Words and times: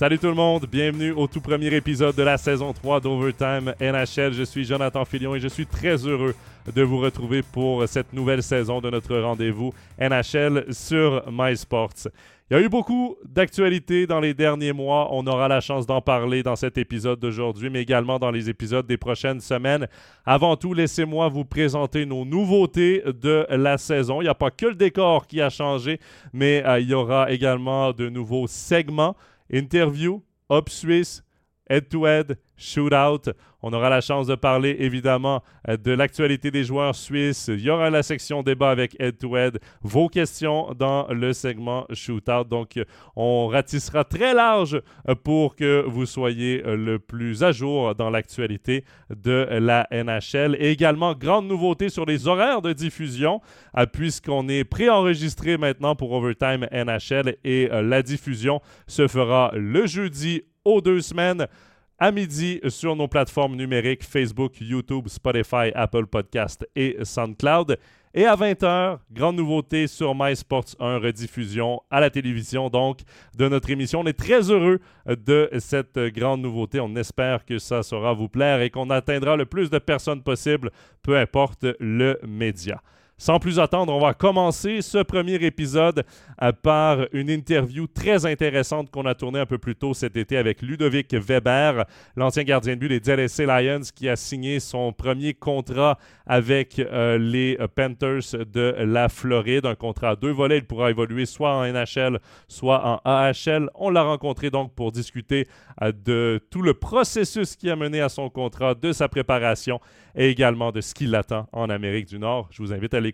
Salut 0.00 0.18
tout 0.18 0.28
le 0.28 0.34
monde, 0.34 0.64
bienvenue 0.64 1.12
au 1.12 1.26
tout 1.26 1.42
premier 1.42 1.74
épisode 1.74 2.16
de 2.16 2.22
la 2.22 2.38
saison 2.38 2.72
3 2.72 3.02
d'Overtime 3.02 3.74
NHL. 3.78 4.32
Je 4.32 4.44
suis 4.44 4.64
Jonathan 4.64 5.04
Filion 5.04 5.34
et 5.34 5.40
je 5.40 5.48
suis 5.48 5.66
très 5.66 6.06
heureux 6.06 6.34
de 6.74 6.82
vous 6.82 6.96
retrouver 6.96 7.42
pour 7.42 7.86
cette 7.86 8.14
nouvelle 8.14 8.42
saison 8.42 8.80
de 8.80 8.88
notre 8.88 9.14
rendez-vous 9.18 9.74
NHL 10.00 10.64
sur 10.70 11.22
MySports. 11.30 12.08
Il 12.50 12.56
y 12.56 12.60
a 12.60 12.62
eu 12.62 12.70
beaucoup 12.70 13.16
d'actualités 13.28 14.06
dans 14.06 14.20
les 14.20 14.32
derniers 14.32 14.72
mois. 14.72 15.08
On 15.12 15.26
aura 15.26 15.48
la 15.48 15.60
chance 15.60 15.86
d'en 15.86 16.00
parler 16.00 16.42
dans 16.42 16.56
cet 16.56 16.78
épisode 16.78 17.20
d'aujourd'hui, 17.20 17.68
mais 17.68 17.82
également 17.82 18.18
dans 18.18 18.30
les 18.30 18.48
épisodes 18.48 18.86
des 18.86 18.96
prochaines 18.96 19.40
semaines. 19.40 19.86
Avant 20.24 20.56
tout, 20.56 20.72
laissez-moi 20.72 21.28
vous 21.28 21.44
présenter 21.44 22.06
nos 22.06 22.24
nouveautés 22.24 23.02
de 23.04 23.46
la 23.50 23.76
saison. 23.76 24.22
Il 24.22 24.24
n'y 24.24 24.30
a 24.30 24.34
pas 24.34 24.50
que 24.50 24.64
le 24.64 24.76
décor 24.76 25.26
qui 25.26 25.42
a 25.42 25.50
changé, 25.50 26.00
mais 26.32 26.64
euh, 26.64 26.80
il 26.80 26.88
y 26.88 26.94
aura 26.94 27.30
également 27.30 27.92
de 27.92 28.08
nouveaux 28.08 28.46
segments 28.46 29.14
interview, 29.50 30.20
Up 30.48 30.68
Suisse, 30.70 31.22
head-to-head, 31.70 32.36
shootout. 32.56 33.32
On 33.62 33.72
aura 33.72 33.90
la 33.90 34.00
chance 34.00 34.26
de 34.26 34.34
parler 34.34 34.76
évidemment 34.78 35.42
euh, 35.68 35.76
de 35.76 35.92
l'actualité 35.92 36.50
des 36.50 36.64
joueurs 36.64 36.94
suisses. 36.94 37.48
Il 37.48 37.60
y 37.60 37.70
aura 37.70 37.90
la 37.90 38.02
section 38.02 38.42
débat 38.42 38.70
avec 38.70 38.96
head-to-head. 38.98 39.58
Vos 39.82 40.08
questions 40.08 40.72
dans 40.78 41.06
le 41.08 41.32
segment 41.32 41.86
shootout. 41.92 42.44
Donc, 42.44 42.80
on 43.16 43.48
ratissera 43.48 44.04
très 44.04 44.34
large 44.34 44.80
euh, 45.08 45.14
pour 45.14 45.56
que 45.56 45.84
vous 45.86 46.06
soyez 46.06 46.62
euh, 46.66 46.76
le 46.76 46.98
plus 46.98 47.42
à 47.42 47.52
jour 47.52 47.94
dans 47.94 48.10
l'actualité 48.10 48.84
de 49.14 49.46
la 49.50 49.86
NHL. 49.90 50.56
Et 50.58 50.70
également, 50.70 51.14
grande 51.14 51.46
nouveauté 51.46 51.88
sur 51.90 52.06
les 52.06 52.26
horaires 52.26 52.62
de 52.62 52.72
diffusion, 52.72 53.40
puisqu'on 53.92 54.48
est 54.48 54.64
préenregistré 54.64 55.58
maintenant 55.58 55.94
pour 55.94 56.12
Overtime 56.12 56.66
NHL 56.72 57.36
et 57.44 57.68
la 57.70 58.02
diffusion 58.02 58.60
se 58.86 59.06
fera 59.08 59.52
le 59.54 59.86
jeudi 59.86 60.42
aux 60.64 60.80
deux 60.80 61.00
semaines 61.00 61.46
à 61.98 62.12
midi 62.12 62.60
sur 62.68 62.96
nos 62.96 63.08
plateformes 63.08 63.56
numériques 63.56 64.04
Facebook, 64.04 64.54
YouTube, 64.60 65.08
Spotify, 65.08 65.70
Apple 65.74 66.06
Podcast 66.06 66.66
et 66.74 66.96
SoundCloud. 67.02 67.78
Et 68.12 68.26
à 68.26 68.34
20h, 68.34 68.98
grande 69.12 69.36
nouveauté 69.36 69.86
sur 69.86 70.14
MySports 70.16 70.74
1, 70.80 70.98
rediffusion 70.98 71.80
à 71.90 72.00
la 72.00 72.10
télévision 72.10 72.68
donc 72.68 73.00
de 73.36 73.48
notre 73.48 73.70
émission. 73.70 74.00
On 74.00 74.06
est 74.06 74.18
très 74.18 74.50
heureux 74.50 74.80
de 75.06 75.48
cette 75.60 75.96
grande 75.96 76.40
nouveauté. 76.40 76.80
On 76.80 76.96
espère 76.96 77.44
que 77.44 77.58
ça 77.58 77.84
saura 77.84 78.12
vous 78.12 78.28
plaire 78.28 78.62
et 78.62 78.70
qu'on 78.70 78.90
atteindra 78.90 79.36
le 79.36 79.46
plus 79.46 79.70
de 79.70 79.78
personnes 79.78 80.22
possible, 80.22 80.72
peu 81.02 81.16
importe 81.18 81.66
le 81.78 82.18
média. 82.26 82.82
Sans 83.20 83.38
plus 83.38 83.58
attendre, 83.58 83.92
on 83.92 84.00
va 84.00 84.14
commencer 84.14 84.80
ce 84.80 84.96
premier 85.02 85.34
épisode 85.34 86.04
euh, 86.42 86.52
par 86.52 87.00
une 87.12 87.28
interview 87.28 87.86
très 87.86 88.24
intéressante 88.24 88.90
qu'on 88.90 89.04
a 89.04 89.14
tournée 89.14 89.40
un 89.40 89.44
peu 89.44 89.58
plus 89.58 89.76
tôt 89.76 89.92
cet 89.92 90.16
été 90.16 90.38
avec 90.38 90.62
Ludovic 90.62 91.12
Weber, 91.12 91.84
l'ancien 92.16 92.44
gardien 92.44 92.76
de 92.76 92.80
but 92.80 92.88
des 92.88 93.00
DLSC 93.00 93.40
Lions, 93.40 93.82
qui 93.94 94.08
a 94.08 94.16
signé 94.16 94.58
son 94.58 94.94
premier 94.94 95.34
contrat 95.34 95.98
avec 96.26 96.78
euh, 96.78 97.18
les 97.18 97.58
Panthers 97.74 98.46
de 98.50 98.74
la 98.78 99.10
Floride. 99.10 99.66
Un 99.66 99.74
contrat 99.74 100.10
à 100.10 100.16
deux 100.16 100.32
volets. 100.32 100.56
Il 100.56 100.64
pourra 100.64 100.88
évoluer 100.88 101.26
soit 101.26 101.52
en 101.52 101.70
NHL, 101.70 102.20
soit 102.48 102.82
en 102.86 103.00
AHL. 103.04 103.68
On 103.74 103.90
l'a 103.90 104.02
rencontré 104.02 104.48
donc 104.48 104.74
pour 104.74 104.92
discuter 104.92 105.46
euh, 105.82 105.92
de 105.92 106.40
tout 106.50 106.62
le 106.62 106.72
processus 106.72 107.54
qui 107.54 107.68
a 107.68 107.76
mené 107.76 108.00
à 108.00 108.08
son 108.08 108.30
contrat, 108.30 108.74
de 108.74 108.92
sa 108.92 109.08
préparation 109.10 109.78
et 110.14 110.30
également 110.30 110.72
de 110.72 110.80
ce 110.80 110.94
qui 110.94 111.06
l'attend 111.06 111.48
en 111.52 111.68
Amérique 111.68 112.06
du 112.06 112.18
Nord. 112.18 112.48
Je 112.50 112.62
vous 112.62 112.72
invite 112.72 112.94
à 112.94 113.00
l'écouter. 113.00 113.09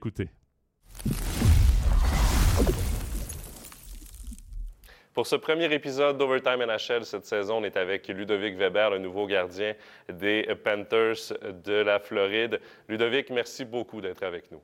Pour 5.16 5.26
ce 5.26 5.36
premier 5.36 5.72
épisode 5.72 6.18
d'Overtime 6.18 6.62
NHL 6.66 7.06
cette 7.06 7.24
saison, 7.24 7.56
on 7.62 7.64
est 7.64 7.78
avec 7.78 8.06
Ludovic 8.06 8.54
Weber, 8.56 8.90
le 8.90 8.98
nouveau 8.98 9.26
gardien 9.26 9.72
des 10.12 10.46
Panthers 10.62 11.32
de 11.64 11.72
la 11.72 11.98
Floride. 11.98 12.60
Ludovic, 12.86 13.30
merci 13.30 13.64
beaucoup 13.64 14.02
d'être 14.02 14.22
avec 14.22 14.50
nous. 14.52 14.60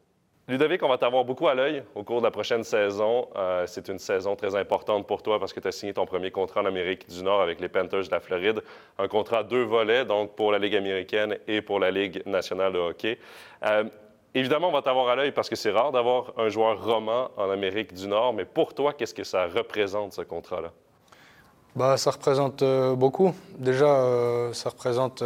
Ludovic, 0.48 0.82
on 0.82 0.88
va 0.88 0.98
t'avoir 0.98 1.24
beaucoup 1.24 1.48
à 1.48 1.54
l'œil 1.54 1.82
au 1.94 2.02
cours 2.02 2.18
de 2.18 2.26
la 2.26 2.30
prochaine 2.30 2.64
saison. 2.64 3.28
Euh, 3.36 3.64
c'est 3.66 3.88
une 3.88 3.98
saison 3.98 4.36
très 4.36 4.54
importante 4.54 5.06
pour 5.06 5.22
toi 5.22 5.40
parce 5.40 5.54
que 5.54 5.60
tu 5.60 5.68
as 5.68 5.72
signé 5.72 5.94
ton 5.94 6.04
premier 6.04 6.30
contrat 6.30 6.60
en 6.60 6.66
Amérique 6.66 7.08
du 7.08 7.22
Nord 7.22 7.40
avec 7.40 7.58
les 7.58 7.70
Panthers 7.70 8.02
de 8.02 8.10
la 8.10 8.20
Floride. 8.20 8.60
Un 8.98 9.08
contrat 9.08 9.38
à 9.38 9.42
deux 9.44 9.62
volets, 9.62 10.04
donc 10.04 10.36
pour 10.36 10.52
la 10.52 10.58
Ligue 10.58 10.76
américaine 10.76 11.38
et 11.46 11.62
pour 11.62 11.78
la 11.78 11.90
Ligue 11.90 12.22
nationale 12.26 12.74
de 12.74 12.78
hockey. 12.78 13.18
Euh, 13.64 13.84
évidemment, 14.34 14.68
on 14.68 14.72
va 14.72 14.82
t'avoir 14.82 15.08
à 15.08 15.16
l'œil 15.16 15.32
parce 15.32 15.48
que 15.48 15.56
c'est 15.56 15.70
rare 15.70 15.92
d'avoir 15.92 16.32
un 16.36 16.48
joueur 16.48 16.84
roman 16.84 17.30
en 17.36 17.50
Amérique 17.50 17.94
du 17.94 18.08
Nord, 18.08 18.32
mais 18.32 18.44
pour 18.44 18.74
toi, 18.74 18.92
qu'est-ce 18.92 19.14
que 19.14 19.24
ça 19.24 19.46
représente, 19.46 20.12
ce 20.12 20.22
contrat-là? 20.22 20.72
Bah, 21.74 21.96
ça 21.96 22.10
représente 22.10 22.62
euh, 22.62 22.94
beaucoup. 22.94 23.32
Déjà, 23.58 24.52
ça 24.52 24.70
représente 24.70 25.22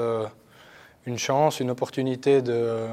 une 1.07 1.19
chance, 1.19 1.61
une 1.61 1.71
opportunité 1.71 2.41
de 2.43 2.89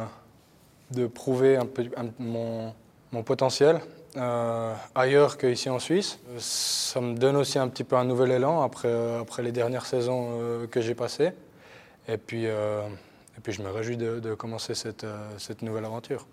de 0.94 1.08
prouver 1.08 1.58
un 1.58 1.66
peu 1.66 1.86
mon, 2.20 2.74
mon, 3.12 3.24
potentiel 3.24 3.82
euh, 4.16 4.74
ailleurs 4.96 5.38
qu'ici 5.38 5.70
en 5.70 5.80
Suisse. 5.80 6.20
Ça 6.38 7.02
me 7.02 7.16
donne 7.16 7.36
aussi 7.36 7.58
un 7.58 7.68
petit 7.68 7.84
peu 7.84 7.96
un 7.96 8.06
nouvel 8.06 8.32
élan 8.32 8.62
après, 8.62 9.18
après 9.20 9.44
les 9.44 9.52
dernières 9.52 9.86
saisons 9.86 10.40
euh, 10.40 10.68
que 10.68 10.82
j'ai 10.82 10.96
passées. 10.96 11.32
Et 12.08 12.18
puis, 12.18 12.46
euh, 12.46 12.82
et 13.38 13.42
puis 13.42 13.54
je 13.54 13.62
me 13.62 13.70
réjouis 13.70 13.98
de, 13.98 14.20
de 14.20 14.34
commencer 14.34 14.76
cette, 14.76 15.06
cette, 15.38 15.62
nouvelle 15.62 15.86
aventure. 15.86 16.28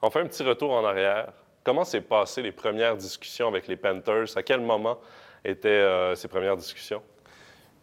On 0.00 0.10
fait 0.10 0.20
un 0.20 0.26
petit 0.26 0.42
retour 0.42 0.72
en 0.72 0.84
arrière. 0.84 1.32
Comment 1.64 1.84
s'est 1.84 2.00
passé 2.00 2.42
les 2.42 2.52
premières 2.52 2.96
discussions 2.96 3.48
avec 3.48 3.68
les 3.68 3.76
Panthers? 3.76 4.36
À 4.36 4.42
quel 4.42 4.60
moment 4.60 4.98
étaient 5.44 6.14
ces 6.16 6.26
premières 6.26 6.56
discussions? 6.56 7.02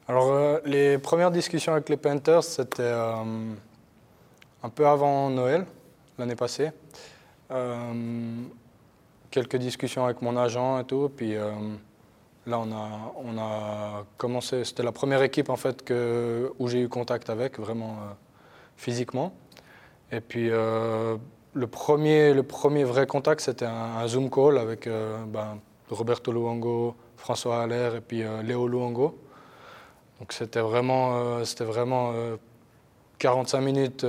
Alors, 0.08 0.60
les 0.66 0.98
premières 0.98 1.32
discussions 1.32 1.72
avec 1.72 1.88
les 1.88 1.96
Panthers, 1.96 2.44
c'était 2.44 2.92
un 2.92 4.70
peu 4.70 4.86
avant 4.86 5.30
Noël 5.30 5.66
l'année 6.18 6.36
passée. 6.36 6.72
Euh, 7.52 8.44
quelques 9.32 9.56
discussions 9.56 10.06
avec 10.06 10.22
mon 10.22 10.38
agent 10.38 10.80
et 10.80 10.84
tout. 10.84 11.12
Puis 11.16 11.36
euh, 11.36 11.52
là, 12.46 12.60
on 12.60 12.72
a, 12.72 13.14
on 13.16 13.38
a 13.38 14.06
commencé. 14.18 14.64
C'était 14.66 14.84
la 14.84 14.92
première 14.92 15.24
équipe 15.24 15.50
en 15.50 15.56
fait 15.56 15.84
que, 15.84 16.52
où 16.60 16.68
j'ai 16.68 16.82
eu 16.82 16.90
contact 16.90 17.30
avec, 17.30 17.60
vraiment 17.60 17.94
euh, 17.94 18.14
physiquement. 18.80 19.34
Et 20.12 20.22
puis 20.22 20.50
le, 20.50 21.68
premier, 21.70 22.34
le 22.34 22.42
premier 22.42 22.84
vrai 22.84 23.06
contact, 23.06 23.42
c'était 23.42 23.66
un, 23.66 24.08
Zoom 24.08 24.32
call 24.32 24.58
avec 24.58 24.88
ben, 24.88 25.60
Roberto 25.92 26.32
Luongo, 26.32 26.96
François 27.18 27.62
Allaire 27.62 27.96
et 27.96 28.02
puis 28.02 28.24
Léo 28.44 28.68
Luongo. 28.68 29.20
Donc 30.20 30.34
c'était 30.34 30.62
vraiment, 30.62 31.42
vraiment 31.60 32.14
45 33.20 33.62
minutes 33.62 34.06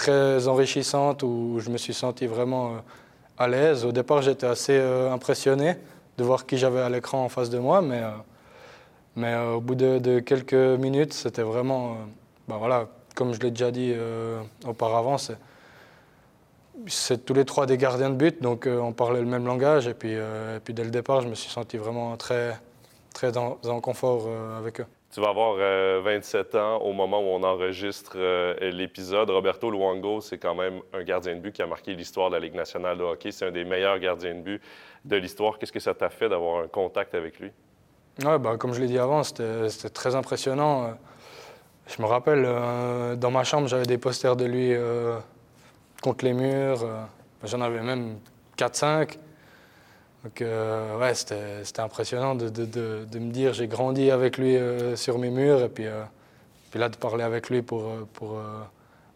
très 0.00 0.48
enrichissante 0.48 1.22
où 1.22 1.58
je 1.60 1.68
me 1.68 1.76
suis 1.76 1.92
senti 1.94 2.26
vraiment 2.26 2.68
euh, 2.68 2.78
à 3.36 3.48
l'aise. 3.48 3.84
Au 3.84 3.92
départ, 3.92 4.22
j'étais 4.22 4.46
assez 4.46 4.78
euh, 4.78 5.12
impressionné 5.12 5.76
de 6.16 6.24
voir 6.24 6.46
qui 6.46 6.56
j'avais 6.56 6.80
à 6.80 6.88
l'écran 6.88 7.24
en 7.24 7.28
face 7.28 7.50
de 7.50 7.58
moi, 7.58 7.82
mais, 7.82 8.00
euh, 8.02 8.10
mais 9.16 9.36
au 9.36 9.60
bout 9.60 9.74
de, 9.74 10.20
quelques 10.20 10.54
minutes, 10.54 11.12
c'était 11.12 11.42
vraiment, 11.42 11.96
ben 12.48 12.56
voilà, 12.56 12.88
comme 13.14 13.32
je 13.34 13.40
l'ai 13.40 13.50
déjà 13.50 13.70
dit 13.70 13.94
auparavant, 14.66 15.16
c'est 16.86 17.24
tous 17.24 17.34
les 17.34 17.44
trois 17.44 17.66
des 17.66 17.76
gardiens 17.76 18.10
de 18.10 18.14
but, 18.14 18.42
donc 18.42 18.66
on 18.66 18.92
parlait 18.92 19.20
le 19.20 19.26
même 19.26 19.46
langage. 19.46 19.86
Et 19.86 19.94
puis, 19.94 20.12
et 20.12 20.60
puis 20.64 20.74
dès 20.74 20.84
le 20.84 20.90
départ, 20.90 21.20
je 21.20 21.28
me 21.28 21.34
suis 21.34 21.50
senti 21.50 21.76
vraiment 21.76 22.16
très, 22.16 22.58
très 23.12 23.36
en 23.36 23.80
confort 23.80 24.28
avec 24.58 24.80
eux. 24.80 24.86
Tu 25.12 25.20
vas 25.20 25.30
avoir 25.30 25.56
27 26.04 26.54
euh, 26.54 26.62
ans 26.62 26.78
au 26.82 26.92
moment 26.92 27.18
où 27.18 27.34
on 27.34 27.42
enregistre 27.42 28.12
euh, 28.14 28.54
l'épisode. 28.70 29.28
Roberto 29.28 29.68
Luongo, 29.68 30.20
c'est 30.20 30.38
quand 30.38 30.54
même 30.54 30.82
un 30.92 31.02
gardien 31.02 31.34
de 31.34 31.40
but 31.40 31.52
qui 31.52 31.62
a 31.62 31.66
marqué 31.66 31.94
l'histoire 31.94 32.30
de 32.30 32.36
la 32.36 32.40
Ligue 32.40 32.54
nationale 32.54 32.96
de 32.96 33.02
hockey. 33.02 33.32
C'est 33.32 33.44
un 33.44 33.50
des 33.50 33.64
meilleurs 33.64 33.98
gardiens 33.98 34.36
de 34.36 34.40
but 34.40 34.62
de 35.04 35.16
l'histoire. 35.16 35.58
Qu'est-ce 35.58 35.72
que 35.72 35.80
ça 35.80 35.94
t'a 35.94 36.10
fait 36.10 36.28
d'avoir 36.28 36.62
un 36.62 36.68
contact 36.68 37.16
avec 37.16 37.40
lui? 37.40 37.50
Ouais, 38.24 38.38
bah, 38.38 38.56
comme 38.56 38.72
je 38.72 38.80
l'ai 38.80 38.86
dit 38.86 39.00
avant, 39.00 39.24
c'était 39.24 39.68
très 39.92 40.14
impressionnant. 40.14 40.96
Je 41.96 42.02
me 42.02 42.06
rappelle, 42.06 42.44
euh, 42.46 43.16
dans 43.16 43.30
ma 43.30 43.44
chambre, 43.44 43.66
j'avais 43.66 43.86
des 43.86 43.98
posters 43.98 44.36
de 44.36 44.44
lui 44.44 44.74
contre 46.02 46.24
les 46.24 46.32
murs. 46.32 46.86
J'en 47.44 47.60
avais 47.60 47.80
même 47.80 48.18
4-5. 48.56 49.18
Donc, 50.24 50.42
euh, 50.42 50.98
ouais, 50.98 51.14
c'était 51.14 51.80
impressionnant 51.80 52.34
de, 52.34 52.44
me 52.44 53.30
dire 53.30 53.54
j'ai 53.54 53.68
grandi 53.68 54.10
avec 54.10 54.36
lui 54.36 54.56
euh, 54.56 54.94
sur 54.94 55.18
mes 55.18 55.30
murs 55.30 55.62
et 55.62 55.68
puis, 55.68 55.86
euh, 55.86 56.02
là 56.74 56.88
de 56.88 56.96
parler 56.96 57.24
avec 57.24 57.48
lui 57.48 57.62
pour, 57.62 57.90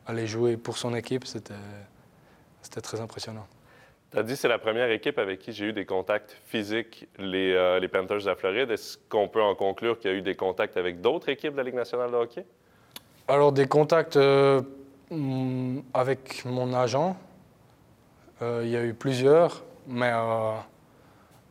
aller 0.07 0.27
jouer 0.27 0.57
pour 0.57 0.79
son 0.79 0.95
équipe, 0.95 1.27
c'était 1.27 1.55
très 2.83 3.01
impressionnant. 3.01 3.47
Tu 4.11 4.19
as 4.19 4.23
dit 4.23 4.37
c'est 4.37 4.49
la 4.49 4.59
première 4.59 4.91
équipe 4.91 5.19
avec 5.19 5.41
qui 5.41 5.53
j'ai 5.53 5.67
eu 5.67 5.73
des 5.73 5.85
contacts 5.85 6.41
physiques, 6.47 7.07
les 7.19 7.89
Panthers 7.93 8.21
de 8.21 8.27
la 8.27 8.35
Floride. 8.35 8.71
Est-ce 8.71 8.97
qu'on 9.09 9.29
peut 9.29 9.43
en 9.43 9.55
conclure 9.55 9.99
qu'il 9.99 10.11
y 10.11 10.15
a 10.15 10.17
eu 10.17 10.23
des 10.23 10.35
contacts 10.35 10.77
avec 10.77 11.01
d'autres 11.01 11.29
équipes 11.29 11.53
de 11.53 11.59
la 11.59 11.65
Ligue 11.65 11.75
nationale 11.75 12.11
de 12.11 12.17
hockey? 12.17 12.45
Alors, 13.29 13.53
des 13.53 13.67
contacts 13.67 14.17
mm, 14.17 15.79
avec 15.93 16.45
mon 16.45 16.73
agent, 16.75 17.17
il 18.41 18.69
y 18.69 18.77
a 18.77 18.85
eu 18.85 18.93
plusieurs, 18.93 19.65
mais 19.87 20.13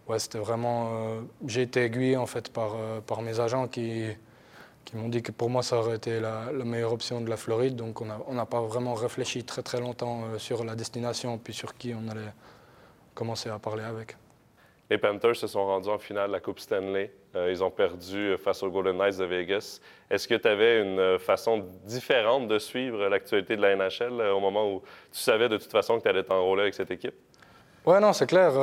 ouais, 0.08 0.20
c'était 0.20 0.38
vraiment. 0.38 1.24
J'ai 1.48 1.64
été 1.64 1.84
aiguillé 1.84 2.18
en 2.18 2.28
fait 2.28 2.50
par, 2.50 2.76
par 3.08 3.24
mes 3.24 3.40
agents 3.40 3.68
qui, 3.68 4.06
qui 4.86 4.98
m'ont 4.98 5.10
dit 5.10 5.22
que 5.22 5.32
pour 5.32 5.50
moi 5.50 5.64
ça 5.64 5.78
aurait 5.78 5.96
été 5.96 6.20
la, 6.20 6.52
meilleure 6.52 6.94
option 6.94 7.22
de 7.22 7.30
la 7.30 7.38
Floride. 7.38 7.76
Donc 7.76 8.02
on 8.02 8.34
n'a 8.34 8.46
pas 8.46 8.62
vraiment 8.62 8.94
réfléchi 8.94 9.44
très 9.44 9.64
très 9.64 9.80
longtemps 9.80 10.24
sur 10.38 10.64
la 10.64 10.76
destination 10.76 11.38
puis 11.38 11.54
sur 11.54 11.76
qui 11.78 11.94
on 11.94 12.10
allait 12.10 12.34
commencer 13.14 13.50
à 13.50 13.60
parler 13.60 13.84
avec. 13.84 14.18
Les 14.90 14.98
Panthers 14.98 15.36
se 15.36 15.48
sont 15.48 15.66
rendus 15.66 15.90
en 15.90 15.98
finale 15.98 16.28
de 16.28 16.34
la 16.34 16.40
Coupe 16.40 16.60
Stanley. 16.60 17.12
Euh, 17.36 17.52
ils 17.52 17.64
ont 17.64 17.72
perdu 17.72 18.38
face 18.38 18.62
aux 18.62 18.70
Golden 18.70 18.98
Knights 18.98 19.18
de 19.18 19.26
Vegas. 19.26 19.80
Est-ce 20.10 20.28
que 20.28 20.36
tu 20.36 20.48
avais 20.48 20.82
une 20.82 21.00
euh, 21.00 21.18
façon 21.18 21.66
différente 21.86 22.48
de 22.48 22.60
suivre 22.60 23.08
l'actualité 23.08 23.56
de 23.56 23.62
la 23.62 23.76
NHL 23.76 24.20
euh, 24.20 24.34
au 24.34 24.40
moment 24.40 24.72
où 24.72 24.82
tu 25.12 25.20
savais 25.20 25.50
de 25.50 25.58
toute 25.58 25.72
façon 25.72 25.98
que 25.98 26.04
tu 26.04 26.10
allais 26.10 26.24
t'enrôler 26.24 26.64
avec 26.64 26.76
cette 26.76 26.92
équipe? 26.92 27.16
Oui, 27.86 28.00
non, 28.00 28.14
c'est 28.14 28.28
clair. 28.28 28.54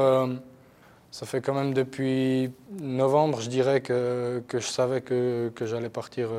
ça 1.11 1.26
fait 1.26 1.43
quand 1.43 1.52
même 1.52 1.75
depuis 1.75 2.50
novembre, 2.81 3.40
je 3.43 3.50
dirais, 3.50 3.82
que, 3.82 4.43
que 4.49 4.61
je 4.61 4.67
savais 4.67 5.02
que, 5.02 5.50
que 5.55 5.66
j'allais 5.66 5.90
partir 5.90 6.31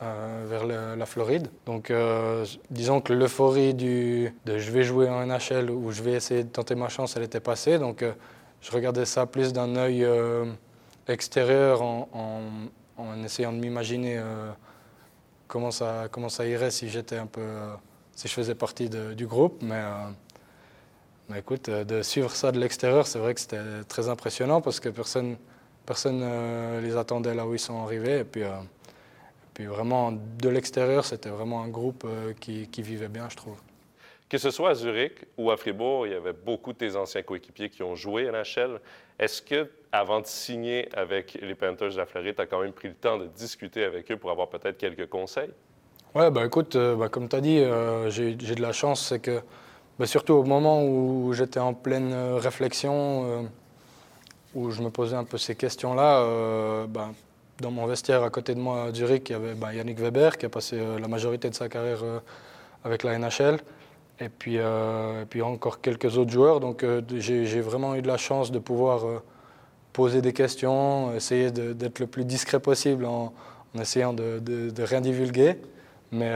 vers 0.00 0.64
la, 0.64 1.04
Floride. 1.04 1.48
Donc, 1.66 1.92
disons 2.70 3.02
que 3.02 3.12
l'euphorie 3.12 3.74
de 3.74 4.30
je 4.46 4.70
vais 4.70 4.82
jouer 4.82 5.10
en 5.10 5.26
NHL 5.26 5.70
ou 5.70 5.90
je 5.90 6.02
vais 6.02 6.12
essayer 6.12 6.42
de 6.42 6.48
tenter 6.48 6.74
ma 6.74 6.88
chance, 6.88 7.18
elle 7.18 7.24
était 7.24 7.40
passée. 7.40 7.78
Donc, 7.78 8.02
je 8.62 8.70
regardais 8.70 9.04
ça 9.04 9.26
plus 9.26 9.52
d'un 9.52 9.76
œil 9.76 10.06
extérieur 11.08 11.82
en, 11.82 12.70
essayant 13.24 13.52
de 13.52 13.58
m'imaginer 13.58 14.18
euh, 14.18 14.50
comment, 15.48 15.70
ça, 15.70 16.08
comment 16.10 16.28
ça 16.28 16.46
irait 16.46 16.70
si 16.70 16.88
j'étais 16.88 17.16
un 17.16 17.26
peu 17.26 17.40
euh, 17.40 17.74
si 18.14 18.28
je 18.28 18.32
faisais 18.32 18.54
partie 18.54 18.88
du 18.88 19.26
groupe. 19.26 19.62
Mais, 19.62 19.82
mais 21.28 21.40
écoute 21.40 21.68
de 21.70 22.02
suivre 22.02 22.30
ça 22.30 22.52
de 22.52 22.60
l'extérieur 22.60 23.06
c'est 23.06 23.18
vrai 23.18 23.34
que 23.34 23.40
c'était 23.40 23.84
très 23.88 24.08
impressionnant 24.08 24.60
parce 24.60 24.80
que 24.80 24.88
personne 24.88 25.36
personne 25.86 26.22
les 26.80 26.96
attendait 26.96 27.34
là 27.34 27.46
où 27.46 27.54
ils 27.54 27.60
sont 27.60 27.82
arrivés. 27.82 28.20
Et 28.20 28.24
puis 28.24 28.42
puis 29.54 29.66
vraiment 29.66 30.12
de 30.12 30.48
l'extérieur 30.48 31.04
c'était 31.04 31.30
vraiment 31.30 31.62
un 31.62 31.68
groupe 31.68 32.06
qui, 32.40 32.68
qui 32.68 32.82
vivait 32.82 33.08
bien 33.08 33.28
je 33.28 33.36
trouve. 33.36 33.58
Que 34.32 34.38
ce 34.38 34.50
soit 34.50 34.70
à 34.70 34.74
Zurich 34.74 35.26
ou 35.36 35.50
à 35.50 35.58
Fribourg, 35.58 36.06
il 36.06 36.14
y 36.14 36.16
avait 36.16 36.32
beaucoup 36.32 36.72
de 36.72 36.78
tes 36.78 36.96
anciens 36.96 37.22
coéquipiers 37.22 37.68
qui 37.68 37.82
ont 37.82 37.94
joué 37.94 38.30
à 38.30 38.32
NHL. 38.32 38.80
Est-ce 39.18 39.42
que, 39.42 39.70
avant 39.92 40.20
de 40.20 40.26
signer 40.26 40.88
avec 40.96 41.38
les 41.40 41.54
Panthers 41.54 41.90
de 41.90 41.96
la 41.96 42.06
Floride, 42.06 42.34
tu 42.36 42.42
as 42.42 42.46
quand 42.46 42.60
même 42.60 42.72
pris 42.72 42.88
le 42.88 42.94
temps 42.94 43.18
de 43.18 43.26
discuter 43.26 43.84
avec 43.84 44.10
eux 44.10 44.16
pour 44.16 44.30
avoir 44.30 44.48
peut-être 44.48 44.78
quelques 44.78 45.08
conseils? 45.08 45.50
Oui, 46.14 46.30
ben 46.30 46.44
écoute, 46.44 46.76
euh, 46.76 46.94
ben, 46.94 47.08
comme 47.08 47.26
tu 47.26 47.36
as 47.36 47.40
dit, 47.40 47.58
euh, 47.58 48.10
j'ai 48.10 48.34
de 48.34 48.60
la 48.60 48.72
chance, 48.72 49.06
c'est 49.08 49.18
que 49.18 49.40
ben, 49.98 50.04
surtout 50.04 50.34
au 50.34 50.44
moment 50.44 50.84
où 50.84 51.32
j'étais 51.32 51.60
en 51.60 51.72
pleine 51.72 52.12
euh, 52.12 52.36
réflexion, 52.36 53.48
où 54.54 54.70
je 54.70 54.82
me 54.82 54.90
posais 54.90 55.16
un 55.16 55.24
peu 55.24 55.38
ces 55.38 55.54
questions-là, 55.54 56.86
dans 57.60 57.70
mon 57.70 57.86
vestiaire 57.86 58.22
à 58.22 58.30
côté 58.30 58.54
de 58.54 58.60
moi 58.60 58.84
à 58.84 58.92
Zurich, 58.92 59.30
il 59.30 59.32
y 59.32 59.36
avait 59.36 59.76
Yannick 59.76 59.98
Weber 60.00 60.36
qui 60.36 60.46
a 60.46 60.48
passé 60.50 60.78
la 61.00 61.08
majorité 61.08 61.48
de 61.48 61.54
sa 61.54 61.68
carrière 61.68 62.02
avec 62.84 63.04
la 63.04 63.18
NHL. 63.18 63.58
Et 64.22 64.28
puis, 64.28 64.58
euh, 64.58 65.22
et 65.22 65.26
puis 65.26 65.42
encore 65.42 65.80
quelques 65.80 66.16
autres 66.16 66.30
joueurs. 66.30 66.60
Donc 66.60 66.84
euh, 66.84 67.02
j'ai 67.16 67.60
vraiment 67.60 67.96
eu 67.96 68.02
de 68.02 68.06
la 68.06 68.16
chance 68.16 68.52
de 68.52 68.60
pouvoir 68.60 69.04
euh, 69.04 69.18
poser 69.92 70.22
des 70.22 70.32
questions, 70.32 71.12
essayer 71.14 71.50
d'être 71.50 71.98
le 71.98 72.06
plus 72.06 72.24
discret 72.24 72.60
possible 72.60 73.04
en, 73.04 73.32
essayant 73.80 74.12
de, 74.12 74.38
de, 74.38 74.82
rien 74.82 75.00
divulguer. 75.00 75.56
Mais, 76.12 76.32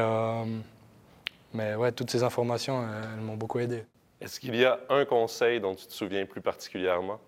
mais 1.53 1.75
ouais, 1.75 1.93
toutes 1.93 2.11
ces 2.11 2.23
informations, 2.23 2.83
elles, 2.83 3.21
m'ont 3.21 3.37
beaucoup 3.37 3.59
aidé. 3.59 3.85
Est-ce 4.21 4.41
qu'il 4.41 4.57
y 4.57 4.65
a 4.65 4.81
un 4.89 5.05
conseil 5.05 5.61
dont 5.61 5.75
tu 5.75 5.87
te 5.87 5.93
souviens 5.93 6.25
plus 6.25 6.41
particulièrement 6.41 7.21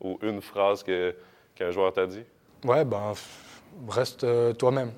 ou 0.00 0.18
une 0.22 0.40
phrase 0.40 0.84
qu'un 0.84 1.70
joueur 1.70 1.92
t'a 1.92 2.06
dit? 2.06 2.22
Ouais, 2.64 2.84
ben, 2.84 3.12
reste 3.88 4.24
toi-même. 4.56 4.92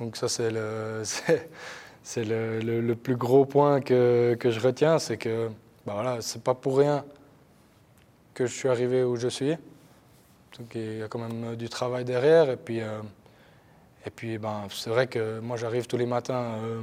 Donc 0.00 0.16
ça, 0.16 0.28
c'est 0.28 0.50
le... 0.50 1.02
c'est 2.06 2.22
le, 2.22 2.94
plus 2.94 3.16
gros 3.16 3.44
point 3.46 3.80
que, 3.80 4.38
je 4.40 4.60
retiens, 4.60 5.00
c'est 5.00 5.16
que 5.16 5.48
bah 5.84 5.94
voilà, 5.94 6.20
c'est 6.20 6.40
pas 6.40 6.54
pour 6.54 6.78
rien 6.78 7.04
que 8.32 8.46
je 8.46 8.54
suis 8.54 8.68
arrivé 8.68 9.02
où 9.02 9.16
je 9.16 9.26
suis. 9.26 9.56
Donc 10.56 10.72
il 10.76 10.98
y 10.98 11.02
a 11.02 11.08
quand 11.08 11.18
même 11.18 11.56
du 11.56 11.68
travail 11.68 12.04
derrière. 12.04 12.48
Et 12.48 12.56
puis, 12.56 12.80
euh, 12.80 13.00
et 14.06 14.10
puis 14.10 14.38
ben, 14.38 14.68
c'est 14.70 14.88
vrai 14.88 15.08
que 15.08 15.40
moi 15.40 15.56
j'arrive 15.56 15.88
tous 15.88 15.96
les 15.96 16.06
matins 16.06 16.54
euh, 16.62 16.80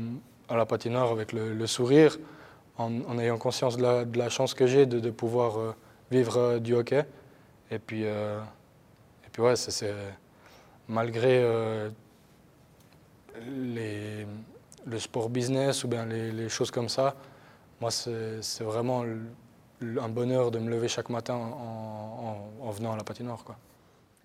à 0.50 0.58
la 0.58 0.66
patinoire 0.66 1.10
avec 1.14 1.32
le, 1.32 1.68
sourire, 1.68 2.18
en, 2.78 3.18
ayant 3.18 3.38
conscience 3.38 3.78
de 3.78 4.18
la, 4.18 4.30
chance 4.30 4.54
que 4.54 4.68
j'ai 4.68 4.86
de, 4.86 5.10
pouvoir 5.10 5.58
euh, 5.58 5.74
vivre 6.12 6.60
du 6.60 6.76
hockey. 6.76 7.06
Et 7.72 7.80
puis, 7.80 8.04
et 8.04 9.30
puis 9.32 9.42
ouais, 9.42 9.56
c'est 9.56 9.94
malgré 10.90 11.48
les 13.48 14.28
le 14.86 15.00
sport 15.00 15.30
business 15.30 15.84
ou 15.84 15.88
bien 15.88 16.06
les, 16.06 16.50
choses 16.50 16.72
comme 16.72 16.90
ça, 16.90 17.16
moi, 17.82 17.92
c'est 17.92 18.64
vraiment 18.64 19.04
un 19.82 20.10
bonheur 20.10 20.52
de 20.52 20.60
me 20.60 20.70
lever 20.70 20.88
chaque 20.88 21.10
matin 21.10 21.36
en, 21.36 22.72
venant 22.72 22.94
à 22.94 22.98
la 22.98 23.04
patinoire. 23.04 23.44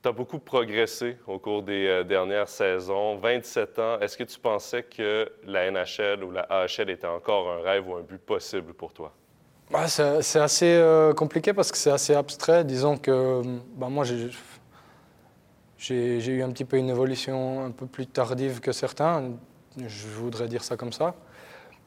Tu 0.00 0.08
as 0.08 0.12
beaucoup 0.12 0.38
progressé 0.38 1.18
au 1.26 1.40
cours 1.40 1.64
des 1.64 1.86
euh, 1.88 2.04
dernières 2.04 2.48
saisons. 2.48 3.16
27 3.16 3.78
ans, 3.80 3.98
est-ce 3.98 4.16
que 4.16 4.22
tu 4.22 4.38
pensais 4.38 4.84
que 4.84 5.28
la 5.44 5.68
NHL 5.72 6.22
ou 6.22 6.30
la 6.30 6.42
AHL 6.42 6.88
était 6.90 7.08
encore 7.08 7.50
un 7.50 7.62
rêve 7.62 7.88
ou 7.88 7.96
un 7.96 8.02
but 8.02 8.20
possible 8.20 8.74
pour 8.74 8.92
toi? 8.92 9.12
Bah, 9.70 9.88
c'est 9.88 10.38
assez 10.38 10.76
euh, 10.76 11.12
compliqué 11.12 11.52
parce 11.52 11.72
que 11.72 11.76
c'est 11.76 11.90
assez 11.90 12.14
abstrait. 12.14 12.64
Disons 12.64 12.96
que 12.96 13.42
bah, 13.74 13.88
moi, 13.88 14.04
j'ai 15.78 16.26
eu 16.32 16.42
un 16.42 16.50
petit 16.52 16.64
peu 16.64 16.76
une 16.76 16.90
évolution 16.90 17.64
un 17.64 17.72
peu 17.72 17.86
plus 17.86 18.06
tardive 18.06 18.60
que 18.60 18.70
certains 18.70 19.32
je 19.86 20.08
voudrais 20.08 20.48
dire 20.48 20.64
ça 20.64 20.76
comme 20.76 20.92
ça. 20.92 21.14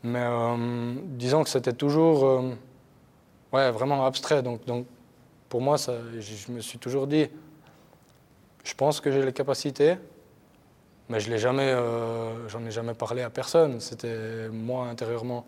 Mais 0.04 0.24
euh, 0.24 0.96
disons 1.06 1.44
que 1.44 1.50
c'était 1.50 1.74
toujours 1.74 2.26
euh, 3.54 3.72
vraiment 3.72 4.06
abstrait. 4.06 4.42
Donc, 4.42 4.62
pour 5.50 5.62
moi, 5.62 5.78
ça, 5.78 5.94
je, 6.20 6.52
me 6.52 6.60
suis 6.62 6.80
toujours 6.80 7.08
dit, 7.08 7.28
je 8.64 8.74
pense 8.74 9.00
que 9.00 9.12
j'ai 9.12 9.24
les 9.24 9.34
capacités, 9.34 9.96
mais 11.10 11.20
je 11.20 11.36
jamais, 11.38 11.72
euh, 11.76 12.48
ai 12.48 12.72
jamais 12.72 12.94
parlé 12.94 13.22
à 13.22 13.30
personne. 13.30 13.80
C'était 13.80 14.50
moi 14.50 14.88
intérieurement. 14.88 15.46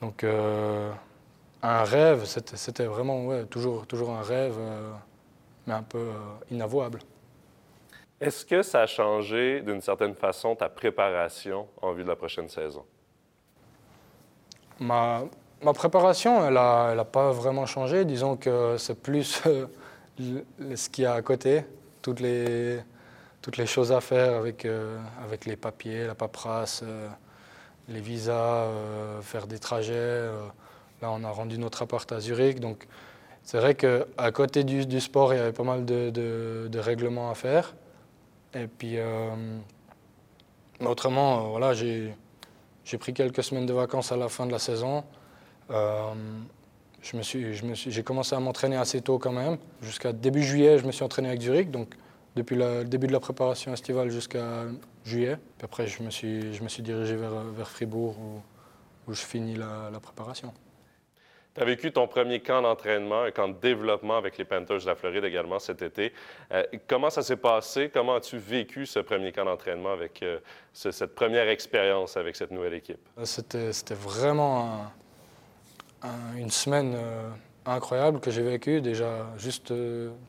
Donc 0.00 0.24
un 0.24 1.82
rêve, 1.82 2.24
c'était 2.24 2.84
vraiment 2.84 3.44
toujours 3.50 4.10
un 4.10 4.22
rêve, 4.22 4.54
mais 5.66 5.74
un 5.74 5.82
peu 5.82 6.10
inavouable. 6.52 7.00
Est-ce 8.20 8.44
que 8.44 8.62
ça 8.62 8.82
a 8.82 8.86
changé 8.86 9.60
d'une 9.60 9.80
certaine 9.80 10.14
façon 10.14 10.56
ta 10.56 10.68
préparation 10.68 11.68
en 11.80 11.92
vue 11.92 12.02
de 12.02 12.08
la 12.08 12.16
prochaine 12.16 12.48
saison? 12.48 12.84
Ma, 14.80 15.22
ma 15.62 15.72
préparation, 15.72 16.44
elle 16.46 16.54
n'a 16.54 17.04
pas 17.04 17.30
vraiment 17.30 17.64
changé. 17.66 18.04
Disons 18.04 18.36
que 18.36 18.76
c'est 18.76 19.00
plus 19.00 19.40
euh, 19.46 19.66
ce 20.74 20.88
qu'il 20.88 21.04
y 21.04 21.06
a 21.06 21.14
à 21.14 21.22
côté, 21.22 21.64
toutes 22.02 22.18
les, 22.18 22.80
toutes 23.40 23.56
les 23.56 23.66
choses 23.66 23.92
à 23.92 24.00
faire 24.00 24.34
avec, 24.34 24.64
euh, 24.64 24.98
avec 25.24 25.46
les 25.46 25.56
papiers, 25.56 26.06
la 26.06 26.16
paperasse, 26.16 26.82
euh, 26.84 27.08
les 27.88 28.00
visas, 28.00 28.66
faire 29.22 29.46
des 29.46 29.60
trajets. 29.60 30.28
là, 31.00 31.10
on 31.10 31.22
a 31.22 31.30
rendu 31.30 31.56
notre 31.56 31.82
appart 31.82 32.10
à 32.10 32.18
Zurich. 32.18 32.58
Donc, 32.58 32.86
c'est 33.44 33.58
vrai 33.58 33.76
qu'à 33.76 34.32
côté 34.32 34.64
du, 34.64 34.84
du, 34.84 35.00
sport, 35.00 35.32
il 35.32 35.38
y 35.38 35.40
avait 35.40 35.52
pas 35.52 35.62
mal 35.62 35.86
de, 35.86 36.10
de, 36.10 36.68
de 36.68 36.78
règlements 36.80 37.30
à 37.30 37.34
faire. 37.34 37.74
Et 38.54 38.66
puis, 38.66 38.94
euh, 38.96 39.58
autrement, 40.80 41.38
euh, 41.38 41.48
voilà, 41.48 41.74
j'ai 41.74 42.14
pris 42.98 43.12
quelques 43.12 43.42
semaines 43.42 43.66
de 43.66 43.72
vacances 43.72 44.12
à 44.12 44.16
la 44.16 44.28
fin 44.28 44.46
de 44.46 44.52
la 44.52 44.58
saison. 44.58 45.04
Euh, 45.70 46.14
je 47.02 47.16
me 47.16 47.22
suis, 47.22 47.54
je 47.54 47.64
me 47.64 47.74
suis, 47.74 47.90
j'ai 47.90 48.02
commencé 48.02 48.34
à 48.34 48.40
m'entraîner 48.40 48.76
assez 48.76 49.00
tôt 49.00 49.18
quand 49.18 49.32
même. 49.32 49.58
Jusqu'à 49.82 50.12
début 50.12 50.42
juillet, 50.42 50.78
je 50.78 50.86
me 50.86 50.92
suis 50.92 51.04
entraîné 51.04 51.28
avec 51.28 51.42
Zurich, 51.42 51.70
donc 51.70 51.94
depuis 52.36 52.56
le 52.56 52.84
début 52.84 53.06
de 53.06 53.12
la 53.12 53.20
préparation 53.20 53.72
estivale 53.72 54.10
jusqu'à 54.10 54.64
juillet. 55.04 55.36
Puis 55.58 55.64
après, 55.64 55.86
je 55.86 56.02
me 56.02 56.10
suis, 56.10 56.54
je 56.54 56.62
me 56.62 56.68
suis 56.68 56.82
dirigé 56.82 57.16
vers, 57.16 57.44
vers 57.44 57.68
Fribourg 57.68 58.16
où, 58.18 59.10
où 59.10 59.14
je 59.14 59.22
finis 59.22 59.54
la, 59.54 59.90
la 59.92 60.00
préparation. 60.00 60.52
Tu 61.58 61.64
as 61.64 61.66
vécu 61.66 61.90
ton 61.90 62.06
premier 62.06 62.38
camp 62.38 62.62
d'entraînement, 62.62 63.22
un 63.22 63.32
camp 63.32 63.48
de 63.48 63.58
développement 63.60 64.16
avec 64.16 64.38
les 64.38 64.44
Panthers 64.44 64.78
de 64.78 64.86
la 64.86 64.94
Floride 64.94 65.24
également 65.24 65.58
cet 65.58 65.82
été. 65.82 66.12
Euh, 66.52 66.62
comment 66.86 67.10
ça 67.10 67.22
s'est 67.22 67.36
passé? 67.36 67.90
Comment 67.92 68.14
as-tu 68.14 68.38
vécu 68.38 68.86
ce 68.86 69.00
premier 69.00 69.32
camp 69.32 69.44
d'entraînement 69.44 69.92
avec 69.92 70.22
euh, 70.22 70.38
cette 70.72 71.16
première 71.16 71.48
expérience 71.48 72.16
avec 72.16 72.36
cette 72.36 72.52
nouvelle 72.52 72.74
équipe? 72.74 73.00
Euh, 73.18 73.24
c'était, 73.24 73.94
vraiment 73.94 74.84
une 76.36 76.50
semaine 76.50 76.96
incroyable 77.66 78.20
que 78.20 78.30
j'ai 78.30 78.42
vécue. 78.42 78.80
Déjà, 78.80 79.26
juste 79.36 79.72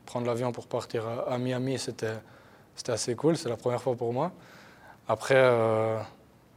prendre 0.06 0.26
l'avion 0.26 0.50
pour 0.50 0.66
partir 0.66 1.04
à, 1.28 1.38
Miami, 1.38 1.78
c'était, 1.78 2.18
assez 2.88 3.14
cool. 3.14 3.36
C'est 3.36 3.48
la 3.48 3.56
première 3.56 3.80
fois 3.80 3.94
pour 3.94 4.12
moi. 4.12 4.32
Après, 5.06 5.40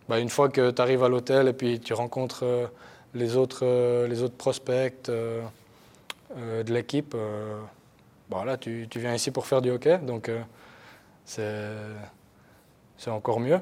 bah, 0.09 0.17
une 0.17 0.29
fois 0.29 0.49
que 0.49 0.71
tu 0.71 0.81
arrives 0.81 1.03
à 1.03 1.09
l'hôtel 1.09 1.47
et 1.47 1.53
puis 1.53 1.79
tu 1.79 1.93
rencontres 1.93 2.71
les 3.13 3.35
autres, 3.35 3.65
euh, 3.65 4.07
les 4.07 4.21
autres 4.21 4.35
prospects 4.35 5.09
euh, 5.09 5.43
euh, 6.37 6.63
de 6.63 6.73
l'équipe, 6.73 7.15
là, 8.31 8.57
tu, 8.57 8.87
viens 8.95 9.13
ici 9.13 9.31
pour 9.31 9.45
faire 9.45 9.61
du 9.61 9.69
hockey, 9.69 9.99
donc 9.99 10.31
c'est 11.25 11.47
encore 13.07 13.39
mieux. 13.39 13.59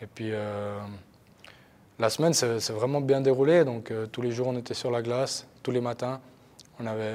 Et 0.00 0.06
puis, 0.06 0.30
la 1.98 2.10
semaine, 2.10 2.32
c'est 2.32 2.70
vraiment 2.70 3.00
bien 3.00 3.20
déroulé. 3.20 3.64
Donc, 3.64 3.92
tous 4.12 4.22
les 4.22 4.30
jours, 4.30 4.46
on 4.46 4.56
était 4.56 4.74
sur 4.74 4.92
la 4.92 5.02
glace, 5.02 5.46
tous 5.64 5.72
les 5.72 5.80
matins. 5.80 6.20
On 6.78 6.86
avait 6.86 7.14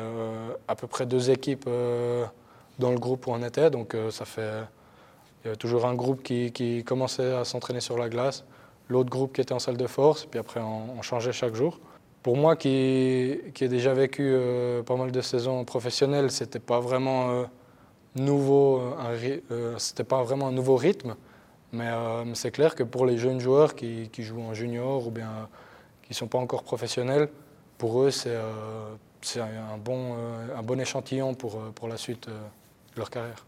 à 0.68 0.76
peu 0.76 0.88
près 0.88 1.06
deux 1.06 1.32
équipes 1.32 1.70
dans 2.78 2.92
le 2.92 3.00
groupe 3.00 3.26
où 3.28 3.32
on 3.32 3.42
était. 3.42 3.70
Donc, 3.70 3.96
ça 4.12 4.26
fait 4.26 4.64
il 5.46 5.50
y 5.50 5.50
avait 5.50 5.58
toujours 5.58 5.86
un 5.86 5.94
groupe 5.94 6.24
qui, 6.24 6.84
commençait 6.84 7.34
à 7.34 7.46
s'entraîner 7.46 7.80
sur 7.80 8.00
la 8.00 8.10
glace, 8.10 8.44
l'autre 8.90 9.10
groupe 9.10 9.34
qui 9.34 9.42
était 9.42 9.54
en 9.54 9.60
salle 9.60 9.78
de 9.78 9.88
force, 9.88 10.26
puis 10.26 10.40
après 10.40 10.62
on, 10.62 11.02
changeait 11.02 11.34
chaque 11.34 11.56
jour. 11.56 11.80
Pour 12.24 12.38
moi 12.38 12.56
qui, 12.56 13.40
qui 13.54 13.64
ai 13.64 13.68
déjà 13.68 13.94
vécu 13.94 14.24
euh, 14.24 14.82
pas 14.82 14.96
mal 14.96 15.12
de 15.12 15.22
saisons 15.22 15.64
professionnelles, 15.64 16.32
c'était 16.32 16.60
pas 16.60 16.80
euh, 16.80 17.46
euh, 18.20 19.78
pas 20.08 20.24
vraiment 20.24 20.48
un 20.48 20.52
nouveau 20.52 20.76
rythme, 20.76 21.16
mais 21.72 21.92
c'est 22.34 22.52
clair 22.52 22.76
que 22.76 22.84
pour 22.84 23.06
les 23.06 23.18
jeunes 23.18 23.40
joueurs 23.40 23.76
qui, 23.76 24.10
jouent 24.18 24.42
en 24.42 24.54
junior 24.54 25.08
ou 25.08 25.12
bien 25.12 25.50
qui 26.04 26.14
sont 26.14 26.28
pas 26.28 26.38
encore 26.38 26.64
professionnels, 26.64 27.30
pour 27.78 28.02
eux 28.02 28.12
c'est 28.12 28.36
un 28.36 29.78
bon, 29.78 30.16
un 30.56 30.64
bon 30.64 30.80
échantillon 30.80 31.34
pour, 31.34 31.60
pour 31.74 31.88
la 31.88 31.98
suite 31.98 32.28
de 32.28 32.98
leur 32.98 33.10
carrière. 33.10 33.46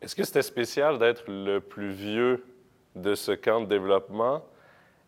Est-ce 0.00 0.14
que 0.14 0.24
c'était 0.24 0.42
spécial 0.42 0.98
d'être 0.98 1.24
le 1.28 1.58
plus 1.60 1.92
vieux 1.92 2.44
de 2.96 3.14
ce 3.14 3.32
camp 3.32 3.60
de 3.60 3.66
développement 3.66 4.42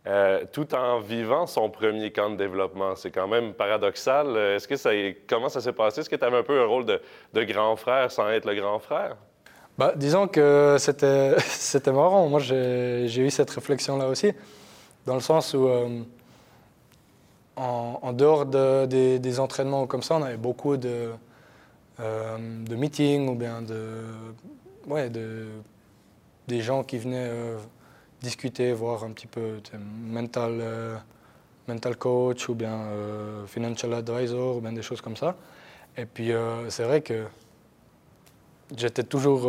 euh, 0.06 0.44
tout 0.52 0.74
en 0.74 1.00
vivant 1.00 1.46
son 1.46 1.68
premier 1.68 2.12
camp 2.12 2.30
de 2.30 2.36
développement? 2.36 2.94
C'est 2.94 3.10
quand 3.10 3.28
même 3.28 3.52
paradoxal. 3.52 4.36
Est-ce 4.36 4.68
que 4.68 4.76
ça, 4.76 4.90
comment 5.28 5.48
ça 5.48 5.60
s'est 5.60 5.72
passé? 5.72 6.00
Est-ce 6.00 6.10
que 6.10 6.16
tu 6.16 6.24
avais 6.24 6.38
un 6.38 6.42
peu 6.42 6.60
un 6.60 6.66
rôle 6.66 6.86
de, 6.86 7.44
grand 7.44 7.76
frère 7.76 8.10
sans 8.10 8.28
être 8.30 8.46
le 8.46 8.54
grand 8.54 8.78
frère? 8.78 9.16
Bah, 9.76 9.92
disons 9.96 10.26
que 10.28 10.76
c'était, 10.78 11.38
c'était 11.40 11.92
marrant. 11.92 12.28
Moi, 12.28 12.40
j'ai, 12.40 13.18
eu 13.18 13.30
cette 13.30 13.50
réflexion-là 13.50 14.08
aussi, 14.08 14.32
dans 15.06 15.14
le 15.14 15.20
sens 15.20 15.54
où, 15.54 15.68
euh, 15.68 16.02
en, 17.56 18.12
dehors 18.12 18.46
des, 18.46 19.40
entraînements 19.40 19.86
comme 19.86 20.02
ça, 20.02 20.16
on 20.16 20.22
avait 20.22 20.36
beaucoup 20.36 20.76
de, 20.76 21.10
euh, 22.00 22.36
de 22.38 22.76
meetings 22.76 23.28
ou 23.28 23.34
bien 23.34 23.62
de 23.62 24.04
ouais, 24.86 25.10
de, 25.10 25.46
des 26.46 26.60
gens 26.60 26.82
qui 26.82 26.98
venaient 26.98 27.28
euh, 27.28 27.56
discuter, 28.22 28.72
voir 28.72 29.04
un 29.04 29.10
petit 29.10 29.26
peu 29.26 29.60
mental, 29.78 30.58
euh, 30.60 30.96
mental 31.66 31.96
coach 31.96 32.48
ou 32.48 32.54
bien 32.54 32.74
euh, 32.74 33.46
financial 33.46 33.94
advisor 33.94 34.56
ou 34.56 34.60
bien 34.60 34.72
des 34.72 34.82
choses 34.82 35.00
comme 35.00 35.16
ça. 35.16 35.36
Et 35.96 36.06
puis 36.06 36.30
c'est 36.68 36.84
vrai 36.84 37.00
que 37.00 37.24
j'étais 38.76 39.02
toujours 39.02 39.48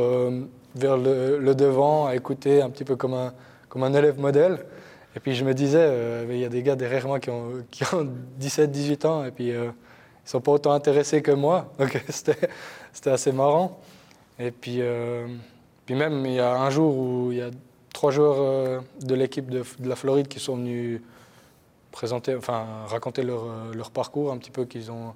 vers 0.74 0.98
le, 0.98 1.54
devant 1.54 2.08
à 2.08 2.16
écouter 2.16 2.64
un 2.64 2.72
petit 2.72 2.84
peu 2.84 2.96
comme 2.96 3.14
un, 3.14 3.34
comme 3.68 3.84
un 3.84 3.94
élève 3.94 4.20
modèle. 4.20 4.66
Et 5.16 5.20
puis 5.20 5.36
je 5.36 5.46
me 5.46 5.54
disais, 5.54 6.26
il 6.28 6.38
y 6.38 6.46
a 6.46 6.50
des 6.50 6.64
gars 6.64 6.76
derrière 6.76 7.06
moi 7.06 7.20
qui 7.20 7.30
ont, 7.30 7.64
qui 7.70 7.84
ont 7.94 8.10
17-18 8.42 9.06
ans 9.06 9.26
et 9.26 9.32
puis 9.32 9.50
ils 9.50 9.72
sont 10.26 10.42
pas 10.42 10.54
autant 10.54 10.72
intéressés 10.72 11.22
que 11.22 11.30
moi. 11.32 11.72
Donc 11.78 12.04
c'était 12.10 13.12
assez 13.12 13.32
marrant. 13.32 13.80
Et 14.40 14.52
puis, 14.52 14.78
euh, 14.80 15.28
puis 15.86 15.96
même, 15.96 16.26
il 16.26 16.34
y 16.34 16.40
a 16.40 16.56
un 16.56 16.70
jour 16.70 16.98
où 16.98 17.32
il 17.32 17.40
y 17.40 17.42
a 17.42 17.52
trois 18.00 18.12
joueurs 18.12 18.38
euh, 18.39 18.79
de 19.01 19.13
l'équipe 19.13 19.50
de, 19.50 19.62
la 19.84 19.98
Floride 19.98 20.29
qui 20.29 20.39
sont 20.39 20.56
venus 20.56 21.01
présenter, 21.91 22.34
enfin, 22.34 22.86
raconter 22.88 23.24
leur, 23.24 23.44
euh, 23.44 23.84
parcours 23.94 24.32
un 24.32 24.38
petit 24.38 24.51
peu 24.51 24.63
qu'ils 24.63 24.89
ont, 24.89 25.13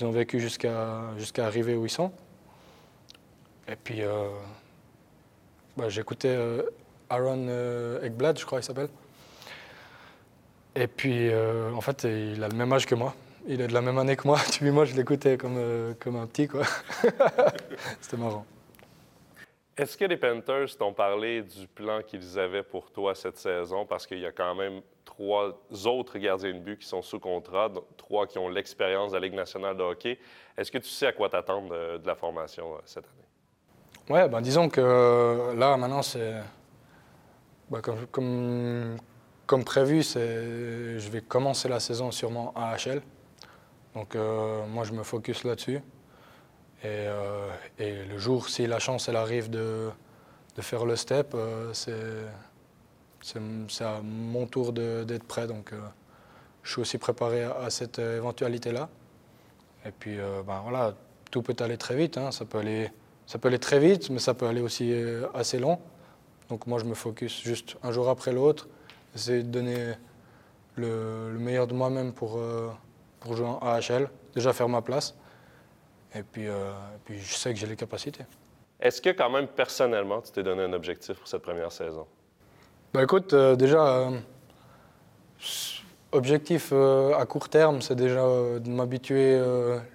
vécu 0.00 0.38
jusqu'à 0.38 1.10
arriver 1.38 1.74
où 1.74 1.86
ils 1.86 1.90
sont. 1.90 2.12
Et 3.66 3.74
puis, 3.74 4.02
bah, 5.76 5.88
j'écoutais 5.88 6.36
Aaron 7.10 7.48
Ekblad, 8.00 8.38
je 8.38 8.46
crois 8.46 8.60
qu'il 8.60 8.66
s'appelle. 8.66 8.90
Et 10.76 10.86
puis, 10.86 11.30
en 11.34 11.80
fait, 11.80 12.04
il 12.04 12.44
a 12.44 12.48
le 12.48 12.56
même 12.56 12.72
âge 12.72 12.86
que 12.86 12.94
moi 12.94 13.12
il 13.46 13.60
est 13.60 13.66
de 13.66 13.74
la 13.74 13.82
même 13.82 13.98
année 13.98 14.16
que 14.16 14.26
moi. 14.26 14.38
Depuis 14.46 14.70
moi, 14.70 14.84
je 14.84 14.94
l'écoutais 14.94 15.36
comme, 15.36 15.56
euh, 15.56 15.92
comme 16.00 16.16
un 16.16 16.26
petit, 16.26 16.48
quoi. 16.48 16.62
C'était 18.00 18.16
marrant. 18.16 18.46
Est-ce 19.76 19.96
que 19.96 20.04
les 20.04 20.16
Panthers 20.16 20.76
t'ont 20.78 20.92
parlé 20.92 21.42
du 21.42 21.66
plan 21.66 22.00
qu'ils 22.02 22.38
avaient 22.38 22.62
pour 22.62 22.92
toi 22.92 23.14
cette 23.14 23.38
saison? 23.38 23.84
Parce 23.84 24.06
qu'il 24.06 24.20
y 24.20 24.26
a 24.26 24.30
quand 24.30 24.54
même 24.54 24.82
trois 25.04 25.58
autres 25.86 26.18
gardiens 26.18 26.54
de 26.54 26.60
but 26.60 26.78
qui 26.78 26.86
sont 26.86 27.02
sous 27.02 27.18
contrat, 27.18 27.72
trois 27.96 28.26
qui 28.26 28.38
ont 28.38 28.48
l'expérience 28.48 29.10
de 29.10 29.16
la 29.16 29.26
Ligue 29.26 29.34
nationale 29.34 29.76
de 29.76 29.82
hockey. 29.82 30.18
Est-ce 30.56 30.70
que 30.70 30.78
tu 30.78 30.88
sais 30.88 31.08
à 31.08 31.12
quoi 31.12 31.28
t'attendre 31.28 31.98
de, 31.98 32.06
la 32.06 32.14
formation 32.14 32.74
euh, 32.74 32.78
cette 32.84 33.04
année? 33.04 33.28
Oui, 34.10 34.28
ben 34.28 34.40
disons 34.40 34.68
que 34.68 34.80
euh, 34.80 35.54
là, 35.54 35.76
maintenant, 35.76 36.02
c'est. 36.02 36.34
Ben, 37.70 37.80
comme, 39.46 39.64
prévu, 39.64 40.02
je 40.02 41.10
vais 41.10 41.20
commencer 41.22 41.68
la 41.68 41.80
saison 41.80 42.10
sûrement 42.12 42.52
à 42.54 42.74
AHL. 42.74 43.02
Donc 43.94 44.14
euh, 44.14 44.66
moi, 44.66 44.84
je 44.84 44.92
me 44.92 45.02
focus 45.02 45.44
là-dessus. 45.44 45.80
Euh, 46.84 47.48
et, 47.78 48.04
le 48.04 48.18
jour, 48.18 48.48
si 48.48 48.66
la 48.66 48.78
chance, 48.78 49.08
elle 49.08 49.16
arrive 49.16 49.50
de, 49.50 49.90
faire 50.58 50.84
le 50.84 50.96
step, 50.96 51.34
euh, 51.34 51.72
c'est 53.22 53.84
à 53.84 54.00
mon 54.02 54.46
tour 54.46 54.72
d'être 54.72 55.24
prêt. 55.24 55.46
Donc 55.46 55.72
je 56.62 56.70
suis 56.70 56.80
aussi 56.80 56.98
préparé 56.98 57.42
à, 57.44 57.70
cette 57.70 57.98
éventualité-là. 57.98 58.88
Et 59.86 59.90
puis 59.90 60.16
ben, 60.46 60.60
voilà, 60.62 60.94
tout 61.30 61.42
peut 61.42 61.56
aller 61.60 61.76
très 61.76 61.96
vite. 61.96 62.18
Hein. 62.18 62.30
Ça, 62.30 62.44
peut 62.44 62.58
aller, 62.58 62.90
ça 63.26 63.38
peut 63.38 63.48
aller 63.48 63.58
très 63.58 63.78
vite, 63.78 64.10
mais 64.10 64.18
ça 64.18 64.34
peut 64.34 64.46
aller 64.46 64.60
aussi 64.60 64.94
assez 65.34 65.58
long. 65.58 65.78
Donc 66.48 66.66
moi, 66.66 66.78
je 66.78 66.84
me 66.84 66.94
focus 66.94 67.42
juste 67.42 67.76
un 67.82 67.90
jour 67.90 68.08
après 68.08 68.32
l'autre, 68.32 68.68
essayer 69.14 69.42
de 69.42 69.48
donner 69.48 69.94
le, 70.76 71.32
le 71.32 71.38
meilleur 71.38 71.66
de 71.66 71.74
moi-même 71.74 72.12
pour 72.12 72.38
pour 73.24 73.36
jouer 73.36 73.46
en 73.46 73.58
AHL, 73.58 74.10
déjà 74.34 74.52
faire 74.52 74.68
ma 74.68 74.82
place. 74.82 75.14
Et 76.14 76.22
puis, 76.22 76.48
euh, 76.48 76.72
puis 77.04 77.18
je 77.18 77.34
sais 77.34 77.52
que 77.52 77.58
j'ai 77.58 77.66
les 77.66 77.76
capacités. 77.76 78.24
Est-ce 78.80 79.00
que 79.00 79.10
quand 79.10 79.30
même 79.30 79.48
personnellement, 79.48 80.20
tu 80.20 80.32
t'es 80.32 80.42
donné 80.42 80.62
un 80.62 80.72
objectif 80.72 81.18
pour 81.18 81.28
cette 81.28 81.42
première 81.42 81.72
saison? 81.72 82.06
Ben 82.92 83.02
écoute, 83.02 83.32
euh, 83.32 83.56
déjà, 83.56 83.86
euh, 83.86 84.18
objectif 86.12 86.72
à 86.72 87.24
court 87.26 87.48
terme, 87.48 87.82
c'est 87.82 87.96
déjà 87.96 88.22
de 88.22 88.68
m'habituer 88.68 89.36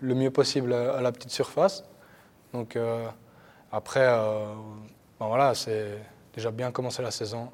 le 0.02 0.16
mieux 0.16 0.32
possible 0.32 0.74
à, 0.74 1.02
la 1.02 1.12
petite 1.14 1.32
surface. 1.32 1.84
Donc 2.52 2.78
après, 3.72 4.06
ben 4.06 5.28
voilà, 5.28 5.56
c'est 5.56 5.98
déjà 6.34 6.52
bien 6.52 6.72
commencer 6.72 7.02
la 7.02 7.12
saison. 7.12 7.50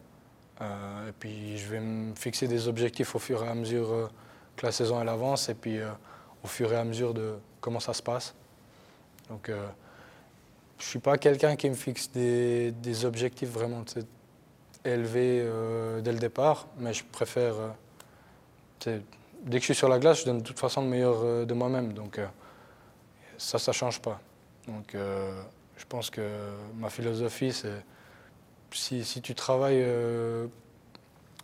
et 0.61 1.11
puis 1.19 1.59
je 1.59 1.69
vais 1.69 1.79
me 1.79 2.15
fixer 2.15 2.47
des 2.47 2.67
objectifs 2.67 3.13
au 3.13 3.19
fur 3.19 3.43
et 3.43 3.47
à 3.47 3.53
mesure 3.53 4.09
que 4.55 4.65
la 4.65 4.71
saison 4.71 5.01
elle 5.01 5.09
avance 5.09 5.49
et 5.49 5.53
puis 5.53 5.79
euh, 5.79 5.89
au 6.43 6.47
fur 6.47 6.71
et 6.71 6.77
à 6.77 6.83
mesure 6.83 7.13
de 7.13 7.35
comment 7.61 7.79
ça 7.79 7.93
se 7.93 8.01
passe. 8.01 8.33
Donc 9.29 9.49
euh, 9.49 9.67
je 10.77 10.83
ne 10.83 10.89
suis 10.89 10.99
pas 10.99 11.17
quelqu'un 11.17 11.55
qui 11.55 11.69
me 11.69 11.75
fixe 11.75 12.11
des, 12.11 13.05
objectifs 13.05 13.49
vraiment 13.49 13.83
élevés 14.83 15.41
euh, 15.43 16.01
dès 16.01 16.11
le 16.11 16.19
départ, 16.19 16.67
mais 16.77 16.93
je 16.93 17.03
préfère. 17.03 17.55
dès 18.85 19.01
que 19.47 19.59
je 19.59 19.65
suis 19.65 19.75
sur 19.75 19.89
la 19.89 19.99
glace, 19.99 20.21
je 20.21 20.25
donne 20.25 20.39
de 20.39 20.43
toute 20.43 20.59
façon 20.59 20.81
le 20.81 20.87
meilleur 20.87 21.45
de 21.45 21.53
moi-même. 21.53 21.93
Donc 21.93 22.19
ça, 23.37 23.57
ça 23.57 23.71
ne 23.71 23.75
change 23.75 24.01
pas. 24.01 24.19
Donc 24.67 24.95
je 24.95 25.85
pense 25.87 26.09
que 26.09 26.21
ma 26.75 26.89
philosophie, 26.89 27.51
c'est 27.51 27.83
si, 28.71 29.05
si, 29.05 29.21
tu 29.21 29.33
travailles 29.35 29.85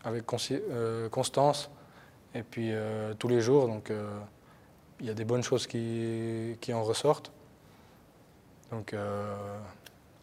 avec 0.03 0.25
constance, 0.25 1.69
et 2.33 2.43
puis 2.43 2.69
euh, 2.71 3.13
tous 3.13 3.27
les 3.27 3.41
jours, 3.41 3.67
donc 3.67 3.91
euh, 3.91 4.09
il 4.99 5.05
y 5.05 5.09
a 5.09 5.13
des 5.13 5.25
bonnes 5.25 5.43
choses 5.43 5.67
qui 5.67 6.73
en 6.73 6.83
ressortent. 6.83 7.31
Donc 8.71 8.93
euh, 8.93 9.35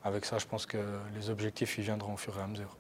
avec 0.03 0.25
ça, 0.25 0.39
je 0.39 0.47
pense 0.47 0.67
que 0.67 0.79
les 1.15 1.31
objectifs 1.31 1.79
ils 1.79 1.85
viendront 1.85 2.15
au 2.15 2.17
fur 2.17 2.37
et 2.39 2.43
à 2.43 2.47
mesure. 2.47 2.77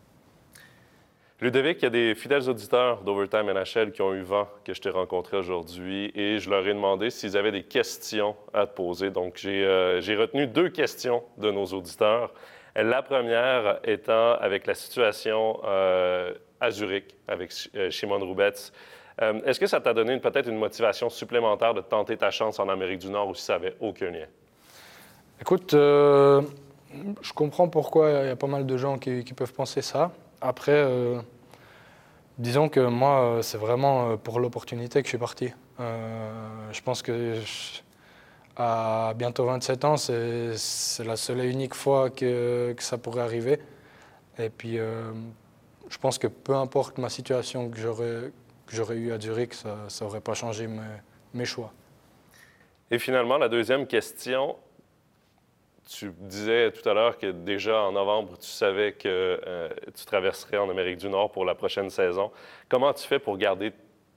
Ludovic, 1.40 1.78
il 1.78 1.82
y 1.84 1.86
a 1.86 1.90
des 1.90 2.14
fidèles 2.16 2.48
auditeurs 2.48 3.02
d'Overtime 3.02 3.52
NHL 3.52 3.92
qui 3.92 4.02
ont 4.02 4.12
eu 4.12 4.22
vent 4.22 4.48
que 4.64 4.74
je 4.74 4.80
t'ai 4.80 4.90
rencontré 4.90 5.36
aujourd'hui 5.36 6.10
et 6.16 6.40
je 6.40 6.50
leur 6.50 6.66
ai 6.66 6.74
demandé 6.74 7.10
s'ils 7.10 7.36
avaient 7.36 7.52
des 7.52 7.62
questions 7.62 8.34
à 8.52 8.66
te 8.66 8.74
poser. 8.74 9.10
Donc, 9.10 9.36
j'ai 9.36 10.16
retenu 10.18 10.48
deux 10.48 10.68
questions 10.68 11.22
de 11.36 11.52
nos 11.52 11.66
auditeurs. 11.66 12.34
La 12.74 13.02
première 13.02 13.78
étant 13.84 14.32
avec 14.32 14.66
la 14.66 14.74
situation 14.74 15.60
à 16.60 16.70
Zurich 16.70 17.14
avec 17.28 17.52
Shimon 17.90 18.18
Roubets. 18.18 18.72
Euh, 19.20 19.40
est-ce 19.44 19.58
que 19.58 19.66
ça 19.66 19.80
t'a 19.80 19.94
donné 19.94 20.18
peut-être 20.18 20.48
une 20.48 20.58
motivation 20.58 21.08
supplémentaire 21.08 21.74
de 21.74 21.80
tenter 21.80 22.16
ta 22.16 22.30
chance 22.30 22.60
en 22.60 22.68
Amérique 22.68 23.00
du 23.00 23.10
Nord 23.10 23.28
ou 23.28 23.34
si 23.34 23.42
ça 23.42 23.54
n'avait 23.54 23.74
aucun 23.80 24.10
lien? 24.10 24.26
Écoute, 25.40 25.74
euh, 25.74 26.42
je 27.22 27.32
comprends 27.32 27.68
pourquoi 27.68 28.10
il 28.10 28.26
y 28.26 28.30
a 28.30 28.36
pas 28.36 28.46
mal 28.46 28.66
de 28.66 28.76
gens 28.76 28.98
qui, 28.98 29.22
peuvent 29.22 29.52
penser 29.52 29.82
ça. 29.82 30.10
Après, 30.40 30.72
euh, 30.72 31.20
disons 32.38 32.68
que 32.68 32.80
moi, 32.80 33.38
c'est 33.42 33.58
vraiment 33.58 34.16
pour 34.16 34.40
l'opportunité 34.40 35.00
que 35.00 35.06
je 35.06 35.10
suis 35.10 35.18
parti. 35.18 35.52
je 35.78 36.80
pense 36.82 37.02
que 37.02 37.36
à 38.58 39.14
bientôt 39.14 39.44
27 39.44 39.84
ans, 39.84 39.96
c'est 39.96 41.04
la 41.04 41.16
seule 41.16 41.40
et 41.40 41.48
unique 41.48 41.74
fois 41.74 42.10
que, 42.10 42.74
ça 42.78 42.98
pourrait 42.98 43.22
arriver. 43.22 43.60
Et 44.38 44.50
puis, 44.50 44.78
euh, 44.78 45.12
je 45.88 45.98
pense 45.98 46.18
que 46.18 46.26
peu 46.26 46.54
importe 46.54 46.98
ma 46.98 47.08
situation 47.08 47.70
que 47.70 47.78
j'aurais 47.78 48.96
eue 48.96 49.12
à 49.12 49.20
Zurich, 49.20 49.54
ça 49.54 49.76
n'aurait 50.00 50.20
pas 50.20 50.34
changé 50.34 50.68
mes 51.32 51.44
choix. 51.44 51.72
Et 52.90 52.98
finalement, 52.98 53.38
la 53.38 53.48
deuxième 53.48 53.86
question, 53.86 54.56
tu 55.88 56.12
disais 56.18 56.70
tout 56.70 56.86
à 56.86 56.92
l'heure 56.92 57.16
que 57.16 57.32
déjà 57.32 57.80
en 57.80 57.92
novembre, 57.92 58.36
tu 58.38 58.48
savais 58.48 58.92
que 58.92 59.08
euh, 59.08 59.68
tu 59.94 60.04
traverserais 60.04 60.58
en 60.58 60.68
Amérique 60.68 60.98
du 60.98 61.08
Nord 61.08 61.32
pour 61.32 61.46
la 61.46 61.54
prochaine 61.54 61.88
saison. 61.88 62.30
Comment 62.68 62.92
tu 62.92 63.06
fais 63.06 63.18
pour 63.18 63.38
garder 63.38 63.72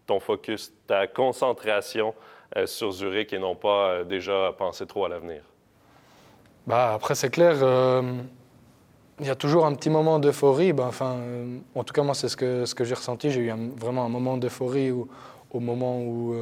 ton 0.06 0.20
focus, 0.20 0.74
ta 0.86 1.08
concentration 1.08 2.14
euh, 2.58 2.66
sur 2.66 2.92
Zurich 2.92 3.32
et 3.32 3.40
non 3.40 3.56
pas 3.56 3.88
euh, 3.88 4.04
déjà 4.04 4.54
penser 4.58 4.86
trop 4.86 5.06
à 5.06 5.10
l'avenir? 5.10 5.44
Bah, 6.68 6.94
après, 6.94 7.16
c'est 7.16 7.30
clair, 7.30 7.56
il 9.20 9.26
y 9.26 9.30
a 9.30 9.36
toujours 9.36 9.66
un 9.66 9.74
petit 9.74 9.90
moment 9.90 10.20
d'euphorie. 10.20 10.74
Bah, 10.74 10.86
enfin, 10.88 11.18
en 11.74 11.84
tout 11.84 11.94
cas, 11.94 12.04
moi, 12.04 12.14
c'est 12.14 12.28
ce 12.28 12.36
que, 12.36 12.66
ce 12.66 12.76
que 12.76 12.84
j'ai 12.84 12.96
ressenti. 12.96 13.32
J'ai 13.32 13.42
eu 13.42 13.54
vraiment 13.78 14.06
un 14.06 14.10
moment 14.10 14.38
d'euphorie 14.38 14.92
au 14.92 15.60
moment 15.60 16.00
où, 16.02 16.36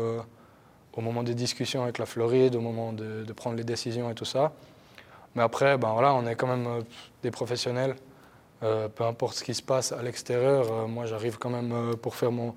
au 0.94 1.02
moment 1.02 1.24
des 1.24 1.36
discussions 1.36 1.84
avec 1.84 2.00
la 2.00 2.06
Floride, 2.06 2.56
au 2.56 2.62
moment 2.62 2.92
de, 2.92 3.24
de 3.24 3.34
prendre 3.34 3.56
les 3.56 3.64
décisions 3.64 4.10
et 4.10 4.16
tout 4.16 4.26
ça. 4.26 4.52
Mais 5.36 5.44
après, 5.44 5.78
ben 5.78 5.90
on 5.90 6.26
est 6.28 6.36
quand 6.36 6.48
même 6.48 6.68
euh, 6.68 6.82
des 7.24 7.32
professionnels. 7.32 7.96
Euh, 8.62 8.90
peu 8.90 9.06
importe 9.06 9.36
ce 9.36 9.44
qui 9.44 9.54
se 9.54 9.62
passe 9.62 9.92
à 9.92 10.02
l'extérieur, 10.02 10.72
euh, 10.72 10.88
moi 10.88 11.06
j'arrive 11.06 11.38
quand 11.38 11.50
même 11.50 11.96
pour 11.98 12.16
faire 12.16 12.32
mon, 12.32 12.56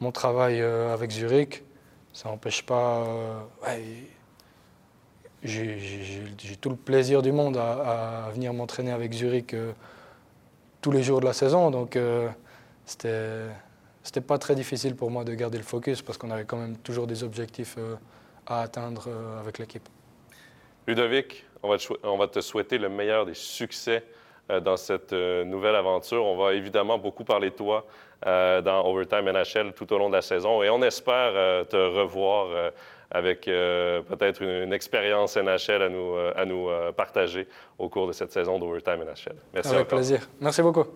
mon 0.00 0.12
travail 0.12 0.60
avec 0.60 1.10
Zurich. 1.10 1.64
Ça 2.12 2.28
n'empêche 2.28 2.64
pas. 2.64 3.04
j'ai 5.42 6.56
tout 6.60 6.70
le 6.70 6.76
plaisir 6.76 7.22
du 7.22 7.32
monde 7.32 7.56
à, 7.56 8.26
à 8.26 8.30
venir 8.30 8.52
m'entraîner 8.52 8.92
avec 8.92 9.12
Zurich 9.12 9.54
tous 10.80 10.92
les 10.92 11.02
jours 11.02 11.20
de 11.20 11.26
la 11.26 11.32
saison. 11.32 11.70
Donc 11.70 11.98
c'était 12.84 13.46
c'était 14.02 14.20
pas 14.20 14.38
très 14.38 14.54
difficile 14.54 14.96
pour 14.96 15.10
moi 15.10 15.24
de 15.24 15.34
garder 15.34 15.58
le 15.58 15.64
focus 15.64 16.02
parce 16.02 16.18
qu'on 16.18 16.30
avait 16.30 16.44
quand 16.44 16.56
même 16.56 16.76
toujours 16.78 17.06
des 17.06 17.22
objectifs 17.22 17.76
à 18.46 18.62
atteindre 18.62 19.08
avec 19.40 19.58
l'équipe. 19.58 19.88
Ludovic, 20.86 21.44
on 21.62 22.16
va, 22.16 22.28
te, 22.28 22.40
souhaiter 22.40 22.78
le 22.78 22.88
meilleur 22.88 23.26
des 23.26 23.34
succès 23.34 24.04
euh, 24.50 24.60
dans 24.60 24.76
cette 24.76 25.12
euh, 25.12 25.44
nouvelle 25.44 25.76
aventure. 25.76 26.24
On 26.24 26.36
va 26.36 26.54
évidemment 26.54 26.98
beaucoup 26.98 27.24
parler 27.24 27.50
de 27.50 27.54
toi 27.54 27.86
euh, 28.26 28.60
dans 28.62 28.86
Overtime 28.86 29.30
NHL 29.30 29.72
tout 29.74 29.92
au 29.92 29.98
long 29.98 30.08
de 30.08 30.14
la 30.14 30.22
saison 30.22 30.62
et 30.62 30.70
on 30.70 30.82
espère 30.82 31.66
te 31.68 31.76
revoir 31.76 32.72
avec 33.10 33.46
peut-être 33.46 34.42
une, 34.42 34.72
expérience 34.72 35.36
NHL 35.36 35.82
à 35.82 35.88
nous, 35.88 36.16
à 36.36 36.44
nous 36.44 36.68
partager 36.96 37.48
au 37.78 37.88
cours 37.88 38.06
de 38.06 38.12
cette 38.12 38.32
saison 38.32 38.58
d'Overtime 38.58 39.04
NHL. 39.04 39.36
Merci 39.52 39.74
Avec 39.74 39.88
plaisir. 39.88 40.28
Merci 40.40 40.62
beaucoup. 40.62 40.86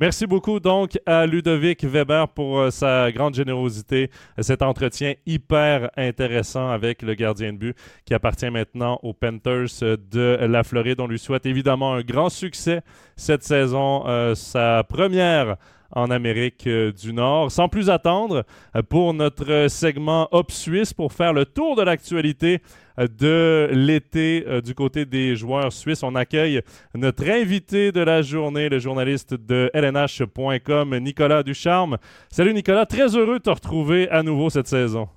Merci 0.00 0.26
beaucoup 0.26 0.58
donc 0.58 0.98
à 1.06 1.24
Ludovic 1.24 1.84
Weber 1.84 2.26
pour 2.26 2.58
euh, 2.58 2.70
sa 2.72 3.12
grande 3.12 3.36
générosité, 3.36 4.10
cet 4.40 4.60
entretien 4.60 5.14
hyper 5.24 5.88
intéressant 5.96 6.68
avec 6.68 7.00
le 7.00 7.14
gardien 7.14 7.52
de 7.52 7.58
but 7.58 7.76
qui 8.04 8.12
appartient 8.12 8.50
maintenant 8.50 8.98
aux 9.04 9.12
Panthers 9.12 9.68
de 9.80 10.36
la 10.40 10.64
Floride. 10.64 11.00
On 11.00 11.06
lui 11.06 11.20
souhaite 11.20 11.46
évidemment 11.46 11.94
un 11.94 12.00
grand 12.00 12.28
succès 12.28 12.82
cette 13.14 13.44
saison, 13.44 14.02
euh, 14.08 14.34
sa 14.34 14.82
première 14.82 15.58
en 15.92 16.10
Amérique 16.10 16.66
euh, 16.66 16.90
du 16.90 17.12
Nord. 17.12 17.52
Sans 17.52 17.68
plus 17.68 17.88
attendre, 17.88 18.42
pour 18.88 19.14
notre 19.14 19.68
segment 19.68 20.26
Hop 20.32 20.50
Suisse, 20.50 20.92
pour 20.92 21.12
faire 21.12 21.32
le 21.32 21.44
tour 21.44 21.76
de 21.76 21.82
l'actualité 21.82 22.60
de 22.98 23.68
l'été 23.72 24.44
euh, 24.46 24.60
du 24.60 24.74
côté 24.74 25.04
des 25.04 25.36
joueurs 25.36 25.72
suisses. 25.72 26.02
On 26.02 26.14
accueille 26.14 26.62
notre 26.94 27.28
invité 27.28 27.92
de 27.92 28.00
la 28.00 28.22
journée, 28.22 28.68
le 28.68 28.78
journaliste 28.78 29.34
de 29.34 29.70
LNH.com, 29.74 30.98
Nicolas 30.98 31.42
Ducharme. 31.42 31.98
Salut 32.30 32.54
Nicolas, 32.54 32.86
très 32.86 33.16
heureux 33.16 33.38
de 33.38 33.44
te 33.44 33.50
retrouver 33.50 34.08
à 34.10 34.22
nouveau 34.22 34.50
cette 34.50 34.68
saison. 34.68 35.08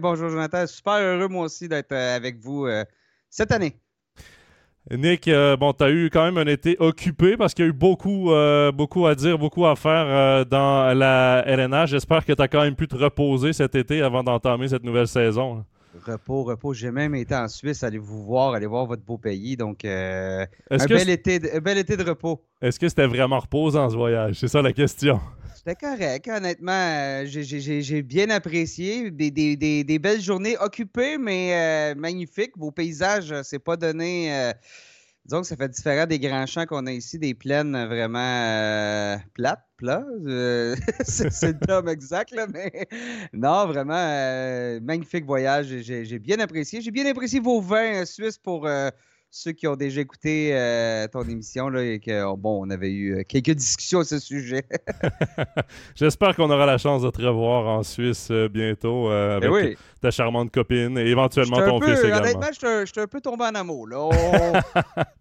bonjour 0.00 0.28
Jonathan, 0.28 0.66
super 0.66 0.94
heureux 0.94 1.28
moi 1.28 1.44
aussi 1.46 1.68
d'être 1.68 1.92
euh, 1.92 2.16
avec 2.16 2.38
vous 2.38 2.66
euh, 2.66 2.84
cette 3.30 3.52
année. 3.52 3.76
Nick, 4.90 5.28
bon, 5.60 5.74
tu 5.74 5.84
as 5.84 5.90
eu 5.90 6.08
quand 6.10 6.24
même 6.24 6.38
un 6.38 6.50
été 6.50 6.74
occupé 6.78 7.36
parce 7.36 7.52
qu'il 7.52 7.66
y 7.66 7.68
a 7.68 7.70
eu 7.70 7.74
beaucoup, 7.74 8.30
beaucoup 8.72 9.06
à 9.06 9.14
dire, 9.14 9.36
beaucoup 9.36 9.66
à 9.66 9.76
faire 9.76 10.46
dans 10.46 10.96
la 10.96 11.42
LNH. 11.46 11.90
J'espère 11.90 12.24
que 12.24 12.32
tu 12.32 12.40
as 12.40 12.48
quand 12.48 12.62
même 12.62 12.74
pu 12.74 12.88
te 12.88 12.96
reposer 12.96 13.52
cet 13.52 13.74
été 13.74 14.00
avant 14.00 14.24
d'entamer 14.24 14.68
cette 14.68 14.84
nouvelle 14.84 15.06
saison. 15.06 15.62
Repos, 16.04 16.44
repos. 16.44 16.74
J'ai 16.74 16.90
même 16.90 17.14
été 17.14 17.34
en 17.34 17.48
Suisse, 17.48 17.82
allez 17.82 17.98
vous 17.98 18.24
voir, 18.24 18.54
allez 18.54 18.66
voir 18.66 18.86
votre 18.86 19.02
beau 19.02 19.18
pays. 19.18 19.56
Donc, 19.56 19.84
euh, 19.84 20.46
un, 20.70 20.86
bel 20.86 21.08
été 21.08 21.38
de, 21.38 21.58
bel 21.58 21.78
été 21.78 21.96
de 21.96 22.04
repos. 22.04 22.42
Est-ce 22.60 22.78
que 22.78 22.88
c'était 22.88 23.06
vraiment 23.06 23.38
reposant 23.38 23.88
ce 23.90 23.96
voyage? 23.96 24.36
C'est 24.38 24.48
ça 24.48 24.62
la 24.62 24.72
question. 24.72 25.20
C'était 25.54 25.74
correct, 25.74 26.28
honnêtement. 26.28 26.72
Euh, 26.72 27.24
j'ai 27.26 28.02
bien 28.02 28.30
apprécié. 28.30 29.10
Des, 29.10 29.98
belles 29.98 30.20
journées 30.20 30.56
occupées, 30.58 31.18
mais 31.18 31.52
euh, 31.52 31.94
magnifiques. 31.98 32.52
Vos 32.56 32.70
paysages, 32.70 33.34
c'est 33.42 33.58
pas 33.58 33.76
donné. 33.76 34.52
Disons 35.28 35.42
que 35.42 35.46
ça 35.46 35.56
fait 35.56 35.68
différent 35.68 36.06
des 36.06 36.18
grands 36.18 36.46
champs 36.46 36.64
qu'on 36.64 36.86
a 36.86 36.92
ici, 36.92 37.18
des 37.18 37.34
plaines 37.34 37.72
vraiment 37.86 39.18
plates 39.34 39.68
plat. 39.76 40.04
c'est 41.04 41.52
le 41.52 41.58
terme 41.58 41.88
exact, 41.88 42.30
là, 42.32 42.46
mais 42.52 42.88
non, 43.32 43.66
vraiment, 43.66 43.94
euh, 43.94 44.80
magnifique 44.80 45.24
voyage. 45.26 45.66
J'ai 45.82 46.18
bien 46.18 46.38
apprécié. 46.40 46.80
J'ai 46.80 46.90
bien 46.90 47.06
apprécié 47.06 47.40
vos 47.40 47.60
vins 47.60 48.04
suisses 48.04 48.38
pour 48.38 48.66
euh, 48.66 48.90
ceux 49.30 49.52
qui 49.52 49.66
ont 49.66 49.76
déjà 49.76 50.00
écouté 50.00 50.50
euh, 50.54 51.06
ton 51.08 51.22
émission 51.22 51.68
là, 51.68 51.84
et 51.84 52.00
que, 52.00 52.24
oh, 52.24 52.36
bon, 52.36 52.64
on 52.66 52.70
avait 52.70 52.92
eu 52.92 53.24
quelques 53.24 53.50
discussions 53.50 54.00
à 54.00 54.04
ce 54.04 54.18
sujet. 54.18 54.64
J'espère 55.94 56.34
qu'on 56.34 56.50
aura 56.50 56.66
la 56.66 56.78
chance 56.78 57.02
de 57.02 57.10
te 57.10 57.22
revoir 57.22 57.66
en 57.66 57.82
Suisse 57.82 58.30
bientôt 58.50 59.10
eh 59.12 59.44
avec 59.44 59.78
ta 60.00 60.10
charmante 60.10 60.52
copine 60.52 60.96
et 60.98 61.06
éventuellement 61.08 61.58
ton 61.58 61.80
fils 61.80 61.98
également. 62.00 62.18
Honnêtement, 62.18 62.48
je 62.52 62.84
suis 62.86 63.00
un 63.00 63.06
peu 63.06 63.20
tombé 63.20 63.44
en 63.44 63.54
amour. 63.54 63.88
Là. 63.88 64.08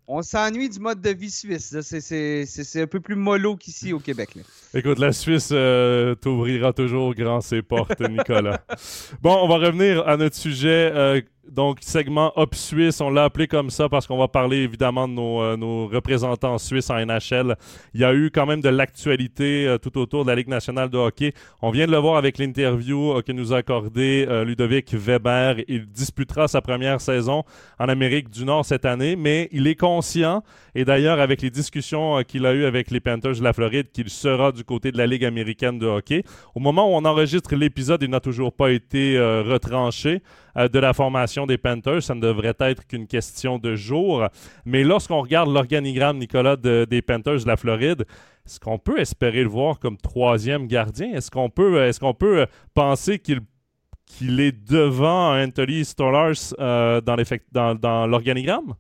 On, 0.08 0.22
s'ennuie 0.22 0.70
du 0.70 0.80
mode 0.80 1.02
de 1.02 1.10
vie 1.10 1.32
suisse. 1.32 1.76
C'est 1.82 2.82
un 2.82 2.88
peu 2.88 3.00
plus 3.00 3.16
mollo 3.16 3.56
qu'ici 3.56 3.94
au 3.94 4.00
Québec. 4.00 4.30
Écoute, 4.74 5.00
la 5.00 5.12
Suisse 5.12 5.50
euh, 5.52 6.16
t'ouvrira 6.16 6.74
toujours 6.74 7.14
grand 7.14 7.42
ses 7.42 7.62
portes, 7.62 8.00
Nicolas. 8.02 8.62
bon, 9.22 9.36
on 9.42 9.48
va 9.48 9.58
revenir 9.58 10.08
à 10.08 10.18
notre 10.18 10.36
sujet. 10.36 11.26
Euh, 11.48 11.52
donc, 11.52 11.80
segment 11.82 12.32
Hop 12.36 12.56
Suisse, 12.56 13.02
on 13.02 13.10
l'a 13.10 13.26
appelé 13.26 13.48
comme 13.48 13.70
ça 13.70 13.90
parce 13.90 14.08
qu'on 14.08 14.18
va 14.18 14.28
parler 14.28 14.58
évidemment 14.58 15.08
de 15.08 15.14
nos, 15.14 15.42
euh, 15.42 15.58
nos, 15.58 15.88
représentants 15.88 16.58
suisses 16.58 16.90
en 16.90 16.98
NHL. 17.06 17.56
Il 17.94 18.02
y 18.02 18.04
a 18.04 18.14
eu 18.14 18.32
quand 18.32 18.46
même 18.46 18.62
de 18.62 18.70
l'actualité 18.70 19.76
tout 19.82 19.98
autour 19.98 20.24
de 20.24 20.30
la 20.30 20.36
Ligue 20.36 20.48
nationale 20.48 20.90
de 20.90 20.98
hockey. 20.98 21.34
On 21.62 21.72
vient 21.72 21.88
de 21.88 21.92
le 21.92 21.98
voir 21.98 22.18
avec 22.18 22.38
l'interview 22.38 23.22
que 23.22 23.32
nous 23.32 23.54
a 23.54 23.58
accordé 23.58 24.26
Ludovic 24.46 24.94
Weber. 24.94 25.58
Il 25.68 25.88
disputera 25.88 26.48
sa 26.48 26.62
première 26.62 27.02
saison 27.02 27.44
en 27.80 27.90
Amérique 27.90 28.30
du 28.30 28.46
Nord 28.46 28.66
cette 28.66 28.86
année, 28.86 29.16
mais 29.16 29.50
il 29.52 29.68
est 29.68 29.76
conscient, 29.76 30.44
et 30.76 30.86
d'ailleurs 30.86 31.20
avec 31.20 31.42
les 31.42 31.50
discussions 31.50 32.24
qu'il 32.24 32.46
a 32.46 32.54
eues 32.54 32.66
avec 32.66 32.92
les 32.92 33.00
Panthers 33.00 33.36
de 33.36 33.44
la 33.44 33.54
Floride, 33.54 33.92
qu'il 33.92 34.10
sera 34.10 34.52
du 34.52 34.64
côté 34.64 34.92
de 34.92 34.98
la 34.98 35.08
Ligue 35.08 35.26
américaine 35.26 35.80
de 35.80 35.86
hockey. 35.86 36.24
Au 36.56 36.60
moment 36.60 36.92
où 36.92 36.96
on 36.96 37.06
enregistre 37.06 37.56
l'épisode, 37.56 38.04
il 38.04 38.10
n'a 38.10 38.20
toujours 38.20 38.54
pas 38.54 38.72
été 38.72 39.18
euh, 39.18 39.44
retranché 39.44 40.08
euh, 40.08 40.20
de 40.58 40.80
la 40.80 40.94
formation 40.94 41.46
des 41.46 41.58
Panthers. 41.58 42.04
Ça 42.04 42.16
ne 42.16 42.22
devrait 42.22 42.56
être 42.60 42.86
qu'une 42.88 43.08
question 43.08 43.60
de 43.60 43.76
jours. 43.76 44.28
Mais 44.66 44.84
lorsqu'on 44.84 45.22
regarde 45.22 45.54
l'organigramme, 45.54 46.18
Nicolas, 46.18 46.56
des 46.56 47.02
Panthers 47.02 47.44
de 47.44 47.48
la 47.48 47.58
Floride, 47.58 48.06
est-ce 48.46 48.60
qu'on 48.60 48.80
peut 48.80 49.00
espérer 49.00 49.44
le 49.44 49.50
voir 49.50 49.78
comme 49.78 49.98
troisième 49.98 50.68
gardien? 50.68 51.14
Est-ce 51.14 51.30
qu'on 51.30 51.50
peut, 51.50 51.86
est 51.86 52.00
qu'on 52.00 52.14
peut 52.14 52.42
euh, 52.42 52.46
penser 52.74 53.20
qu'il 53.20 54.40
est 54.40 54.70
devant 54.70 55.38
Anthony 55.38 55.84
Stollars 55.84 56.54
dans 56.58 58.08
l'organigramme? 58.08 58.74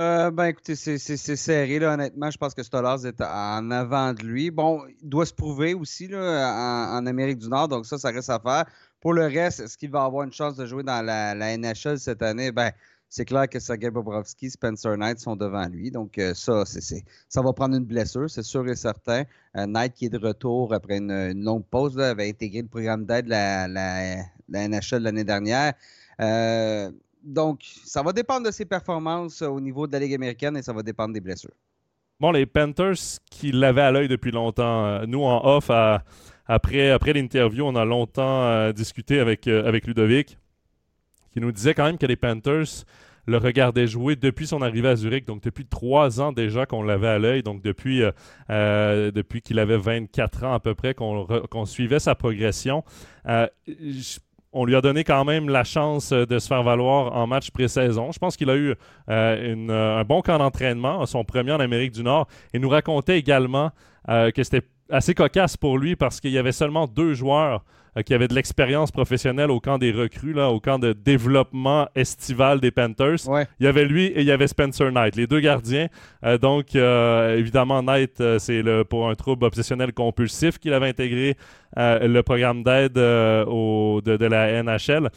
Euh, 0.00 0.30
ben 0.30 0.46
écoutez, 0.46 0.76
c'est 0.76 0.96
serré, 1.36 1.78
là, 1.78 1.92
honnêtement. 1.92 2.30
Je 2.30 2.38
pense 2.38 2.54
que 2.54 2.62
Stollars 2.62 3.04
est 3.04 3.20
en 3.20 3.70
avant 3.70 4.14
de 4.14 4.22
lui. 4.22 4.50
Bon, 4.50 4.82
il 5.02 5.10
doit 5.10 5.26
se 5.26 5.34
prouver 5.34 5.74
aussi 5.74 6.08
là, 6.08 6.96
en, 6.96 7.04
Amérique 7.04 7.36
du 7.36 7.50
Nord, 7.50 7.68
donc 7.68 7.84
ça, 7.84 7.98
ça 7.98 8.10
reste 8.10 8.30
à 8.30 8.38
faire. 8.38 8.64
Pour 9.00 9.12
le 9.12 9.24
reste, 9.26 9.60
est-ce 9.60 9.76
qu'il 9.76 9.90
va 9.90 10.04
avoir 10.04 10.24
une 10.24 10.32
chance 10.32 10.56
de 10.56 10.64
jouer 10.64 10.84
dans 10.84 11.04
la, 11.04 11.34
NHL 11.58 11.98
cette 11.98 12.22
année? 12.22 12.50
Ben, 12.50 12.70
c'est 13.10 13.26
clair 13.26 13.46
que 13.46 13.60
Sergei 13.60 13.90
Bobrovski, 13.90 14.48
Spencer 14.48 14.96
Knight 14.96 15.18
sont 15.18 15.36
devant 15.36 15.66
lui. 15.66 15.90
Donc, 15.90 16.16
euh, 16.16 16.32
ça, 16.32 16.64
c'est, 16.64 17.04
ça 17.28 17.42
va 17.42 17.52
prendre 17.52 17.76
une 17.76 17.84
blessure, 17.84 18.30
c'est 18.30 18.42
sûr 18.42 18.66
et 18.68 18.76
certain. 18.76 19.24
Euh, 19.58 19.66
Knight 19.66 19.92
qui 19.92 20.06
est 20.06 20.10
de 20.10 20.18
retour 20.18 20.72
après 20.72 20.96
une, 20.96 21.44
longue 21.44 21.66
pause, 21.66 21.98
avait 21.98 22.30
intégré 22.30 22.62
le 22.62 22.68
programme 22.68 23.04
d'aide 23.04 23.26
de 23.26 23.30
la 23.30 24.24
NHL 24.48 25.02
l'année 25.02 25.24
dernière. 25.24 25.74
Euh, 26.20 26.90
donc, 27.22 27.62
ça 27.84 28.02
va 28.02 28.12
dépendre 28.12 28.46
de 28.46 28.50
ses 28.50 28.64
performances 28.64 29.42
au 29.42 29.60
niveau 29.60 29.86
de 29.86 29.92
la 29.92 29.98
Ligue 29.98 30.14
américaine 30.14 30.56
et 30.56 30.62
ça 30.62 30.72
va 30.72 30.82
dépendre 30.82 31.14
des 31.14 31.20
blessures. 31.20 31.54
bon, 32.18 32.32
les 32.32 32.46
Panthers 32.46 33.18
qui 33.30 33.52
l'avaient 33.52 33.82
à 33.82 33.90
l'œil 33.90 34.08
depuis 34.08 34.30
longtemps. 34.30 35.06
nous, 35.06 35.22
en 35.22 35.44
off, 35.44 35.70
après, 36.46 36.90
après 36.90 37.12
l'interview, 37.12 37.64
on 37.64 37.76
a 37.76 37.84
longtemps 37.84 38.72
discuté 38.72 39.20
avec, 39.20 39.46
avec 39.46 39.86
Ludovic, 39.86 40.38
qui 41.32 41.40
nous 41.40 41.52
disait 41.52 41.74
quand 41.74 41.84
même 41.84 41.98
que 41.98 42.06
les 42.06 42.16
Panthers 42.16 42.84
le 43.26 43.36
regardaient 43.36 43.86
jouer 43.86 44.16
depuis 44.16 44.46
son 44.46 44.60
arrivée 44.62 44.88
à 44.88 44.96
Zurich, 44.96 45.26
donc 45.26 45.42
depuis 45.42 45.64
trois 45.64 46.20
ans 46.20 46.32
déjà 46.32 46.66
qu'on 46.66 46.82
l'avait 46.82 47.08
à 47.08 47.18
l'œil, 47.18 47.42
donc 47.42 47.62
depuis, 47.62 48.02
depuis 48.48 49.42
qu'il 49.42 49.58
avait 49.58 49.76
24 49.76 50.44
ans 50.44 50.54
à 50.54 50.58
peu 50.58 50.74
près, 50.74 50.94
qu'on 50.94 51.66
suivait 51.66 52.00
sa 52.00 52.14
progression 52.14 52.82
on 54.52 54.64
lui 54.64 54.74
a 54.74 54.80
donné 54.80 55.04
quand 55.04 55.24
même 55.24 55.48
la 55.48 55.64
chance 55.64 56.12
euh, 56.12 56.26
de 56.26 56.38
se 56.38 56.48
faire 56.48 56.62
valoir 56.62 57.14
en 57.16 57.26
match 57.26 57.50
pré-saison. 57.50 58.12
Je 58.12 58.18
pense 58.18 58.36
qu'il 58.36 58.50
a 58.50 58.56
eu 58.56 58.70
euh, 58.70 58.76
euh, 59.08 60.00
un 60.00 60.04
bon 60.04 60.22
camp 60.22 60.38
d'entraînement, 60.38 61.04
son 61.06 61.24
premier 61.24 61.52
en 61.52 61.60
Amérique 61.60 61.92
du 61.92 62.02
Nord, 62.02 62.26
et 62.52 62.58
nous 62.58 62.68
racontait 62.68 63.18
également 63.18 63.70
que 64.08 64.42
c'était 64.42 64.66
assez 64.90 65.14
cocasse 65.14 65.56
pour 65.56 65.78
lui 65.78 65.96
parce 65.96 66.20
qu'il 66.20 66.30
y 66.30 66.38
avait 66.38 66.52
seulement 66.52 66.86
deux 66.86 67.14
joueurs 67.14 67.64
euh, 67.96 68.02
qui 68.02 68.14
avait 68.14 68.28
de 68.28 68.34
l'expérience 68.34 68.92
professionnelle 68.92 69.50
au 69.50 69.58
camp 69.58 69.78
des 69.78 69.90
recrues, 69.90 70.32
là, 70.32 70.50
au 70.50 70.60
camp 70.60 70.78
de 70.78 70.92
développement 70.92 71.88
estival 71.96 72.60
des 72.60 72.70
Panthers. 72.70 73.16
Il 73.58 73.64
y 73.64 73.66
avait 73.66 73.84
lui 73.84 74.06
et 74.06 74.20
il 74.20 74.26
y 74.26 74.30
avait 74.30 74.46
Spencer 74.46 74.92
Knight, 74.92 75.16
les 75.16 75.26
deux 75.26 75.40
gardiens. 75.40 75.88
Euh, 76.24 76.38
donc, 76.38 76.76
euh, 76.76 77.36
évidemment, 77.36 77.82
Knight, 77.82 78.22
c'est 78.38 78.62
pour 78.84 79.08
un 79.08 79.14
trouble 79.16 79.44
obsessionnel 79.44 79.92
compulsif 79.92 80.58
qu'il 80.58 80.72
avait 80.72 80.88
intégré 80.88 81.36
le 81.76 82.20
programme 82.22 82.64
d'aide 82.64 82.94
de, 82.94 84.00
de, 84.00 84.26
la 84.26 84.62
NHL. 84.62 85.08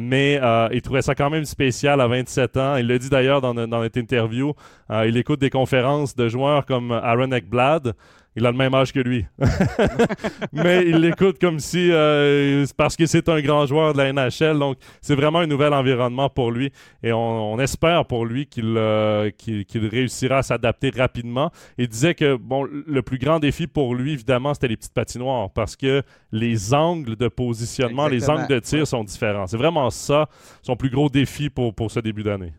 mais 0.00 0.40
il 0.72 0.82
trouvait 0.82 1.02
ça 1.02 1.14
quand 1.14 1.28
même 1.28 1.44
spécial 1.44 2.00
à 2.00 2.06
27 2.06 2.56
ans. 2.56 2.76
Il 2.76 2.86
le 2.86 2.98
dit 2.98 3.10
d'ailleurs 3.10 3.40
dans, 3.40 3.54
dans 3.54 3.66
notre 3.66 3.98
interview. 3.98 4.54
il 4.90 5.16
écoute 5.18 5.40
des 5.40 5.50
conférences 5.50 6.16
de 6.16 6.28
joueurs 6.28 6.64
comme 6.64 6.92
Aaron 6.92 7.32
Ekblad 7.32 7.94
il 8.38 8.46
a 8.46 8.52
le 8.52 8.56
même 8.56 8.72
âge 8.72 8.92
que 8.92 9.00
lui. 9.00 9.26
Mais 10.52 10.84
il 10.86 10.96
l'écoute 10.98 11.40
comme 11.40 11.58
si, 11.58 11.90
euh, 11.90 12.64
parce 12.76 12.96
que 12.96 13.04
c'est 13.06 13.28
un 13.28 13.40
grand 13.40 13.66
joueur 13.66 13.92
de 13.94 13.98
la 13.98 14.12
NHL. 14.12 14.58
Donc, 14.58 14.76
c'est 15.00 15.16
vraiment 15.16 15.40
un 15.40 15.46
nouvel 15.46 15.74
environnement 15.74 16.30
pour 16.30 16.52
lui. 16.52 16.72
Et 17.02 17.12
on, 17.12 17.58
espère 17.58 18.04
pour 18.06 18.24
lui 18.24 18.48
euh, 18.58 19.30
qu'il 19.36 19.86
réussira 19.88 20.38
à 20.38 20.42
s'adapter 20.42 20.90
rapidement. 20.90 21.50
Il 21.78 21.88
disait 21.88 22.14
que, 22.14 22.36
bon, 22.36 22.64
le 22.64 23.02
plus 23.02 23.18
grand 23.18 23.40
défi 23.40 23.66
pour 23.66 23.96
lui, 23.96 24.12
évidemment, 24.12 24.54
c'était 24.54 24.68
les 24.68 24.76
petites 24.76 24.94
patinoires. 24.94 25.50
Parce 25.50 25.74
que 25.74 26.02
les 26.30 26.72
angles 26.72 27.16
de 27.16 27.26
positionnement, 27.26 28.06
les 28.06 28.30
angles 28.30 28.46
de 28.46 28.60
tir 28.60 28.86
sont 28.86 29.02
différents. 29.02 29.48
C'est 29.48 29.56
vraiment 29.56 29.90
ça, 29.90 30.28
son 30.62 30.76
plus 30.76 30.90
gros 30.90 31.08
défi 31.08 31.50
pour, 31.50 31.74
pour 31.74 31.90
ce 31.90 31.98
début 31.98 32.22
d'année 32.22 32.52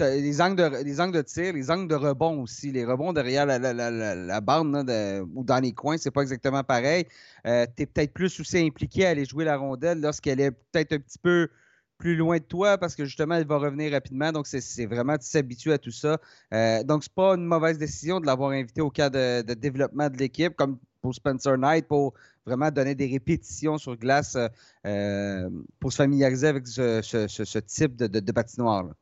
les 0.00 0.40
angles, 0.40 0.56
de, 0.56 0.84
les 0.84 1.00
angles 1.00 1.16
de 1.16 1.22
tir, 1.22 1.52
les 1.52 1.70
angles 1.70 1.88
de 1.88 1.94
rebond 1.94 2.42
aussi. 2.42 2.72
Les 2.72 2.84
rebonds 2.84 3.12
derrière 3.12 3.46
la, 3.46 3.58
la, 3.58 3.72
la, 3.72 4.40
bande 4.40 4.76
ou 5.34 5.44
dans 5.44 5.60
les 5.60 5.72
coins, 5.72 5.96
c'est 5.98 6.10
pas 6.10 6.22
exactement 6.22 6.64
pareil. 6.64 7.06
Euh, 7.46 7.66
tu 7.76 7.82
es 7.82 7.86
peut-être 7.86 8.12
plus 8.12 8.40
aussi 8.40 8.58
impliqué 8.58 9.06
à 9.06 9.10
aller 9.10 9.24
jouer 9.24 9.44
la 9.44 9.56
rondelle 9.56 10.00
lorsqu'elle 10.00 10.40
est 10.40 10.50
peut-être 10.50 10.92
un 10.92 10.98
petit 10.98 11.18
peu 11.18 11.48
plus 11.98 12.16
loin 12.16 12.38
de 12.38 12.42
toi 12.42 12.78
parce 12.78 12.96
que 12.96 13.04
justement, 13.04 13.36
elle 13.36 13.46
va 13.46 13.58
revenir 13.58 13.92
rapidement. 13.92 14.32
Donc, 14.32 14.46
c'est 14.46 14.86
vraiment 14.86 15.16
de 15.16 15.22
s'habituer 15.22 15.72
à 15.74 15.78
tout 15.78 15.92
ça. 15.92 16.18
Euh, 16.52 16.82
donc, 16.82 17.04
c'est 17.04 17.12
pas 17.12 17.34
une 17.34 17.46
mauvaise 17.46 17.78
décision 17.78 18.18
de 18.20 18.26
l'avoir 18.26 18.50
invité 18.50 18.80
au 18.80 18.90
cas 18.90 19.10
de, 19.10 19.42
développement 19.54 20.08
de 20.10 20.16
l'équipe, 20.16 20.56
comme 20.56 20.78
pour 21.00 21.14
Spencer 21.14 21.56
Knight, 21.58 21.86
pour 21.86 22.14
vraiment 22.46 22.70
donner 22.70 22.94
des 22.94 23.06
répétitions 23.06 23.78
sur 23.78 23.96
glace 23.96 24.36
euh, 24.86 25.50
pour 25.78 25.92
se 25.92 25.98
familiariser 25.98 26.48
avec 26.48 26.66
ce, 26.66 27.58
type 27.60 27.96
de, 27.96 28.06
de 28.06 28.32
patinoire. 28.32 28.84
Là. 28.84 28.92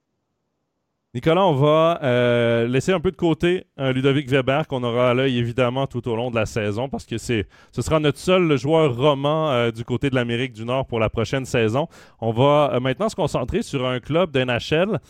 Nicolas, 1.12 1.44
on 1.44 1.54
va 1.54 1.98
euh, 2.04 2.68
laisser 2.68 2.92
un 2.92 3.00
peu 3.00 3.10
de 3.10 3.16
côté 3.16 3.64
Ludovic 3.76 4.28
Weber 4.28 4.68
qu'on 4.68 4.84
aura 4.84 5.10
à 5.10 5.14
l'œil 5.14 5.38
évidemment 5.38 5.88
tout 5.88 6.06
au 6.08 6.14
long 6.14 6.30
de 6.30 6.36
la 6.36 6.46
saison 6.46 6.88
parce 6.88 7.04
que 7.04 7.18
ce 7.18 7.42
sera 7.72 7.98
notre 7.98 8.18
seul 8.18 8.56
joueur 8.56 8.94
roman 8.96 9.50
euh, 9.50 9.72
du 9.72 9.84
côté 9.84 10.08
de 10.08 10.14
l'Amérique 10.14 10.52
du 10.52 10.64
Nord 10.64 10.86
pour 10.86 11.00
la 11.00 11.10
prochaine 11.10 11.46
saison. 11.46 11.88
On 12.20 12.30
va 12.30 12.70
euh, 12.74 12.78
maintenant 12.78 13.08
se 13.08 13.16
concentrer 13.16 13.62
sur 13.62 13.88
un 13.88 13.98
club 13.98 14.30
d'NHL 14.30 15.00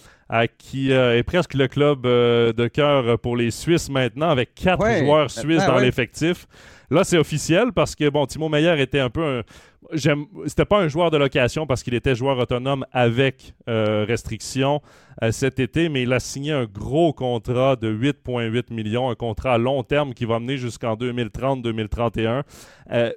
qui 0.59 0.93
est 0.93 1.23
presque 1.23 1.55
le 1.55 1.69
club 1.69 2.03
de 2.03 2.69
cœur 2.69 3.19
pour 3.19 3.37
les 3.37 3.51
Suisses 3.51 3.91
maintenant 3.91 4.31
avec 4.31 4.55
quatre 4.55 4.99
joueurs 4.99 5.31
suisses 5.31 5.67
dans 5.67 5.79
l'effectif. 5.79 6.47
Là, 6.91 7.05
c'est 7.05 7.19
officiel 7.19 7.73
parce 7.73 7.95
que 7.95 8.09
bon, 8.09 8.27
Timo 8.27 8.49
Meyer 8.49 8.81
était 8.81 8.99
un 8.99 9.11
peu 9.11 9.23
un, 9.23 9.43
c'était 10.47 10.65
pas 10.65 10.79
un 10.79 10.89
joueur 10.89 11.11
de 11.11 11.17
location 11.17 11.67
parce 11.67 11.83
qu'il 11.83 11.95
était 11.95 12.15
joueur 12.15 12.39
autonome 12.39 12.85
avec 12.93 13.55
euh, 13.69 14.05
restriction 14.07 14.81
euh, 15.23 15.33
cet 15.33 15.59
été, 15.59 15.89
mais 15.89 16.03
il 16.03 16.13
a 16.13 16.21
signé 16.21 16.53
un 16.53 16.65
gros 16.65 17.13
contrat 17.13 17.77
de 17.77 17.93
8,8 17.93 18.73
millions, 18.73 19.11
un 19.11 19.15
contrat 19.15 19.55
à 19.55 19.59
long 19.59 19.83
terme 19.83 20.15
qui 20.15 20.25
va 20.25 20.39
mener 20.39 20.57
jusqu'en 20.57 20.95
2030-2031. 20.95 22.43
Euh, 22.93 23.13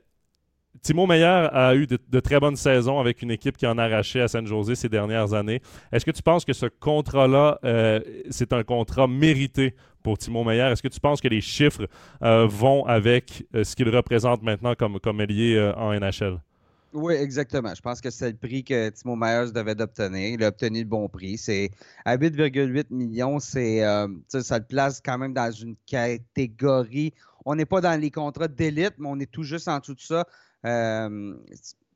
Timo 0.81 1.05
Meyer 1.05 1.47
a 1.51 1.75
eu 1.75 1.87
de, 1.87 2.19
très 2.19 2.39
bonnes 2.39 2.55
saisons 2.55 2.99
avec 2.99 3.21
une 3.21 3.31
équipe 3.31 3.57
qui 3.57 3.65
en 3.65 3.77
a 3.77 3.83
arraché 3.83 4.21
à 4.21 4.27
San 4.27 4.45
Jose 4.45 4.73
ces 4.73 4.89
dernières 4.89 5.33
années. 5.33 5.61
Est-ce 5.91 6.05
que 6.05 6.11
tu 6.11 6.21
penses 6.21 6.43
que 6.43 6.53
ce 6.53 6.65
contrat-là, 6.65 7.59
c'est 8.29 8.51
un 8.51 8.63
contrat 8.63 9.07
mérité 9.07 9.75
pour 10.01 10.17
Timo 10.17 10.43
Meyer? 10.43 10.63
Est-ce 10.71 10.81
que 10.81 10.87
tu 10.87 10.99
penses 10.99 11.21
que 11.21 11.27
les 11.29 11.41
chiffres 11.41 11.87
vont 12.21 12.85
avec 12.85 13.45
ce 13.53 13.75
qu'il 13.75 13.87
représente 13.95 14.41
maintenant 14.41 14.73
comme, 14.75 14.99
comme 14.99 15.21
ailier 15.21 15.71
en 15.77 15.93
NHL? 15.93 16.39
Oui, 16.93 17.15
exactement. 17.15 17.73
Je 17.73 17.81
pense 17.81 17.99
que 18.01 18.11
c'est 18.11 18.29
le 18.29 18.37
prix 18.37 18.63
que 18.63 18.89
Timo 18.89 19.15
Myers 19.15 19.51
devait 19.51 19.73
d'obtenir. 19.73 20.35
Il 20.35 20.43
a 20.43 20.49
obtenu 20.49 20.79
le 20.79 20.85
bon 20.85 21.09
prix. 21.09 21.39
C'est 21.39 21.71
à 22.05 22.17
8,8 22.17 22.85
millions, 22.91 23.39
c'est 23.39 23.83
euh, 23.83 24.07
ça 24.27 24.59
le 24.59 24.65
place 24.65 25.01
quand 25.03 25.17
même 25.17 25.33
dans 25.33 25.51
une 25.51 25.75
catégorie. 25.87 27.11
On 27.45 27.55
n'est 27.55 27.65
pas 27.65 27.81
dans 27.81 27.99
les 27.99 28.11
contrats 28.11 28.47
d'élite, 28.47 28.93
mais 28.99 29.07
on 29.09 29.19
est 29.19 29.31
tout 29.31 29.41
juste 29.41 29.67
en 29.67 29.79
dessous 29.79 29.95
de 29.95 30.01
ça. 30.01 30.27
Euh, 30.65 31.35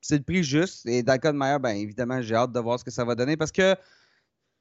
c'est 0.01 0.17
le 0.17 0.23
prix 0.23 0.43
juste. 0.43 0.85
Et 0.85 1.03
de 1.03 1.31
Meyer, 1.31 1.59
bien 1.59 1.71
évidemment, 1.71 2.21
j'ai 2.21 2.35
hâte 2.35 2.51
de 2.51 2.59
voir 2.59 2.79
ce 2.79 2.85
que 2.85 2.91
ça 2.91 3.03
va 3.03 3.15
donner 3.15 3.37
parce 3.37 3.51
que 3.51 3.75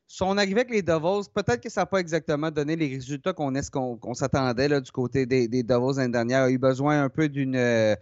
son 0.08 0.38
arrivée 0.38 0.60
avec 0.60 0.70
les 0.70 0.82
Devils, 0.82 1.28
peut-être 1.34 1.60
que 1.60 1.68
ça 1.68 1.82
n'a 1.82 1.86
pas 1.86 1.98
exactement 1.98 2.50
donné 2.50 2.76
les 2.76 2.88
résultats 2.88 3.32
qu'on 3.32 4.14
s'attendait 4.14 4.80
du 4.80 4.92
côté 4.92 5.26
des, 5.26 5.48
des 5.48 5.62
Devils 5.62 5.96
l'année 5.96 6.12
dernière. 6.12 6.42
Il 6.42 6.44
a 6.44 6.50
eu 6.50 6.58
besoin 6.58 7.02
un 7.02 7.08
peu 7.08 7.28
d'une. 7.28 7.56
Euh, 7.56 7.96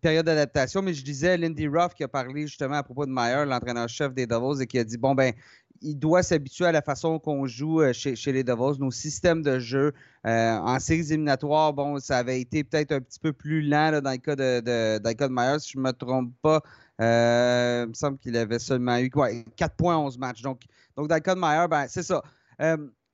période 0.00 0.26
d'adaptation, 0.26 0.82
mais 0.82 0.92
je 0.92 1.04
disais 1.04 1.38
Lindy 1.38 1.68
Ruff 1.68 1.94
qui 1.94 2.02
a 2.02 2.08
parlé 2.08 2.48
justement 2.48 2.74
à 2.74 2.82
propos 2.82 3.06
de 3.06 3.12
Meyer, 3.12 3.44
l'entraîneur-chef 3.46 4.12
des 4.12 4.26
Devils, 4.26 4.60
et 4.60 4.66
qui 4.66 4.76
a 4.76 4.82
dit 4.82 4.98
bon, 4.98 5.14
ben, 5.14 5.32
il 5.82 5.96
doit 5.96 6.22
s'habituer 6.22 6.66
à 6.66 6.72
la 6.72 6.82
façon 6.82 7.18
qu'on 7.18 7.46
joue 7.46 7.82
euh, 7.82 7.92
chez, 7.92 8.32
les 8.32 8.44
Devils, 8.44 8.80
nos 8.80 8.90
systèmes 8.90 9.42
de 9.42 9.58
jeu. 9.58 9.92
Euh, 10.26 10.56
en 10.58 10.78
séries 10.78 11.12
éliminatoires, 11.12 11.72
bon, 11.72 11.98
ça 11.98 12.18
avait 12.18 12.40
été 12.40 12.64
peut-être 12.64 12.92
un 12.92 13.00
petit 13.00 13.20
peu 13.20 13.32
plus 13.32 13.62
lent 13.62 14.00
dans, 14.00 14.10
le 14.10 14.16
cas 14.16 14.36
de, 14.36 14.60
de, 14.60 15.28
Myers, 15.28 15.60
si 15.60 15.72
je 15.72 15.78
ne 15.78 15.84
me 15.84 15.92
trompe 15.92 16.32
pas. 16.42 16.62
Euh, 17.00 17.84
il 17.86 17.90
me 17.90 17.94
semble 17.94 18.18
qu'il 18.18 18.36
avait 18.36 18.58
seulement 18.58 18.98
eu 18.98 19.10
quoi, 19.10 19.28
4 19.56 19.76
points 19.76 19.96
11 19.96 20.18
matchs. 20.18 20.42
Donc, 20.42 20.62
donc 20.96 21.08
dans 21.08 21.68
ben, 21.68 21.86
c'est 21.88 22.02
ça 22.02 22.22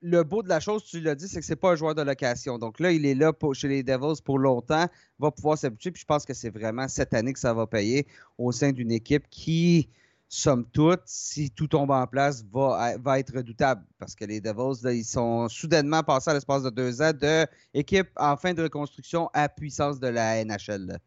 le 0.05 0.22
beau 0.22 0.42
de 0.42 0.50
la 0.50 0.61
chose, 0.61 0.85
tu 0.85 1.00
l'as 1.00 1.14
dit, 1.14 1.27
c'est 1.27 1.40
que 1.40 1.46
c'est 1.46 1.57
pas 1.57 1.72
un 1.72 1.77
joueur 1.77 1.94
de 1.94 2.03
location. 2.03 2.59
Donc 2.59 2.79
là, 2.79 2.92
il 2.92 3.07
est 3.07 3.14
là 3.14 3.33
chez 3.55 3.68
les 3.68 3.83
Devils 3.83 4.20
pour 4.22 4.38
longtemps, 4.38 4.87
va 5.18 5.31
pouvoir 5.31 5.57
s'habituer. 5.57 5.90
Puis 5.92 6.03
je 6.03 6.07
pense 6.07 6.27
que 6.27 6.35
c'est 6.35 6.50
vraiment 6.50 6.88
cette 6.88 7.14
année 7.14 7.33
que 7.33 7.38
ça 7.38 7.55
va 7.55 7.66
payer 7.66 8.07
au 8.37 8.53
sein 8.53 8.72
d'une 8.72 8.92
équipe 8.92 9.24
qui, 9.31 9.88
somme 10.29 10.65
toute, 10.73 11.03
si 11.07 11.51
tout 11.51 11.69
tombe 11.69 11.91
en 11.91 12.07
place, 12.07 12.45
va, 12.53 12.97
va 12.99 13.19
être 13.19 13.37
redoutable. 13.37 13.85
Parce 13.99 14.15
que 14.15 14.25
les 14.25 14.41
Devils, 14.41 14.81
ils 14.85 15.05
sont 15.05 15.49
soudainement 15.49 16.03
passés 16.03 16.31
à 16.31 16.35
l'espace 16.35 16.63
de 16.63 16.71
deux 16.71 17.01
ans 17.03 17.13
de 17.13 17.47
équipe 17.73 18.09
en 18.17 18.37
fin 18.37 18.53
de 18.55 18.63
reconstruction 18.63 19.31
à 19.33 19.49
puissance 19.49 20.01
de 20.01 20.09
la 20.09 20.45
NHL. 20.45 20.99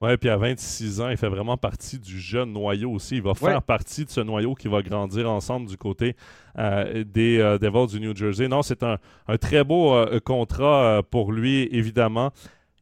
Oui, 0.00 0.16
puis 0.18 0.28
à 0.28 0.36
26 0.36 1.00
ans, 1.00 1.08
il 1.08 1.16
fait 1.16 1.28
vraiment 1.28 1.56
partie 1.56 1.98
du 1.98 2.20
jeune 2.20 2.52
noyau 2.52 2.90
aussi. 2.90 3.16
Il 3.16 3.22
va 3.22 3.32
faire 3.32 3.62
partie 3.62 4.04
de 4.04 4.10
ce 4.10 4.20
noyau 4.20 4.54
qui 4.54 4.68
va 4.68 4.82
grandir 4.82 5.30
ensemble 5.30 5.66
du 5.66 5.78
côté 5.78 6.14
euh, 6.58 7.04
des 7.04 7.38
euh, 7.38 7.58
Devils 7.58 7.86
du 7.86 8.00
New 8.00 8.14
Jersey. 8.14 8.48
Non, 8.48 8.62
c'est 8.62 8.82
un, 8.82 8.98
très 9.40 9.64
beau 9.64 9.94
euh, 9.94 10.20
contrat 10.20 11.02
pour 11.10 11.32
lui, 11.32 11.68
évidemment. 11.70 12.32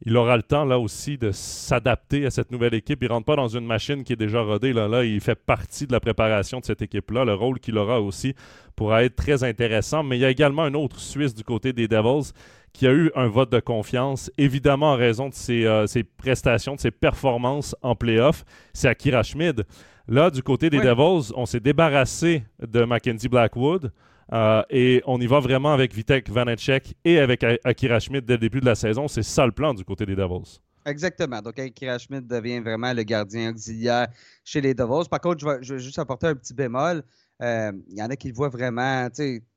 Il 0.05 0.17
aura 0.17 0.35
le 0.35 0.43
temps 0.43 0.65
là 0.65 0.79
aussi 0.79 1.17
de 1.17 1.31
s'adapter 1.31 2.25
à 2.25 2.29
cette 2.29 2.51
nouvelle 2.51 2.73
équipe. 2.73 3.01
Il 3.01 3.07
ne 3.07 3.13
rentre 3.13 3.25
pas 3.25 3.37
dans 3.37 3.47
une 3.47 3.65
machine 3.65 4.03
qui 4.03 4.13
est 4.13 4.17
déjà 4.17 4.41
rodée. 4.41 4.73
Là, 4.73 4.89
là, 4.89 5.05
il 5.05 5.21
fait 5.21 5.35
partie 5.35 5.87
de 5.87 5.93
la 5.93 6.01
préparation 6.01 6.59
de 6.59 6.65
cette 6.65 6.81
équipe-là. 6.81 7.23
Le 7.23 7.33
rôle 7.33 7.59
qu'il 7.59 7.77
aura 7.77 8.01
aussi 8.01 8.35
pourra 8.75 9.05
être 9.05 9.15
très 9.15 9.45
intéressant. 9.45 10.03
Mais 10.03 10.17
il 10.17 10.21
y 10.21 10.25
a 10.25 10.29
également 10.29 10.63
un 10.63 10.73
autre 10.73 10.99
Suisse 10.99 11.33
du 11.33 11.45
côté 11.45 11.71
des 11.71 11.87
Devils 11.87 12.33
qui 12.73 12.87
a 12.87 12.91
eu 12.91 13.11
un 13.15 13.27
vote 13.27 13.51
de 13.51 13.59
confiance, 13.59 14.31
évidemment 14.37 14.93
en 14.93 14.95
raison 14.95 15.29
de 15.29 15.33
ses, 15.33 15.65
euh, 15.65 15.85
prestations, 16.17 16.75
de 16.75 16.81
ses 16.81 16.91
performances 16.91 17.75
en 17.83 17.95
playoff, 17.95 18.43
c'est 18.73 18.87
Akira 18.87 19.21
Schmid. 19.21 19.63
Là, 20.07 20.31
du 20.31 20.41
côté 20.41 20.69
des 20.69 20.79
Devils, 20.79 21.31
on 21.35 21.45
s'est 21.45 21.59
débarrassé 21.59 22.43
de 22.67 22.83
Mackenzie 22.83 23.29
Blackwood 23.29 23.91
euh, 24.31 24.63
et 24.69 25.01
on 25.05 25.19
y 25.19 25.27
va 25.27 25.39
vraiment 25.39 25.73
avec 25.73 25.93
Vitek 25.93 26.29
Vanecek 26.29 26.95
et 27.03 27.19
avec 27.19 27.45
Akira 27.63 27.99
Schmid 27.99 28.25
dès 28.25 28.33
le 28.33 28.39
début 28.39 28.61
de 28.61 28.65
la 28.65 28.75
saison. 28.75 29.07
C'est 29.07 29.23
ça 29.23 29.45
le 29.45 29.51
plan 29.51 29.73
du 29.73 29.83
côté 29.83 30.05
des 30.05 30.15
Devils. 30.15 30.59
Exactement. 30.85 31.41
Donc, 31.41 31.59
Akira 31.59 31.97
Schmid 31.97 32.27
devient 32.27 32.59
vraiment 32.59 32.93
le 32.93 33.03
gardien 33.03 33.51
auxiliaire 33.51 34.07
chez 34.43 34.61
les 34.61 34.73
Devils. 34.73 35.07
Par 35.09 35.21
contre, 35.21 35.39
je 35.61 35.73
vais, 35.73 35.79
juste 35.79 35.99
apporter 35.99 36.27
un 36.27 36.35
petit 36.35 36.53
bémol. 36.53 37.03
Euh, 37.41 37.71
il 37.89 37.97
y 37.97 38.01
en 38.01 38.09
a 38.09 38.15
qui 38.15 38.27
le 38.27 38.33
voient 38.33 38.49
vraiment 38.49 39.07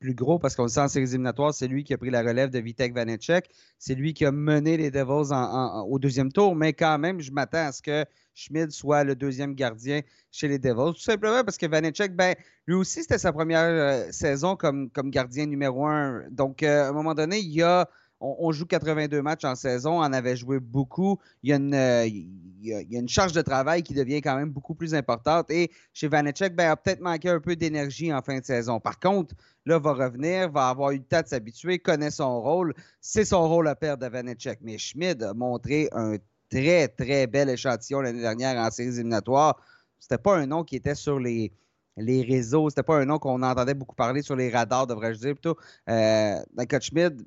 plus 0.00 0.14
gros 0.14 0.38
parce 0.38 0.56
qu'on 0.56 0.64
le 0.64 0.68
sent 0.68 0.80
en 0.80 0.88
séries 0.88 1.06
éliminatoires. 1.06 1.54
C'est 1.54 1.68
lui 1.68 1.84
qui 1.84 1.94
a 1.94 1.98
pris 1.98 2.10
la 2.10 2.22
relève 2.22 2.50
de 2.50 2.58
Vitek 2.58 2.94
Vanecek. 2.94 3.48
C'est 3.78 3.94
lui 3.94 4.14
qui 4.14 4.24
a 4.24 4.32
mené 4.32 4.76
les 4.76 4.90
Devils 4.90 5.32
au 5.88 5.98
deuxième 5.98 6.32
tour. 6.32 6.56
Mais 6.56 6.72
quand 6.72 6.98
même, 6.98 7.20
je 7.20 7.30
m'attends 7.30 7.66
à 7.66 7.72
ce 7.72 7.82
que 7.82 8.04
Schmid 8.34 8.70
soit 8.70 9.04
le 9.04 9.14
deuxième 9.14 9.54
gardien 9.54 10.00
chez 10.30 10.48
les 10.48 10.58
Devils. 10.58 10.94
Tout 10.94 11.00
simplement 11.00 11.44
parce 11.44 11.58
que 11.58 11.66
Vanecek, 11.66 12.14
ben, 12.16 12.34
lui 12.66 12.74
aussi, 12.74 13.02
c'était 13.02 13.18
sa 13.18 13.32
première 13.32 13.60
euh, 13.60 14.10
saison 14.10 14.56
comme, 14.56 14.90
comme 14.90 15.10
gardien 15.10 15.46
numéro 15.46 15.86
un. 15.86 16.24
Donc, 16.30 16.62
euh, 16.62 16.84
à 16.84 16.88
un 16.88 16.92
moment 16.92 17.14
donné, 17.14 17.38
il 17.38 17.52
y 17.52 17.62
a 17.62 17.88
on, 18.20 18.52
joue 18.52 18.66
82 18.66 19.20
matchs 19.22 19.44
en 19.44 19.54
saison, 19.54 20.00
on 20.00 20.12
avait 20.12 20.36
joué 20.36 20.58
beaucoup. 20.58 21.18
Il 21.42 21.50
y, 21.50 21.52
a 21.52 21.56
une, 21.56 21.74
euh, 21.74 23.06
charge 23.06 23.32
de 23.32 23.42
travail 23.42 23.82
qui 23.82 23.94
devient 23.94 24.20
quand 24.22 24.36
même 24.36 24.50
beaucoup 24.50 24.74
plus 24.74 24.94
importante. 24.94 25.50
Et 25.50 25.70
chez 25.92 26.08
Vanecek, 26.08 26.54
ben, 26.54 26.64
il 26.64 26.68
a 26.68 26.76
peut-être 26.76 27.00
manqué 27.00 27.28
un 27.28 27.40
peu 27.40 27.56
d'énergie 27.56 28.12
en 28.12 28.22
fin 28.22 28.38
de 28.38 28.44
saison. 28.44 28.80
Par 28.80 28.98
contre, 28.98 29.34
là, 29.66 29.78
va 29.78 29.92
revenir, 29.92 30.50
va 30.50 30.68
avoir 30.68 30.92
eu 30.92 30.98
le 30.98 31.04
temps 31.04 31.20
de 31.20 31.26
s'habituer, 31.26 31.78
connaît 31.78 32.10
son 32.10 32.40
rôle. 32.40 32.74
C'est 33.00 33.24
son 33.24 33.48
rôle 33.48 33.68
à 33.68 33.74
perdre 33.74 34.04
de 34.04 34.10
Vanecek. 34.10 34.60
Mais 34.62 34.78
Schmid 34.78 35.22
a 35.22 35.34
montré 35.34 35.88
un 35.92 36.16
très, 36.50 36.88
très 36.88 37.26
bel 37.26 37.50
échantillon 37.50 38.00
l'année 38.00 38.22
dernière 38.22 38.56
en 38.56 38.70
séries 38.70 38.94
éliminatoires. 38.94 39.60
C'était 39.98 40.18
pas 40.18 40.36
un 40.36 40.46
nom 40.46 40.64
qui 40.64 40.76
était 40.76 40.94
sur 40.94 41.18
les, 41.18 41.52
les 41.96 42.22
réseaux. 42.22 42.70
C'était 42.70 42.82
pas 42.82 42.96
un 42.96 43.04
nom 43.04 43.18
qu'on 43.18 43.42
entendait 43.42 43.74
beaucoup 43.74 43.96
parler 43.96 44.22
sur 44.22 44.36
les 44.36 44.50
radars, 44.50 44.86
devrais-je 44.86 45.18
dire 45.18 45.32
plutôt. 45.32 45.56
Euh, 45.88 46.36
Schmid, 46.80 47.22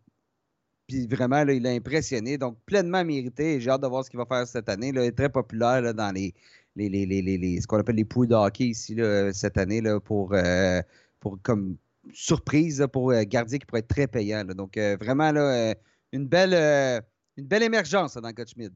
puis 0.89 1.05
vraiment, 1.05 1.45
il 1.47 1.65
a 1.67 1.69
impressionné. 1.69 2.37
Donc, 2.39 2.57
pleinement 2.65 3.05
mérité. 3.05 3.61
J'ai 3.61 3.69
hâte 3.69 3.81
de 3.81 3.87
voir 3.87 4.03
ce 4.03 4.09
qu'il 4.09 4.17
va 4.17 4.25
faire 4.25 4.47
cette 4.47 4.67
année. 4.67 4.87
il 4.89 4.97
est 4.97 5.11
très 5.11 5.29
populaire 5.29 5.93
dans 5.93 6.11
les, 6.11 6.33
les, 6.75 6.89
les, 6.89 7.05
les, 7.05 7.61
ce 7.61 7.67
qu'on 7.67 7.77
appelle 7.77 7.95
les 7.95 8.05
poules 8.05 8.27
de 8.27 8.33
hockey 8.33 8.65
ici 8.65 8.97
cette 9.31 9.57
année 9.57 9.81
là, 9.81 9.99
pour, 9.99 10.33
euh, 10.33 10.81
pour 11.19 11.37
comme 11.43 11.77
surprise 12.11 12.85
pour 12.91 13.11
euh, 13.11 13.21
gardien 13.21 13.59
qui 13.59 13.67
pourrait 13.67 13.81
être 13.81 13.87
très 13.87 14.07
payant. 14.07 14.43
Donc, 14.43 14.77
euh, 14.77 14.97
vraiment, 14.99 15.31
là, 15.31 15.75
une, 16.11 16.25
belle, 16.25 17.03
une 17.37 17.45
belle 17.45 17.63
émergence 17.63 18.15
dans 18.15 18.33
Coach 18.33 18.53
Schmidt. 18.53 18.73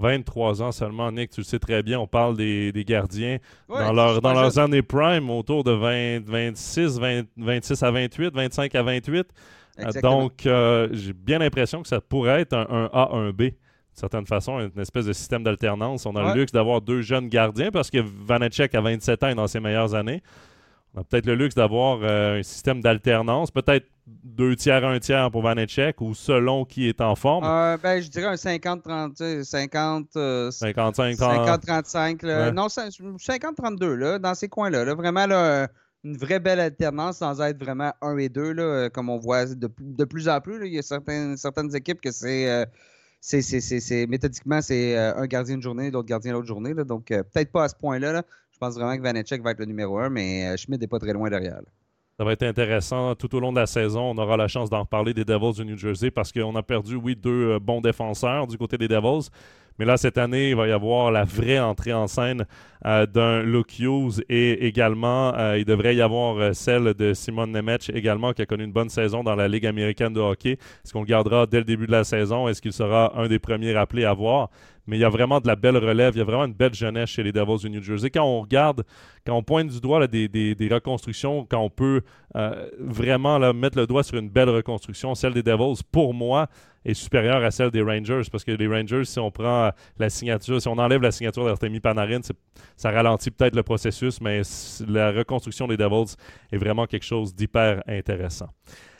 23 0.00 0.60
ans 0.60 0.72
seulement, 0.72 1.10
Nick, 1.12 1.30
tu 1.30 1.40
le 1.40 1.44
sais 1.44 1.60
très 1.60 1.82
bien, 1.82 1.98
on 2.00 2.08
parle 2.08 2.36
des, 2.36 2.72
des 2.72 2.84
gardiens 2.84 3.38
dans, 3.68 3.92
leur, 3.92 4.20
dans 4.20 4.32
leurs 4.32 4.58
années 4.58 4.82
prime, 4.82 5.30
autour 5.30 5.62
de 5.62 5.70
20, 5.70 6.28
26, 6.28 6.98
26 7.36 7.82
à 7.82 7.90
28, 7.92 8.34
25 8.34 8.74
à 8.74 8.82
28. 8.82 9.28
Donc, 10.02 10.46
euh, 10.46 10.88
j'ai 10.92 11.12
bien 11.12 11.38
l'impression 11.38 11.82
que 11.82 11.88
ça 11.88 12.00
pourrait 12.00 12.42
être 12.42 12.54
un, 12.54 12.88
A, 12.92 13.10
un 13.12 13.30
B. 13.30 13.42
De 13.42 14.00
certaine 14.00 14.26
façon, 14.26 14.58
une 14.58 14.80
espèce 14.80 15.06
de 15.06 15.12
système 15.12 15.44
d'alternance. 15.44 16.04
On 16.04 16.16
a 16.16 16.34
le 16.34 16.40
luxe 16.40 16.50
d'avoir 16.50 16.80
deux 16.80 17.00
jeunes 17.00 17.28
gardiens 17.28 17.70
parce 17.70 17.90
que 17.90 17.98
Vanecek 17.98 18.74
a 18.74 18.80
27 18.80 19.22
ans 19.22 19.28
et 19.28 19.34
dans 19.34 19.46
ses 19.46 19.60
meilleures 19.60 19.94
années. 19.94 20.20
On 20.94 21.00
a 21.00 21.04
peut-être 21.04 21.26
le 21.26 21.36
luxe 21.36 21.54
d'avoir 21.54 22.00
euh, 22.02 22.38
un 22.38 22.42
système 22.42 22.80
d'alternance, 22.80 23.52
peut-être 23.52 23.86
deux 24.06 24.54
tiers, 24.56 24.84
un 24.84 24.98
tiers 24.98 25.30
pour 25.30 25.42
Vanecek 25.42 26.00
ou 26.00 26.14
selon 26.14 26.64
qui 26.64 26.88
est 26.88 27.00
en 27.00 27.14
forme. 27.14 27.44
Euh, 27.44 27.76
ben, 27.80 28.00
je 28.00 28.08
dirais 28.08 28.26
un 28.26 28.34
50-30, 28.34 29.44
50, 29.44 30.52
55, 30.52 31.16
50-35. 31.16 32.52
Non, 32.52 32.66
50-32, 32.66 34.18
dans 34.18 34.34
ces 34.34 34.48
coins-là. 34.48 34.84
Là, 34.84 34.94
vraiment, 34.94 35.26
là, 35.26 35.68
une 36.04 36.16
vraie 36.16 36.38
belle 36.38 36.60
alternance 36.60 37.18
sans 37.18 37.40
être 37.40 37.58
vraiment 37.58 37.92
un 38.02 38.16
et 38.18 38.28
deux, 38.28 38.52
là, 38.52 38.62
euh, 38.62 38.88
comme 38.90 39.08
on 39.08 39.18
voit 39.18 39.46
de, 39.46 39.70
de, 39.80 40.04
plus 40.04 40.28
en 40.28 40.40
plus. 40.40 40.66
Il 40.66 40.74
y 40.74 40.78
a 40.78 40.82
certaines, 40.82 41.36
certaines 41.36 41.74
équipes 41.74 42.00
que 42.00 42.12
c'est. 42.12 42.48
Euh, 42.50 42.64
c'est 43.20 44.06
méthodiquement, 44.06 44.60
c'est 44.60 44.98
euh, 44.98 45.16
un 45.16 45.26
gardien 45.26 45.54
une 45.54 45.62
journée, 45.62 45.90
l'autre 45.90 46.06
gardien 46.06 46.34
l'autre 46.34 46.46
journée. 46.46 46.74
Là, 46.74 46.84
donc, 46.84 47.06
peut-être 47.06 47.50
pas 47.50 47.64
à 47.64 47.68
ce 47.68 47.74
point-là. 47.74 48.22
Je 48.52 48.58
pense 48.58 48.74
vraiment 48.74 48.94
que 48.98 49.02
Vanecek 49.02 49.42
va 49.42 49.52
être 49.52 49.60
le 49.60 49.64
numéro 49.64 49.98
un, 49.98 50.10
mais 50.10 50.54
Schmidt 50.58 50.78
n'est 50.78 50.88
pas 50.88 50.98
très 50.98 51.14
loin 51.14 51.30
derrière. 51.30 51.62
Ça 52.18 52.24
va 52.24 52.32
être 52.32 52.42
intéressant. 52.42 53.14
Tout 53.14 53.34
au 53.34 53.40
long 53.40 53.50
de 53.50 53.58
la 53.58 53.66
saison, 53.66 54.10
on 54.10 54.18
aura 54.18 54.36
la 54.36 54.46
chance 54.46 54.68
d'en 54.68 54.80
reparler 54.80 55.14
des 55.14 55.24
Devils 55.24 55.54
du 55.54 55.64
New 55.64 55.78
Jersey 55.78 56.10
parce 56.10 56.32
qu'on 56.32 56.54
a 56.54 56.62
perdu, 56.62 56.96
oui, 56.96 57.16
deux 57.16 57.58
bons 57.58 57.80
défenseurs 57.80 58.46
du 58.46 58.58
côté 58.58 58.76
des 58.76 58.88
Devils. 58.88 59.30
Mais 59.78 59.84
là, 59.84 59.96
cette 59.96 60.18
année, 60.18 60.50
il 60.50 60.56
va 60.56 60.68
y 60.68 60.72
avoir 60.72 61.10
la 61.10 61.24
vraie 61.24 61.58
entrée 61.58 61.92
en 61.92 62.06
scène 62.06 62.46
euh, 62.86 63.06
d'un 63.06 63.42
Luke 63.42 63.80
et 64.28 64.66
également, 64.66 65.34
euh, 65.34 65.58
il 65.58 65.64
devrait 65.64 65.96
y 65.96 66.02
avoir 66.02 66.36
euh, 66.38 66.52
celle 66.52 66.94
de 66.94 67.12
Simon 67.12 67.48
Nemec 67.48 67.90
également, 67.92 68.32
qui 68.32 68.42
a 68.42 68.46
connu 68.46 68.64
une 68.64 68.72
bonne 68.72 68.88
saison 68.88 69.24
dans 69.24 69.34
la 69.34 69.48
Ligue 69.48 69.66
américaine 69.66 70.12
de 70.12 70.20
hockey. 70.20 70.52
Est-ce 70.52 70.92
qu'on 70.92 71.00
le 71.00 71.06
gardera 71.06 71.46
dès 71.46 71.58
le 71.58 71.64
début 71.64 71.86
de 71.86 71.92
la 71.92 72.04
saison? 72.04 72.46
Est-ce 72.46 72.62
qu'il 72.62 72.72
sera 72.72 73.18
un 73.18 73.26
des 73.26 73.38
premiers 73.38 73.74
appelés 73.74 74.04
à 74.04 74.12
voir? 74.12 74.50
Mais 74.86 74.96
il 74.96 75.00
y 75.00 75.04
a 75.04 75.08
vraiment 75.08 75.40
de 75.40 75.46
la 75.46 75.56
belle 75.56 75.76
relève, 75.76 76.14
il 76.14 76.18
y 76.18 76.22
a 76.22 76.24
vraiment 76.24 76.44
une 76.44 76.54
belle 76.54 76.74
jeunesse 76.74 77.10
chez 77.10 77.22
les 77.22 77.32
Devils 77.32 77.58
du 77.58 77.70
New 77.70 77.82
Jersey. 77.82 78.10
Quand 78.10 78.24
on 78.24 78.40
regarde, 78.42 78.84
quand 79.26 79.36
on 79.36 79.42
pointe 79.42 79.68
du 79.68 79.80
doigt 79.80 80.06
des, 80.06 80.68
reconstructions, 80.70 81.46
quand 81.48 81.60
on 81.60 81.70
peut 81.70 82.02
euh, 82.36 82.68
vraiment 82.78 83.38
mettre 83.52 83.78
le 83.78 83.86
doigt 83.86 84.02
sur 84.02 84.18
une 84.18 84.28
belle 84.28 84.50
reconstruction, 84.50 85.14
celle 85.14 85.34
des 85.34 85.42
Devils, 85.42 85.82
pour 85.90 86.14
moi, 86.14 86.48
est 86.84 86.94
supérieure 86.94 87.42
à 87.42 87.50
celle 87.50 87.70
des 87.70 87.82
Rangers, 87.82 88.22
parce 88.30 88.44
que 88.44 88.50
les 88.50 88.66
Rangers, 88.66 89.04
si 89.04 89.18
on 89.18 89.30
prend 89.30 89.70
la 89.98 90.10
signature, 90.10 90.60
si 90.60 90.68
on 90.68 90.78
enlève 90.78 91.00
la 91.00 91.12
signature 91.12 91.44
d'Artemi 91.44 91.80
Panarin, 91.80 92.20
ça 92.76 92.90
ralentit 92.90 93.30
peut-être 93.30 93.56
le 93.56 93.62
processus, 93.62 94.20
mais 94.20 94.42
la 94.86 95.10
reconstruction 95.10 95.66
des 95.66 95.76
Devils 95.76 96.16
est 96.52 96.58
vraiment 96.58 96.86
quelque 96.86 97.04
chose 97.04 97.34
d'hyper 97.34 97.82
intéressant. 97.86 98.48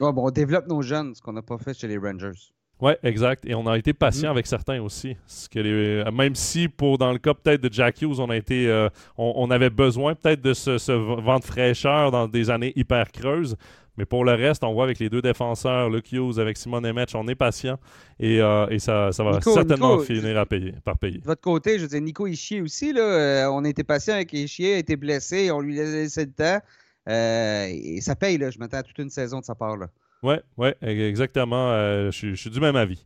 bon, 0.01 0.15
on 0.17 0.31
développe 0.31 0.67
nos 0.67 0.83
jeunes, 0.83 1.15
ce 1.15 1.21
qu'on 1.21 1.33
n'a 1.33 1.43
pas 1.43 1.59
fait 1.59 1.75
chez 1.75 1.89
les 1.89 1.99
Rangers. 1.99 2.55
Oui, 2.81 2.93
exact. 3.03 3.45
Et 3.47 3.55
on 3.55 3.67
a 3.67 3.79
été 3.79 3.93
patient 3.93 4.29
mm. 4.29 4.33
avec 4.33 4.47
certains 4.47 4.83
aussi. 4.83 5.17
que 5.51 5.59
euh, 5.61 6.11
même 6.11 6.35
si, 6.35 6.69
pour 6.69 6.99
dans 6.99 7.13
le 7.13 7.19
cas 7.19 7.35
peut-être 7.35 7.63
de 7.63 7.73
Jack 7.73 8.03
Hughes, 8.03 8.19
on, 8.19 8.31
a 8.31 8.37
été, 8.37 8.69
euh, 8.69 8.89
on, 9.17 9.51
avait 9.51 9.71
besoin 9.71 10.15
peut-être 10.15 10.43
de 10.43 10.53
ce, 10.55 10.93
vent 10.93 11.39
de 11.39 11.45
fraîcheur 11.45 12.11
dans 12.11 12.27
des 12.27 12.51
années 12.51 12.73
hyper 12.77 13.11
creuses. 13.13 13.57
Mais 13.97 14.05
pour 14.05 14.25
le 14.25 14.33
reste, 14.33 14.65
on 14.65 14.73
voit 14.73 14.83
avec 14.83 14.99
les 14.99 15.09
deux 15.09 15.23
défenseurs, 15.23 15.89
Luke 15.89 16.11
Hughes 16.11 16.41
avec 16.41 16.57
Simon 16.57 16.83
Emetch, 16.83 17.15
on 17.15 17.29
est 17.29 17.37
patient 17.37 17.79
et, 18.19 18.41
euh, 18.41 18.67
et 18.69 18.81
ça, 18.81 19.13
ça, 19.13 19.23
va 19.23 19.41
certainement 19.41 20.01
finir 20.01 20.37
à 20.37 20.47
payer, 20.47 20.75
par 20.85 20.99
payer. 20.99 21.19
De 21.19 21.25
votre 21.25 21.41
côté, 21.41 21.79
je 21.79 21.83
veux 21.83 21.89
dire, 21.89 22.01
Nico 22.01 22.27
Ischier 22.27 22.61
aussi, 22.61 22.93
là, 22.93 23.49
on 23.53 23.65
a 23.65 23.69
été 23.69 23.85
patient 23.85 24.15
avec 24.15 24.33
Ischier, 24.33 24.73
il 24.73 24.75
a 24.75 24.79
été 24.79 24.97
blessé, 24.97 25.53
on 25.53 25.61
lui 25.61 25.81
a 25.81 25.85
laissé 25.85 26.25
le 26.25 26.33
temps. 26.33 26.61
et 27.07 28.01
ça 28.01 28.17
paye, 28.17 28.37
là, 28.37 28.51
je 28.51 28.59
m'attends 28.59 28.79
à 28.79 28.83
toute 28.83 28.99
une 28.99 29.11
saison 29.11 29.39
de 29.39 29.45
sa 29.45 29.55
part. 29.55 29.77
Là. 29.77 29.87
Oui, 30.25 30.37
ouais, 30.57 30.75
exactement. 30.81 31.69
Euh, 31.69 32.11
je, 32.11 32.35
suis 32.35 32.49
du 32.49 32.59
même 32.59 32.77
avis. 32.77 33.05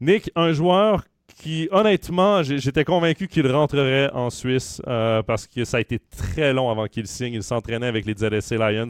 Nick, 0.00 0.30
un 0.34 0.54
joueur 0.54 1.04
qui, 1.36 1.68
honnêtement, 1.70 2.42
j'étais 2.42 2.84
convaincu 2.84 3.28
qu'il 3.28 3.46
rentrerait 3.52 4.10
en 4.14 4.30
Suisse 4.30 4.80
euh, 4.88 5.22
parce 5.22 5.46
que 5.46 5.66
ça 5.66 5.76
a 5.76 5.80
été 5.80 5.98
très 5.98 6.54
long 6.54 6.70
avant 6.70 6.86
qu'il 6.86 7.06
signe. 7.06 7.34
Il 7.34 7.42
s'entraînait 7.42 7.86
avec 7.86 8.06
les 8.06 8.14
ZSC 8.14 8.52
Lions, 8.52 8.88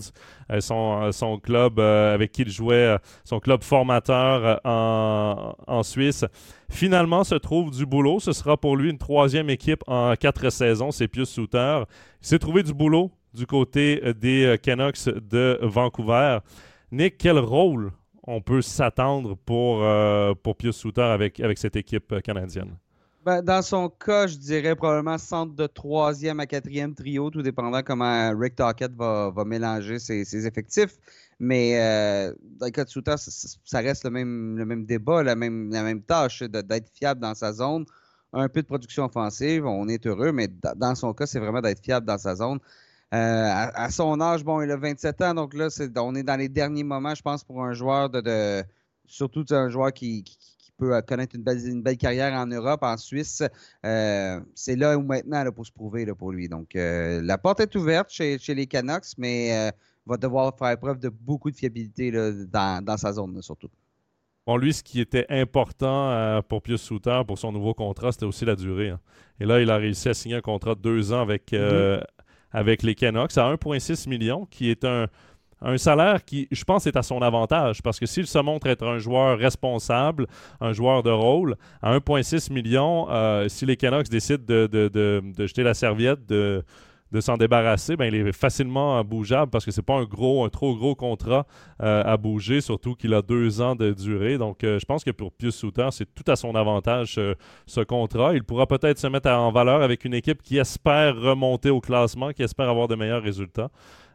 euh, 0.53 0.61
son, 0.61 1.11
son, 1.11 1.39
club 1.41 1.81
avec 1.81 2.31
qui 2.31 2.43
il 2.43 2.49
jouait, 2.49 2.97
son 3.25 3.41
club 3.41 3.65
formateur 3.65 4.61
en, 4.63 5.57
en, 5.67 5.83
Suisse. 5.83 6.25
Finalement, 6.71 7.25
se 7.25 7.35
trouve 7.35 7.73
du 7.73 7.87
boulot. 7.87 8.21
Ce 8.21 8.31
sera 8.31 8.57
pour 8.57 8.77
lui 8.77 8.89
une 8.89 8.99
troisième 8.99 9.51
équipe 9.51 9.83
en 9.89 10.15
quatre 10.15 10.49
saisons. 10.51 10.93
C'est 10.93 11.09
Pius 11.09 11.29
Souter. 11.29 11.83
Il 12.23 12.27
s'est 12.29 12.39
trouvé 12.39 12.63
du 12.63 12.73
boulot 12.73 13.11
du 13.35 13.47
côté 13.47 14.01
des 14.15 14.57
Canucks 14.63 15.09
de 15.09 15.59
Vancouver. 15.61 16.39
Nick, 16.91 17.19
quel 17.19 17.39
rôle 17.39 17.93
on 18.23 18.41
peut 18.41 18.63
s'attendre 18.63 19.37
pour, 19.37 19.83
euh, 19.83 20.35
pour 20.43 20.57
Pius 20.57 20.77
Souter 20.77 21.03
avec, 21.03 21.39
avec 21.41 21.59
cette 21.59 21.77
équipe 21.77 22.13
euh, 22.13 22.21
canadienne? 22.21 22.77
Ben, 23.27 23.43
dans 23.43 23.61
son 23.61 23.91
cas, 23.91 24.27
je 24.27 24.37
dirais 24.37 24.75
probablement 24.75 25.19
centre 25.19 25.55
de 25.55 25.67
troisième 25.67 26.41
à 26.41 26.47
quatrième 26.47 26.95
trio, 26.95 27.29
tout 27.29 27.43
dépendant 27.43 27.83
comment 27.83 28.33
Rick 28.35 28.57
Tockett 28.57 28.93
va, 28.93 29.33
mélanger 29.45 29.99
ses, 29.99 30.47
effectifs. 30.47 30.97
Mais 31.39 31.79
euh, 31.79 32.35
dans 32.59 32.67
le 32.67 32.73
cas 32.73 32.85
de 32.85 32.89
Souter, 32.89 33.17
ça, 33.19 33.81
reste 33.81 34.05
le 34.05 34.11
même, 34.11 34.57
le 34.57 34.65
même 34.65 34.87
débat, 34.87 35.23
la 35.23 35.35
même, 35.35 35.71
la 35.71 35.83
même 35.83 36.01
tâche 36.01 36.43
d'être 36.43 36.89
fiable 36.95 37.21
dans 37.21 37.35
sa 37.35 37.53
zone. 37.53 37.85
Un 38.33 38.49
peu 38.49 38.63
de 38.63 38.67
production 38.67 39.05
offensive, 39.05 39.67
on 39.67 39.89
est 39.89 40.07
heureux, 40.07 40.33
mais 40.33 40.49
dans 40.77 40.95
son 40.95 41.13
cas, 41.13 41.27
c'est 41.27 41.39
vraiment 41.39 41.61
d'être 41.61 41.85
fiable 41.85 42.07
dans 42.07 42.19
sa 42.19 42.35
zone. 42.37 42.61
Euh, 43.15 43.17
à, 43.75 43.91
son 43.91 44.21
âge, 44.21 44.45
bon, 44.45 44.61
il 44.61 44.71
a 44.71 44.77
27 44.77 45.23
ans, 45.23 45.35
donc 45.35 45.55
là, 45.55 45.69
on 45.97 46.15
est 46.15 46.23
dans 46.23 46.37
les 46.37 46.49
derniers 46.49 46.85
moments, 46.85 47.15
je 47.15 47.23
pense, 47.23 47.43
pour 47.43 47.65
un 47.65 47.73
joueur 47.73 48.11
de. 48.11 48.63
surtout 49.07 49.45
un 49.51 49.71
joueur 49.71 49.93
qui, 49.93 50.25
peut 50.77 51.01
connaître 51.03 51.35
une 51.35 51.43
belle, 51.83 51.97
carrière 51.97 52.35
en 52.35 52.47
Europe, 52.47 52.85
en 52.85 52.97
Suisse. 52.97 53.43
Euh, 53.85 54.41
c'est 54.55 54.77
là 54.77 54.97
où 54.97 55.03
maintenant 55.03 55.43
là, 55.43 55.51
pour 55.51 55.67
se 55.67 55.73
prouver 55.73 56.05
là, 56.05 56.15
pour 56.15 56.31
lui. 56.31 56.49
Donc, 56.49 56.77
euh, 56.77 57.21
la 57.21 57.37
porte 57.37 57.59
est 57.59 57.75
ouverte 57.75 58.11
chez, 58.11 58.39
les 58.47 58.67
Canucks, 58.67 59.17
mais 59.17 59.73
va 60.07 60.17
devoir 60.17 60.57
faire 60.57 60.79
preuve 60.79 61.01
de 61.01 61.09
beaucoup 61.09 61.51
de 61.51 61.57
fiabilité 61.57 62.13
dans, 62.13 62.97
sa 62.97 63.13
zone, 63.13 63.43
surtout. 63.43 63.71
Bon, 64.47 64.57
lui, 64.57 64.73
ce 64.73 64.83
qui 64.83 65.01
était 65.01 65.27
important 65.31 66.41
pour 66.49 66.63
Pius 66.63 66.81
Souter, 66.81 67.23
pour 67.27 67.39
son 67.39 67.53
nouveau 67.53 67.75
contrat, 67.75 68.13
c'était 68.13 68.27
aussi 68.27 68.45
la 68.45 68.55
durée. 68.55 68.91
Hein. 68.91 69.01
Et 69.41 69.47
là, 69.47 69.61
il 69.61 69.71
a 69.71 69.79
réussi 69.79 70.09
à 70.09 70.15
signer 70.15 70.37
un 70.37 70.41
contrat 70.41 70.75
de 70.75 70.81
deux 70.81 71.13
ans 71.13 71.23
avec, 71.23 71.51
mm-hmm 71.51 72.03
avec 72.53 72.83
les 72.83 72.95
Canucks 72.95 73.37
à 73.37 73.53
1,6 73.53 74.09
million, 74.09 74.47
qui 74.51 74.71
est 74.71 74.85
un, 74.85 75.09
salaire 75.77 76.25
qui, 76.25 76.47
je 76.53 76.63
pense, 76.63 76.87
est 76.87 76.97
à 76.97 77.03
son 77.03 77.21
avantage 77.21 77.83
parce 77.83 77.99
que 77.99 78.07
s'il 78.07 78.29
se 78.29 78.39
montre 78.39 78.69
être 78.69 78.87
un 78.87 78.99
joueur 78.99 79.37
responsable, 79.37 80.29
un 80.61 80.73
joueur 80.73 81.03
de 81.03 81.11
rôle, 81.11 81.57
à 81.83 81.97
1,6 81.97 82.53
million, 82.53 83.09
euh, 83.11 83.49
si 83.49 83.67
les 83.67 83.77
Canucks 83.77 84.09
décident 84.09 84.45
de, 84.47 85.23
jeter 85.39 85.65
la 85.65 85.75
serviette, 85.75 86.27
de, 86.27 86.65
de 87.13 87.21
s'en 87.21 87.37
débarrasser, 87.37 87.97
ben, 87.97 88.13
il 88.13 88.15
est 88.15 88.33
facilement 88.33 89.03
bougeable 89.03 89.51
parce 89.51 89.65
que 89.65 89.71
c'est 89.71 89.83
pas 89.83 89.95
un 89.95 90.05
gros, 90.05 90.45
un 90.45 90.49
trop 90.49 90.75
gros 90.77 90.95
contrat 90.95 91.47
euh, 91.83 92.03
à 92.05 92.17
bouger, 92.17 92.61
surtout 92.61 92.95
qu'il 92.95 93.15
a 93.15 93.23
deux 93.23 93.61
ans 93.61 93.75
de 93.75 93.93
durée. 93.93 94.39
Donc, 94.39 94.65
euh, 94.65 94.79
je 94.79 94.85
pense 94.85 95.05
que 95.05 95.11
pour 95.11 95.33
Pius 95.33 95.55
Souter, 95.55 95.89
c'est 95.91 96.13
tout 96.15 96.31
à 96.31 96.37
son 96.37 96.55
avantage 96.55 97.21
ce 97.67 97.81
contrat. 97.81 98.35
Il 98.35 98.45
pourra 98.45 98.67
peut-être 98.67 98.99
se 98.99 99.07
mettre 99.07 99.31
en 99.31 99.51
valeur 99.53 99.83
avec 99.83 100.05
une 100.05 100.15
équipe 100.15 100.43
qui 100.43 100.59
espère 100.59 101.17
remonter 101.17 101.71
au 101.71 101.81
classement, 101.81 102.33
qui 102.33 102.43
espère 102.43 102.69
avoir 102.69 102.89
de 102.89 102.95
meilleurs 102.95 103.23
résultats. 103.23 103.71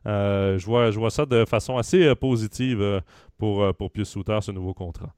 je, 0.05 0.65
vois, 0.65 0.91
je 0.91 1.09
ça 1.09 1.25
de 1.25 1.45
façon 1.45 1.77
assez 1.77 2.13
positive 2.15 3.01
pour, 3.37 3.73
pour 3.75 3.91
Pius 3.91 4.09
Souter, 4.09 4.39
ce 4.41 4.51
nouveau 4.51 4.73
contrat. 4.73 5.13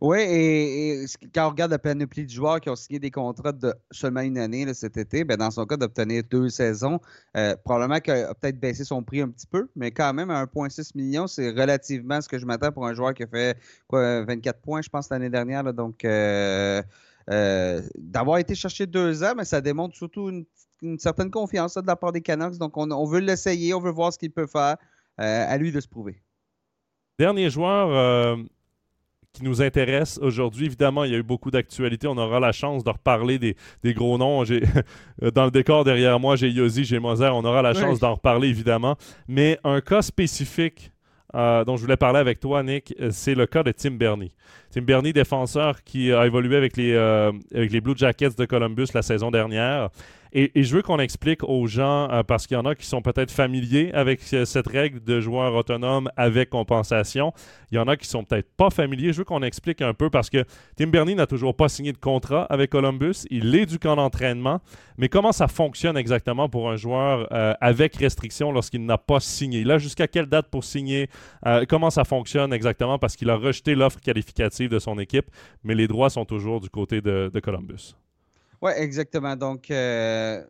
Oui, 0.00 0.18
et, 0.20 1.04
quand 1.34 1.46
on 1.46 1.50
regarde 1.50 1.70
la 1.70 1.78
panoplie 1.78 2.24
de 2.24 2.30
joueurs 2.30 2.60
qui 2.60 2.70
ont 2.70 2.76
signé 2.76 2.98
des 2.98 3.10
contrats 3.10 3.52
de 3.52 3.74
seulement 3.90 4.20
une 4.20 4.38
année 4.38 4.72
cet 4.74 4.96
été, 4.96 5.24
ben 5.24 5.36
dans 5.36 5.50
son 5.50 5.66
cas, 5.66 5.76
d'obtenir 5.76 6.22
deux 6.30 6.48
saisons, 6.48 7.00
euh, 7.36 7.56
probablement 7.64 8.00
qu'il 8.00 8.14
a 8.14 8.34
peut-être 8.34 8.58
baissé 8.58 8.84
son 8.84 9.02
prix 9.02 9.20
un 9.20 9.28
petit 9.28 9.46
peu, 9.46 9.68
mais 9.76 9.90
quand 9.90 10.12
même, 10.14 10.30
à 10.30 10.44
1,6 10.44 10.92
million, 10.94 11.26
c'est 11.26 11.50
relativement 11.50 12.20
ce 12.20 12.28
que 12.28 12.38
je 12.38 12.46
m'attends 12.46 12.72
pour 12.72 12.86
un 12.86 12.94
joueur 12.94 13.14
qui 13.14 13.24
a 13.24 13.26
fait 13.26 13.58
quoi, 13.86 14.24
24 14.24 14.60
points, 14.60 14.82
je 14.82 14.88
pense, 14.88 15.10
l'année 15.10 15.30
dernière. 15.30 15.64
donc, 15.74 16.04
euh, 16.04 16.82
euh, 17.30 17.80
d'avoir 17.96 18.38
été 18.38 18.54
cherché 18.54 18.86
deux 18.86 19.22
ans, 19.24 19.34
mais 19.36 19.44
ça 19.44 19.60
démontre 19.60 19.96
surtout 19.96 20.28
une, 20.30 20.98
certaine 20.98 21.30
confiance 21.30 21.74
de 21.74 21.86
la 21.86 21.96
part 21.96 22.12
des 22.12 22.20
Canucks. 22.20 22.58
Donc, 22.58 22.76
on, 22.76 22.90
on 22.90 23.04
veut 23.06 23.20
l'essayer, 23.20 23.72
on 23.72 23.80
veut 23.80 23.90
voir 23.90 24.12
ce 24.12 24.18
qu'il 24.18 24.30
peut 24.30 24.46
faire. 24.46 24.76
à 25.16 25.56
lui 25.56 25.72
de 25.72 25.80
se 25.80 25.88
prouver. 25.88 26.20
Dernier 27.18 27.48
joueur 27.48 28.36
qui 29.34 29.42
nous 29.42 29.60
intéresse 29.60 30.18
aujourd'hui. 30.22 30.66
Évidemment, 30.66 31.04
il 31.04 31.12
y 31.12 31.14
a 31.14 31.18
eu 31.18 31.22
beaucoup 31.22 31.50
d'actualités. 31.50 32.06
On 32.06 32.16
aura 32.16 32.40
la 32.40 32.52
chance 32.52 32.84
de 32.84 32.90
reparler 32.90 33.38
des, 33.38 33.94
gros 33.94 34.16
noms. 34.16 34.44
Dans 35.34 35.44
le 35.44 35.50
décor 35.50 35.84
derrière 35.84 36.18
moi, 36.20 36.36
j'ai 36.36 36.48
Yosi, 36.48 36.84
j'ai 36.84 37.00
Moser. 37.00 37.30
On 37.32 37.44
aura 37.44 37.60
la 37.60 37.74
chance 37.74 37.98
d'en 37.98 38.14
reparler, 38.14 38.48
évidemment. 38.48 38.96
Mais 39.28 39.58
un 39.64 39.80
cas 39.80 40.02
spécifique 40.02 40.92
euh, 41.34 41.64
dont 41.64 41.76
je 41.76 41.82
voulais 41.82 41.96
parler 41.96 42.20
avec 42.20 42.38
toi, 42.38 42.62
Nick, 42.62 42.94
euh, 43.00 43.08
c'est 43.10 43.34
le 43.34 43.46
cas 43.46 43.64
de 43.64 43.72
Tim 43.72 43.92
Bernie. 43.92 44.32
Tim 44.70 44.82
Bernie, 44.82 45.12
défenseur 45.12 45.82
qui 45.82 46.12
a 46.12 46.26
évolué 46.26 46.56
avec 46.56 46.76
les, 46.76 46.92
euh, 46.92 47.32
avec 47.52 47.72
les 47.72 47.80
Blue 47.80 47.94
Jackets 47.96 48.36
de 48.38 48.44
Columbus 48.44 48.86
la 48.94 49.02
saison 49.02 49.32
dernière. 49.32 49.90
Et, 50.36 50.50
je 50.64 50.74
veux 50.74 50.82
qu'on 50.82 50.98
explique 50.98 51.44
aux 51.44 51.68
gens, 51.68 52.10
euh, 52.10 52.24
parce 52.24 52.48
qu'il 52.48 52.56
y 52.56 52.60
en 52.60 52.64
a 52.64 52.74
qui 52.74 52.86
sont 52.86 53.02
peut-être 53.02 53.30
familiers 53.30 53.92
avec 53.94 54.20
cette 54.20 54.66
règle 54.66 55.02
de 55.02 55.20
joueur 55.20 55.54
autonome 55.54 56.10
avec 56.16 56.50
compensation. 56.50 57.32
Il 57.70 57.76
y 57.76 57.78
en 57.78 57.86
a 57.86 57.96
qui 57.96 58.08
sont 58.08 58.24
peut-être 58.24 58.50
pas 58.56 58.70
familiers. 58.70 59.12
Je 59.12 59.18
veux 59.18 59.24
qu'on 59.24 59.42
explique 59.42 59.80
un 59.80 59.94
peu 59.94 60.10
parce 60.10 60.30
que 60.30 60.44
Tim 60.76 60.88
Bernie 60.88 61.14
n'a 61.14 61.28
toujours 61.28 61.54
pas 61.54 61.68
signé 61.68 61.92
de 61.92 61.98
contrat 61.98 62.42
avec 62.50 62.70
Columbus. 62.70 63.26
Il 63.30 63.54
est 63.54 63.66
du 63.66 63.78
camp 63.78 63.94
d'entraînement. 63.94 64.60
Mais 64.98 65.08
comment 65.08 65.30
ça 65.30 65.46
fonctionne 65.46 65.96
exactement 65.96 66.48
pour 66.48 66.68
un 66.68 66.76
joueur 66.76 67.28
euh, 67.32 67.54
avec 67.60 67.94
restriction 67.94 68.50
lorsqu'il 68.50 68.84
n'a 68.84 68.98
pas 68.98 69.20
signé? 69.20 69.62
Là, 69.62 69.78
jusqu'à 69.78 70.08
quelle 70.08 70.26
date 70.26 70.48
pour 70.50 70.64
signer? 70.64 71.08
Euh, 71.46 71.64
comment 71.68 71.90
ça 71.90 72.02
fonctionne 72.02 72.52
exactement? 72.52 72.98
Parce 72.98 73.14
qu'il 73.14 73.30
a 73.30 73.36
rejeté 73.36 73.76
l'offre 73.76 74.00
qualificative 74.00 74.68
de 74.68 74.80
son 74.80 74.98
équipe, 74.98 75.26
mais 75.62 75.76
les 75.76 75.86
droits 75.86 76.10
sont 76.10 76.24
toujours 76.24 76.60
du 76.60 76.70
côté 76.70 77.00
de 77.00 77.40
Columbus. 77.40 77.94
Oui, 78.62 78.72
exactement. 78.76 79.36
Donc, 79.36 79.70
euh, 79.70 80.44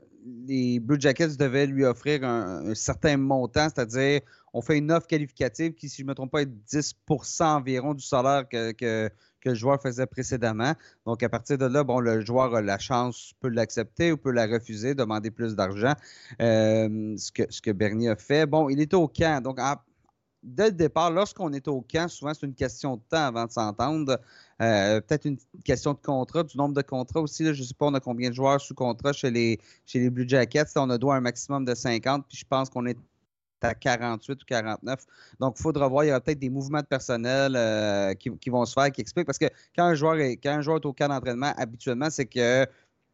les 0.47 0.81
Blue 0.81 1.01
Jackets 1.01 1.37
devaient 1.37 1.67
lui 1.67 1.85
offrir 1.85 2.25
un, 2.25 2.75
certain 2.75 3.17
montant, 3.17 3.69
c'est-à-dire 3.69 4.21
on 4.53 4.63
fait 4.63 4.79
une 4.79 4.91
offre 4.93 5.07
qualificative 5.07 5.75
qui, 5.75 5.89
si 5.89 5.99
je 5.99 6.03
ne 6.05 6.09
me 6.09 6.15
trompe 6.15 6.31
pas, 6.31 6.43
est 6.43 6.51
10% 6.71 7.45
environ 7.45 7.95
du 7.95 8.05
salaire 8.05 8.49
que, 8.49 9.11
le 9.47 9.55
joueur 9.55 9.79
faisait 9.83 10.07
précédemment. 10.07 10.73
Donc, 11.05 11.23
à 11.23 11.29
partir 11.29 11.59
de 11.59 11.67
là, 11.67 11.85
bon, 11.85 12.01
le 12.01 12.25
joueur 12.25 12.55
a 12.55 12.63
la 12.63 12.79
chance, 12.79 13.35
peut 13.41 13.51
l'accepter 13.51 14.11
ou 14.11 14.17
peut 14.17 14.31
la 14.31 14.47
refuser, 14.47 14.95
demander 14.95 15.31
plus 15.31 15.55
d'argent, 15.55 15.93
euh, 16.41 17.15
ce, 17.19 17.31
que, 17.31 17.43
ce 17.51 17.61
que 17.61 18.11
a 18.11 18.17
fait. 18.17 18.47
Bon, 18.47 18.71
il 18.71 18.81
était 18.81 18.97
au 18.97 19.07
camp. 19.07 19.43
Donc, 19.43 19.59
dès 20.45 20.67
le 20.67 20.73
départ, 20.73 21.11
lorsqu'on 21.11 21.53
est 21.53 21.67
au 21.69 21.81
camp, 21.81 22.09
souvent, 22.09 22.33
c'est 22.35 22.47
une 22.47 22.55
question 22.55 22.97
de 22.97 23.03
temps 23.09 23.27
avant 23.27 23.47
de 23.47 23.51
s'entendre. 23.51 24.21
Euh, 24.63 25.01
peut-être 25.01 25.25
une 25.25 25.39
question 25.65 25.95
de 25.95 25.99
contrat, 25.99 26.45
du 26.45 26.57
nombre 26.57 26.75
de 26.75 26.83
contrats 26.83 27.21
aussi. 27.21 27.45
je 27.45 27.61
ne 27.61 27.67
sais 27.67 27.75
pas, 27.75 27.87
on 27.87 27.95
a 27.95 28.01
combien 28.01 28.31
de 28.31 28.35
joueurs 28.35 28.61
sous 28.61 28.75
contrat 28.75 29.13
chez 29.13 29.31
les, 29.31 29.59
chez 29.87 30.01
les 30.01 30.11
Blue 30.11 30.29
Jackets. 30.29 30.67
on 30.77 30.91
a 30.91 30.99
droit 30.99 31.15
à 31.15 31.19
un 31.19 31.23
maximum 31.23 31.65
de 31.65 31.75
50, 31.75 32.27
puis 32.29 32.39
je 32.39 32.45
pense 32.45 32.71
qu'on 32.71 32.87
est 32.87 32.99
à 33.63 33.75
48 33.75 34.43
ou 34.43 34.47
49. 34.47 35.07
Donc, 35.41 35.57
il 35.59 35.63
faudra 35.63 35.89
voir, 35.89 36.05
il 36.05 36.09
y 36.09 36.11
aura 36.11 36.21
peut-être 36.21 36.39
des 36.39 36.51
mouvements 36.51 36.81
de 36.81 36.87
personnel 36.87 37.55
euh, 37.57 38.13
qui, 38.15 38.51
vont 38.51 38.65
se 38.67 38.75
faire, 38.75 38.93
qui 38.93 39.01
expliquent. 39.01 39.27
Parce 39.27 39.39
que 39.39 39.49
quand 39.75 39.85
un 39.85 39.95
joueur 39.95 40.17
est, 40.17 40.37
quand 40.37 40.51
un 40.51 40.61
joueur 40.61 40.77
est 40.77 40.87
au 40.87 40.93
camp 40.93 41.09
d'entraînement, 41.09 41.53
habituellement, 41.57 42.11
c'est 42.11 42.27
que, 42.27 42.67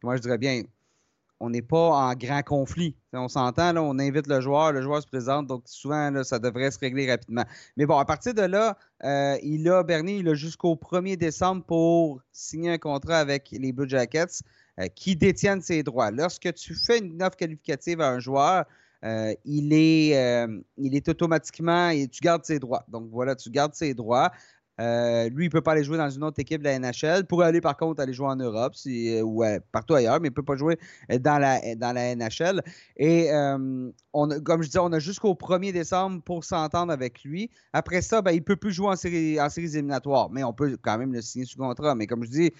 moi 0.03 0.17
je 0.17 0.21
dirais 0.21 0.37
bien, 0.37 0.63
on 1.41 1.49
n'est 1.49 1.63
pas 1.63 1.89
en 1.89 2.13
grand 2.13 2.43
conflit. 2.43 2.95
On 3.13 3.27
s'entend, 3.27 3.75
on 3.75 3.97
invite 3.99 4.27
le 4.27 4.39
joueur, 4.39 4.71
le 4.71 4.81
joueur 4.81 5.01
se 5.01 5.07
présente, 5.07 5.47
donc 5.47 5.63
souvent, 5.65 6.23
ça 6.23 6.37
devrait 6.37 6.69
se 6.69 6.79
régler 6.79 7.09
rapidement. 7.09 7.43
Mais 7.75 7.85
bon, 7.85 7.97
à 7.97 8.05
partir 8.05 8.33
de 8.35 8.43
là, 8.43 8.77
euh, 9.03 9.35
il 9.43 9.67
a, 9.67 9.83
Bernie, 9.83 10.19
il 10.19 10.29
a 10.29 10.35
jusqu'au 10.35 10.75
1er 10.75 11.17
décembre 11.17 11.63
pour 11.65 12.21
signer 12.31 12.71
un 12.71 12.77
contrat 12.77 13.17
avec 13.17 13.49
les 13.51 13.71
Blue 13.73 13.89
Jackets 13.89 14.43
euh, 14.79 14.87
qui 14.95 15.15
détiennent 15.15 15.61
ses 15.61 15.81
droits. 15.81 16.11
Lorsque 16.11 16.53
tu 16.53 16.75
fais 16.75 16.99
une 16.99 17.21
offre 17.23 17.35
qualificative 17.37 18.01
à 18.01 18.09
un 18.09 18.19
joueur, 18.19 18.65
euh, 19.03 19.33
il, 19.43 19.73
est, 19.73 20.47
il 20.77 20.95
est 20.95 21.09
automatiquement, 21.09 21.89
et 21.89 22.07
tu 22.07 22.21
gardes 22.21 22.45
ses 22.45 22.59
droits. 22.59 22.85
Donc 22.87 23.09
voilà, 23.09 23.35
tu 23.35 23.49
gardes 23.49 23.73
ses 23.73 23.95
droits. 23.95 24.31
Euh, 24.79 25.29
lui, 25.29 25.45
il 25.45 25.47
ne 25.47 25.51
peut 25.51 25.61
pas 25.61 25.73
aller 25.73 25.83
jouer 25.83 25.97
dans 25.97 26.09
une 26.09 26.23
autre 26.23 26.39
équipe 26.39 26.59
de 26.59 26.65
la 26.65 26.79
NHL. 26.79 27.25
Pour 27.25 27.43
aller, 27.43 27.61
par 27.61 27.77
contre, 27.77 28.01
aller 28.01 28.13
jouer 28.13 28.27
en 28.27 28.35
Europe 28.35 28.73
euh, 28.87 29.21
ou 29.21 29.43
euh, 29.43 29.59
partout 29.71 29.93
ailleurs, 29.93 30.19
mais 30.21 30.29
il 30.29 30.31
ne 30.31 30.35
peut 30.35 30.43
pas 30.43 30.55
jouer 30.55 30.77
dans 31.19 31.37
la, 31.37 31.75
dans 31.75 31.93
NHL. 31.93 32.61
Et 32.97 33.29
on 34.13 34.29
comme 34.41 34.61
je 34.61 34.67
disais, 34.67 34.79
on 34.79 34.91
a 34.93 34.99
jusqu'au 34.99 35.33
1er 35.33 35.71
décembre 35.71 36.21
pour 36.23 36.43
s'entendre 36.43 36.91
avec 36.91 37.23
lui. 37.23 37.49
Après 37.73 38.01
ça, 38.01 38.21
ben, 38.21 38.31
il 38.31 38.39
ne 38.39 38.43
peut 38.43 38.55
plus 38.55 38.71
jouer 38.71 38.87
en, 38.87 38.95
série, 38.95 39.39
en 39.39 40.29
mais 40.29 40.43
on 40.43 40.53
peut 40.53 40.77
quand 40.81 40.97
même 40.97 41.13
le 41.13 41.21
signer 41.21 41.45
sous 41.45 41.57
contrat. 41.57 41.95
Mais 41.95 42.07
comme 42.07 42.23
je 42.23 42.29
dis, 42.29 42.51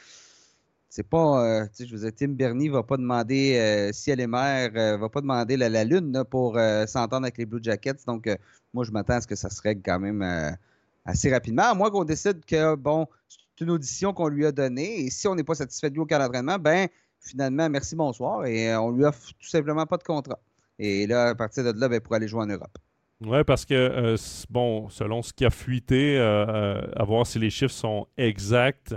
c'est 0.90 1.08
pas, 1.08 1.68
je 1.80 1.96
vous 1.96 2.04
dis, 2.04 2.14
Tim 2.14 2.34
Bernie 2.34 2.70
va 2.70 2.84
pas 2.84 2.98
demander 2.98 3.90
si 3.94 4.12
elle 4.12 4.20
est 4.20 4.28
mère, 4.28 5.00
va 5.00 5.10
pas 5.10 5.22
demander 5.22 5.58
la, 5.58 5.84
lune 5.84 6.24
pour 6.30 6.58
s'entendre 6.88 7.24
avec 7.24 7.38
les 7.38 7.46
Blue 7.46 7.64
Jackets. 7.64 8.06
Donc, 8.06 8.30
moi, 8.74 8.84
je 8.84 8.92
m'attends 8.92 9.16
à 9.16 9.22
ce 9.22 9.28
que 9.28 9.36
ça 9.36 9.50
se 9.50 9.62
règle 9.62 9.82
quand 9.84 10.00
même 10.00 10.58
assez 11.06 11.32
rapidement, 11.32 11.64
à 11.64 11.74
moins 11.74 11.90
qu'on 11.90 12.04
décide 12.04 12.44
que, 12.46 12.76
bon, 12.76 13.08
c'est 13.28 13.66
une 13.66 13.72
audition 13.72 14.14
qu'on 14.14 14.28
lui 14.28 14.46
a 14.46 14.52
donnée, 14.52 15.02
et 15.02 15.10
si 15.10 15.28
on 15.28 15.36
n'est 15.36 15.44
pas 15.44 15.56
satisfait 15.56 15.90
de 15.90 15.96
lui 15.96 16.02
au 16.02 16.06
cas 16.06 16.20
d'entraînement, 16.20 16.58
ben 16.58 16.88
finalement, 17.20 17.70
merci, 17.70 17.96
bonsoir, 17.96 18.46
et 18.46 18.72
euh, 18.72 18.82
on 18.82 18.92
lui 18.92 19.06
offre 19.06 19.30
tout 19.40 19.48
simplement 19.48 19.86
pas 19.86 19.98
de 19.98 20.04
contrat. 20.04 20.40
Et 20.80 21.06
là, 21.08 21.30
à 21.30 21.36
partir 21.36 21.64
de 21.64 21.80
là, 21.80 21.88
ben, 21.88 22.00
pour 22.00 22.16
aller 22.16 22.28
jouer 22.28 22.42
en 22.42 22.48
Europe. 22.48 22.78
Oui, 23.24 23.44
parce 23.46 23.66
que, 23.66 23.76
euh, 23.76 24.18
bon, 24.50 24.90
selon 24.90 25.22
ce 25.22 25.32
qui 25.32 25.46
a 25.46 25.52
fuité, 25.52 26.18
euh, 26.18 26.82
à 26.96 27.04
voir 27.04 27.28
si 27.28 27.38
les 27.38 27.52
chiffres 27.52 27.74
sont 27.74 28.08
exacts, 28.18 28.96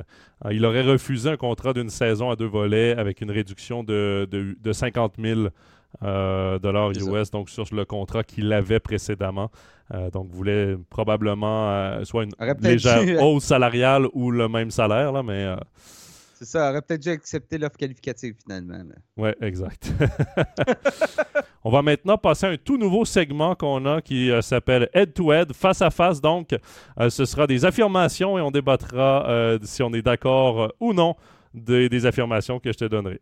il 0.51 0.65
aurait 0.65 0.83
refusé 0.83 1.29
un 1.29 1.37
contrat 1.37 1.75
d'une 1.75 1.91
saison 1.91 2.31
à 2.31 2.37
deux 2.37 2.47
volets 2.47 2.93
avec 2.97 3.21
une 3.21 3.31
réduction 3.31 3.85
de, 3.85 4.27
de, 4.31 4.57
de 4.59 4.73
50 4.73 5.17
000 5.19 5.49
euh, 6.03 6.59
dollars 6.59 6.91
US, 6.91 7.31
donc 7.31 7.51
sur 7.51 7.67
le 7.73 7.85
contrat 7.85 8.25
qu'il 8.25 8.53
avait 8.53 8.81
précédemment. 8.81 9.51
Euh, 9.93 10.11
donc, 10.11 10.29
voulait 10.29 10.77
probablement 10.91 11.71
euh, 11.71 12.05
soit 12.05 12.25
une 12.25 12.33
légère 12.61 13.23
hausse 13.23 13.45
salariale 13.45 14.07
ou 14.13 14.31
le 14.31 14.49
même 14.49 14.71
salaire, 14.71 15.13
là, 15.13 15.23
mais. 15.23 15.55
C'est 16.37 16.47
ça, 16.47 16.71
aurait 16.71 16.83
peut-être 16.83 17.03
dû 17.03 17.11
accepter 17.11 17.59
l'offre 17.59 17.77
qualificative 17.77 18.35
finalement. 18.43 18.79
Oui, 19.17 19.31
exact. 19.41 19.93
On 21.65 21.71
va 21.71 21.81
maintenant 21.81 22.19
passer 22.19 22.47
à 22.47 22.51
un 22.51 22.57
tout 22.57 22.77
nouveau 22.77 23.05
segment 23.05 23.55
qu'on 23.55 23.87
a 23.87 24.03
qui 24.03 24.31
s'appelle 24.43 24.89
Head-to-Head, 24.93 25.53
face 25.53 25.81
à 25.81 25.91
face. 25.91 26.21
Donc, 26.21 26.51
ce 27.09 27.25
sera 27.25 27.47
des 27.47 27.65
affirmations 27.65 28.37
et 28.37 28.43
on 28.43 28.51
débattra 28.51 29.57
si 29.63 29.83
on 29.83 29.95
est 29.95 30.03
d'accord 30.03 30.75
ou 30.81 30.93
non 30.93 31.15
des 31.55 32.05
affirmations 32.05 32.59
que 32.59 32.71
je 32.71 32.79
te 32.79 32.85
donnerai. 32.85 33.21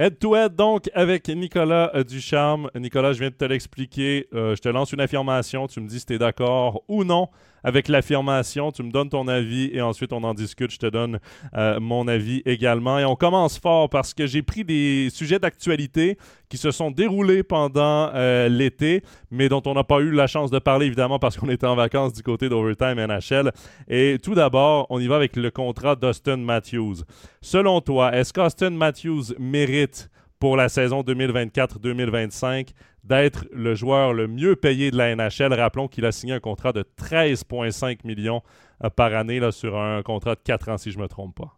Head-to-head, 0.00 0.54
donc, 0.54 0.88
avec 0.94 1.26
Nicolas 1.28 1.90
euh, 1.92 2.04
Ducharme. 2.04 2.70
Nicolas, 2.76 3.14
je 3.14 3.18
viens 3.18 3.30
de 3.30 3.34
te 3.34 3.44
l'expliquer. 3.44 4.28
Euh, 4.32 4.54
je 4.54 4.60
te 4.60 4.68
lance 4.68 4.92
une 4.92 5.00
affirmation. 5.00 5.66
Tu 5.66 5.80
me 5.80 5.88
dis 5.88 5.98
si 5.98 6.06
tu 6.06 6.14
es 6.14 6.18
d'accord 6.18 6.84
ou 6.86 7.02
non 7.02 7.28
avec 7.64 7.88
l'affirmation. 7.88 8.70
Tu 8.70 8.84
me 8.84 8.92
donnes 8.92 9.08
ton 9.08 9.26
avis 9.26 9.70
et 9.72 9.82
ensuite 9.82 10.12
on 10.12 10.22
en 10.22 10.34
discute. 10.34 10.70
Je 10.70 10.78
te 10.78 10.86
donne 10.86 11.18
euh, 11.56 11.80
mon 11.80 12.06
avis 12.06 12.42
également. 12.46 13.00
Et 13.00 13.04
on 13.04 13.16
commence 13.16 13.58
fort 13.58 13.90
parce 13.90 14.14
que 14.14 14.28
j'ai 14.28 14.42
pris 14.42 14.64
des 14.64 15.08
sujets 15.10 15.40
d'actualité 15.40 16.16
qui 16.48 16.56
se 16.56 16.70
sont 16.70 16.90
déroulés 16.90 17.42
pendant 17.42 18.10
euh, 18.14 18.48
l'été, 18.48 19.02
mais 19.30 19.48
dont 19.48 19.62
on 19.66 19.74
n'a 19.74 19.84
pas 19.84 20.00
eu 20.00 20.10
la 20.10 20.26
chance 20.26 20.50
de 20.50 20.58
parler 20.58 20.86
évidemment 20.86 21.18
parce 21.18 21.36
qu'on 21.36 21.48
était 21.48 21.66
en 21.66 21.76
vacances 21.76 22.12
du 22.12 22.22
côté 22.22 22.48
d'Overtime 22.48 23.04
NHL. 23.06 23.52
Et 23.88 24.18
tout 24.22 24.34
d'abord, 24.34 24.86
on 24.90 25.00
y 25.00 25.06
va 25.06 25.16
avec 25.16 25.36
le 25.36 25.50
contrat 25.50 25.96
d'Austin 25.96 26.38
Matthews. 26.38 26.96
Selon 27.40 27.80
toi, 27.80 28.14
est-ce 28.14 28.32
qu'Austin 28.32 28.70
Matthews 28.70 29.34
mérite 29.38 30.10
pour 30.38 30.56
la 30.56 30.68
saison 30.68 31.02
2024-2025 31.02 32.68
d'être 33.04 33.46
le 33.52 33.74
joueur 33.74 34.12
le 34.12 34.28
mieux 34.28 34.54
payé 34.54 34.90
de 34.90 34.96
la 34.96 35.14
NHL. 35.14 35.52
Rappelons 35.54 35.88
qu'il 35.88 36.04
a 36.04 36.12
signé 36.12 36.34
un 36.34 36.40
contrat 36.40 36.72
de 36.72 36.84
13,5 36.98 38.06
millions 38.06 38.42
euh, 38.84 38.90
par 38.90 39.14
année 39.14 39.40
là, 39.40 39.50
sur 39.50 39.78
un 39.78 40.02
contrat 40.02 40.34
de 40.34 40.40
4 40.44 40.68
ans, 40.68 40.78
si 40.78 40.90
je 40.90 40.98
ne 40.98 41.02
me 41.02 41.08
trompe 41.08 41.36
pas. 41.36 41.57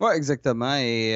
Oui, 0.00 0.10
exactement. 0.14 0.76
Et 0.76 1.14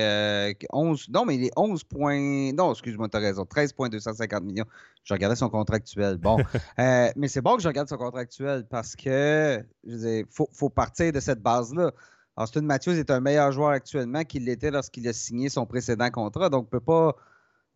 11. 0.72 1.06
Euh, 1.08 1.12
non, 1.12 1.24
mais 1.24 1.36
il 1.36 1.44
est 1.44 1.52
11 1.56 1.84
points. 1.84 2.52
Non, 2.52 2.72
excuse-moi, 2.72 3.08
tu 3.08 3.16
as 3.16 3.20
raison. 3.20 3.44
13,250 3.44 4.42
millions. 4.42 4.64
Je 5.04 5.14
regardais 5.14 5.36
son 5.36 5.48
contrat 5.48 5.76
actuel. 5.76 6.16
Bon. 6.16 6.36
Euh, 6.78 7.10
mais 7.16 7.28
c'est 7.28 7.42
bon 7.42 7.56
que 7.56 7.62
je 7.62 7.68
regarde 7.68 7.88
son 7.88 7.96
contrat 7.96 8.20
actuel 8.20 8.66
parce 8.68 8.96
que, 8.96 9.62
je 9.84 10.24
faut, 10.30 10.48
faut 10.52 10.70
partir 10.70 11.12
de 11.12 11.20
cette 11.20 11.40
base-là. 11.40 11.92
Austin 12.36 12.62
Matthews 12.62 12.92
est 12.92 13.10
un 13.10 13.20
meilleur 13.20 13.52
joueur 13.52 13.70
actuellement 13.70 14.24
qu'il 14.24 14.46
l'était 14.46 14.70
lorsqu'il 14.70 15.06
a 15.06 15.12
signé 15.12 15.48
son 15.48 15.66
précédent 15.66 16.10
contrat. 16.10 16.48
Donc, 16.48 16.62
on 16.62 16.64
ne 16.64 16.70
peut 16.70 16.80
pas 16.80 17.14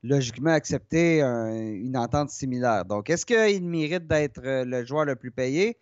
logiquement 0.03 0.51
accepter 0.51 1.21
une 1.21 1.97
entente 1.97 2.31
similaire. 2.31 2.85
Donc, 2.85 3.11
est-ce 3.11 3.27
qu'il 3.27 3.69
mérite 3.69 4.07
d'être 4.07 4.41
euh, 4.45 4.65
le 4.65 4.85
joueur 4.85 5.05
le 5.05 5.17
plus 5.17 5.31
payé? 5.31 5.79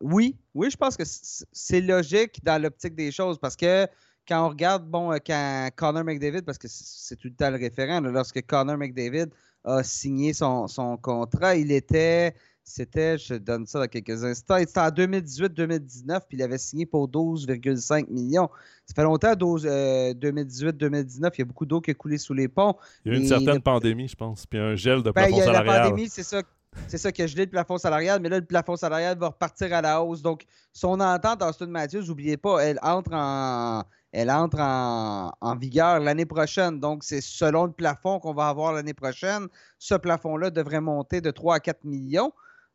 Oui, 0.00 0.38
oui, 0.54 0.70
je 0.70 0.76
pense 0.76 0.96
que 0.96 1.02
c'est 1.04 1.80
logique 1.80 2.42
dans 2.44 2.60
l'optique 2.62 2.94
des 2.94 3.10
choses 3.10 3.38
parce 3.38 3.56
que 3.56 3.88
quand 4.28 4.46
on 4.46 4.48
regarde, 4.50 4.86
bon, 4.86 5.12
euh, 5.12 5.16
quand 5.24 5.70
Connor 5.74 6.04
McDavid, 6.04 6.42
parce 6.42 6.58
que 6.58 6.68
c'est 6.68 7.16
tout 7.16 7.28
le 7.28 7.34
temps 7.34 7.50
le 7.50 7.56
référent, 7.56 8.00
lorsque 8.00 8.44
Connor 8.46 8.76
McDavid 8.76 9.26
a 9.64 9.82
signé 9.82 10.32
son, 10.34 10.68
contrat, 11.02 11.56
il 11.56 11.72
était, 11.72 12.34
c'était, 12.62 13.16
je 13.18 13.34
donne 13.34 13.66
ça 13.66 13.80
dans 13.80 13.86
quelques 13.86 14.22
instants, 14.22 14.58
c'était 14.58 14.80
en 14.80 14.88
2018-2019, 14.88 16.20
puis 16.28 16.36
il 16.36 16.42
avait 16.42 16.58
signé 16.58 16.86
pour 16.86 17.08
12,5 17.08 18.08
millions. 18.10 18.48
Ça 18.84 18.94
fait 18.94 19.02
longtemps, 19.02 19.32
2018-2019, 19.32 21.26
euh, 21.26 21.30
il 21.34 21.38
y 21.38 21.42
a 21.42 21.44
beaucoup 21.44 21.66
d'eau 21.66 21.80
qui 21.80 21.90
a 21.90 21.94
coulé 21.94 22.18
sous 22.18 22.34
les 22.34 22.48
ponts. 22.48 22.76
Il 23.04 23.12
y 23.12 23.14
a 23.14 23.18
eu 23.18 23.20
une 23.22 23.28
certaine 23.28 23.62
pandémie, 23.62 24.08
je 24.08 24.16
pense, 24.16 24.46
puis 24.46 24.58
un 24.58 24.76
gel 24.76 25.02
de 25.02 25.10
ben, 25.10 25.26
plafond 25.26 25.38
salarial. 25.38 25.76
La 25.76 25.82
pandémie, 25.82 26.08
c'est 26.08 26.22
ça 26.22 26.42
c'est 26.86 26.98
ça 26.98 27.10
qui 27.10 27.22
a 27.22 27.26
gelé 27.26 27.44
le 27.44 27.50
plafond 27.50 27.78
salarial, 27.78 28.20
mais 28.20 28.28
là, 28.28 28.38
le 28.38 28.44
plafond 28.44 28.76
salarial 28.76 29.18
va 29.18 29.28
repartir 29.28 29.72
à 29.72 29.80
la 29.80 30.02
hausse. 30.02 30.22
Donc, 30.22 30.44
son 30.72 31.00
entente, 31.00 31.42
Austin 31.42 31.66
Matthews, 31.66 32.04
n'oubliez 32.06 32.36
pas, 32.36 32.60
elle 32.60 32.78
entre 32.82 33.12
en, 33.14 33.82
elle 34.12 34.30
entre 34.30 34.60
en, 34.60 35.56
vigueur 35.56 36.00
l'année 36.00 36.26
prochaine. 36.26 36.80
Donc, 36.80 37.04
c'est 37.04 37.20
selon 37.20 37.66
le 37.66 37.72
plafond 37.72 38.18
qu'on 38.18 38.34
va 38.34 38.48
avoir 38.48 38.72
l'année 38.72 38.94
prochaine. 38.94 39.48
Ce 39.78 39.94
plafond-là 39.94 40.50
devrait 40.50 40.80
monter 40.80 41.20
de 41.20 41.30
3 41.30 41.56
à 41.56 41.60
4 41.60 41.84
millions. 41.84 42.32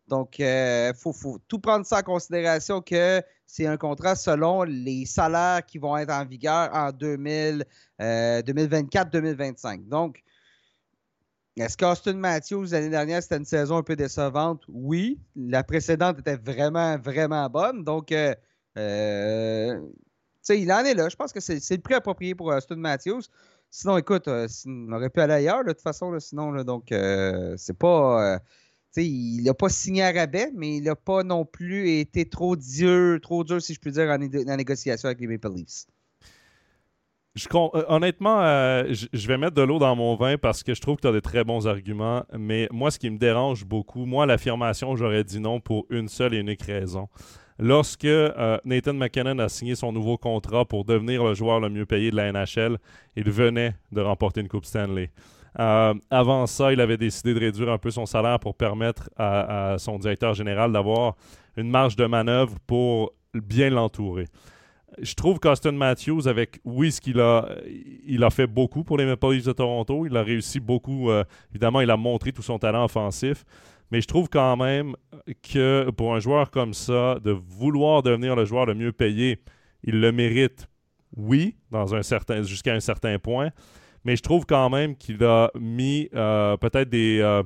Donc, 0.07 0.39
il 0.39 0.45
euh, 0.45 0.93
faut, 0.93 1.39
tout 1.47 1.59
prendre 1.59 1.85
ça 1.85 1.99
en 1.99 2.03
considération 2.03 2.81
que 2.81 3.21
c'est 3.47 3.65
un 3.65 3.77
contrat 3.77 4.15
selon 4.15 4.63
les 4.63 5.05
salaires 5.05 5.65
qui 5.65 5.77
vont 5.77 5.95
être 5.97 6.11
en 6.11 6.25
vigueur 6.25 6.69
en 6.73 6.89
2024-2025. 6.89 8.01
Euh, 8.01 9.77
Donc, 9.87 10.21
est-ce 11.55 11.77
qu'Austin 11.77 12.15
Matthews, 12.15 12.65
l'année 12.71 12.89
dernière, 12.89 13.21
c'était 13.21 13.37
une 13.37 13.45
saison 13.45 13.77
un 13.77 13.83
peu 13.83 13.95
décevante? 13.95 14.63
Oui. 14.67 15.19
La 15.35 15.63
précédente 15.63 16.19
était 16.19 16.35
vraiment, 16.35 16.97
vraiment 16.97 17.47
bonne. 17.47 17.83
Donc, 17.83 18.11
euh, 18.11 19.79
euh 20.49 20.55
il 20.55 20.71
en 20.71 20.83
est 20.85 20.93
là. 20.93 21.09
Je 21.09 21.15
pense 21.15 21.33
que 21.33 21.39
c'est 21.39 21.59
le 21.71 21.81
prix 21.81 21.93
approprié 21.95 22.35
pour 22.35 22.47
Austin 22.47 22.75
Matthews. 22.75 23.23
Sinon, 23.69 23.97
écoute, 23.97 24.27
euh, 24.27 24.47
on 24.67 24.91
aurait 24.91 25.09
pu 25.09 25.19
aller 25.21 25.33
ailleurs, 25.33 25.63
de 25.63 25.71
toute 25.71 25.81
façon. 25.81 26.17
sinon, 26.19 26.63
donc, 26.63 26.91
euh, 26.91 27.55
c'est 27.57 27.77
pas. 27.77 28.39
il 28.95 29.43
n'a 29.43 29.53
pas 29.53 29.69
signé 29.69 30.03
à 30.03 30.11
rabais, 30.11 30.51
mais 30.53 30.77
il 30.77 30.83
n'a 30.83 30.95
pas 30.95 31.23
non 31.23 31.45
plus 31.45 31.89
été 31.89 32.29
trop 32.29 32.55
dur, 32.55 33.19
trop 33.21 33.43
dur, 33.43 33.61
si 33.61 33.73
je 33.73 33.79
puis 33.79 33.91
dire, 33.91 34.09
en, 34.09 34.57
négociation 34.57 35.07
avec 35.07 35.19
les 35.19 35.27
Maple 35.27 35.53
Leafs. 35.55 35.87
Euh, 37.35 37.83
honnêtement, 37.87 38.41
euh, 38.41 38.93
je 38.93 39.27
vais 39.27 39.37
mettre 39.37 39.55
de 39.55 39.63
l'eau 39.63 39.79
dans 39.79 39.95
mon 39.95 40.15
vin 40.15 40.37
parce 40.37 40.61
que 40.61 40.75
je 40.75 40.81
trouve 40.81 40.97
que 40.97 41.01
tu 41.01 41.07
as 41.07 41.11
des 41.11 41.21
très 41.21 41.43
bons 41.43 41.67
arguments. 41.67 42.23
Mais 42.37 42.67
moi, 42.71 42.91
ce 42.91 42.99
qui 42.99 43.09
me 43.09 43.17
dérange 43.17 43.65
beaucoup, 43.65 44.05
moi, 44.05 44.25
l'affirmation, 44.25 44.95
j'aurais 44.95 45.23
dit 45.23 45.39
non 45.39 45.59
pour 45.59 45.85
une 45.89 46.07
seule 46.07 46.35
et 46.35 46.37
unique 46.37 46.61
raison. 46.61 47.09
Lorsque 47.59 48.05
euh, 48.05 48.57
Nathan 48.65 48.93
McKinnon 48.93 49.39
a 49.39 49.49
signé 49.49 49.75
son 49.75 49.91
nouveau 49.91 50.17
contrat 50.17 50.65
pour 50.65 50.85
devenir 50.85 51.23
le 51.23 51.33
joueur 51.33 51.59
le 51.59 51.69
mieux 51.69 51.85
payé 51.85 52.11
de 52.11 52.15
la 52.15 52.31
NHL, 52.31 52.77
il 53.15 53.29
venait 53.29 53.75
de 53.91 54.01
remporter 54.01 54.41
une 54.41 54.47
Coupe 54.47 54.65
Stanley. 54.65 55.11
avant 55.55 56.47
ça, 56.47 56.73
il 56.73 56.81
avait 56.81 56.97
décidé 56.97 57.33
de 57.33 57.39
réduire 57.39 57.69
un 57.69 57.77
peu 57.77 57.91
son 57.91 58.05
salaire 58.05 58.39
pour 58.39 58.55
permettre 58.55 59.09
à 59.17 59.75
son 59.77 59.99
directeur 59.99 60.33
général 60.33 60.71
d'avoir 60.71 61.15
une 61.55 61.69
marge 61.69 61.95
de 61.95 62.05
manœuvre 62.05 62.55
pour 62.65 63.13
bien 63.33 63.69
l'entourer 63.69 64.25
je 65.01 65.13
trouve 65.15 65.39
qu'Austin 65.39 65.71
Matthews, 65.71 66.27
avec 66.27 66.59
oui, 66.63 66.91
ce 66.91 67.01
qu'il 67.01 67.19
a, 67.19 67.47
il 68.05 68.23
a 68.23 68.29
fait 68.29 68.47
beaucoup 68.47 68.83
pour 68.83 68.97
les 68.97 69.05
Maple 69.05 69.33
Leafs 69.33 69.45
de 69.45 69.53
Toronto. 69.53 70.05
Il 70.05 70.15
a 70.17 70.23
réussi 70.23 70.59
beaucoup. 70.59 71.09
Euh, 71.09 71.23
évidemment, 71.51 71.81
il 71.81 71.89
a 71.89 71.97
montré 71.97 72.31
tout 72.31 72.41
son 72.41 72.59
talent 72.59 72.85
offensif. 72.85 73.43
Mais 73.91 74.01
je 74.01 74.07
trouve 74.07 74.29
quand 74.29 74.57
même 74.57 74.95
que 75.51 75.89
pour 75.91 76.15
un 76.15 76.19
joueur 76.19 76.51
comme 76.51 76.73
ça, 76.73 77.19
de 77.23 77.31
vouloir 77.31 78.01
devenir 78.01 78.35
le 78.35 78.45
joueur 78.45 78.65
le 78.65 78.73
mieux 78.73 78.91
payé, 78.91 79.39
il 79.83 79.99
le 79.99 80.11
mérite, 80.11 80.67
oui, 81.15 81.55
dans 81.69 81.93
un 81.93 82.01
certain, 82.01 82.41
jusqu'à 82.41 82.73
un 82.73 82.79
certain 82.79 83.19
point. 83.19 83.51
Mais 84.03 84.15
je 84.15 84.21
trouve 84.21 84.45
quand 84.45 84.69
même 84.69 84.95
qu'il 84.95 85.23
a 85.23 85.51
mis 85.59 86.09
euh, 86.13 86.57
peut-être 86.57 86.89
des. 86.89 87.19
Euh, 87.21 87.43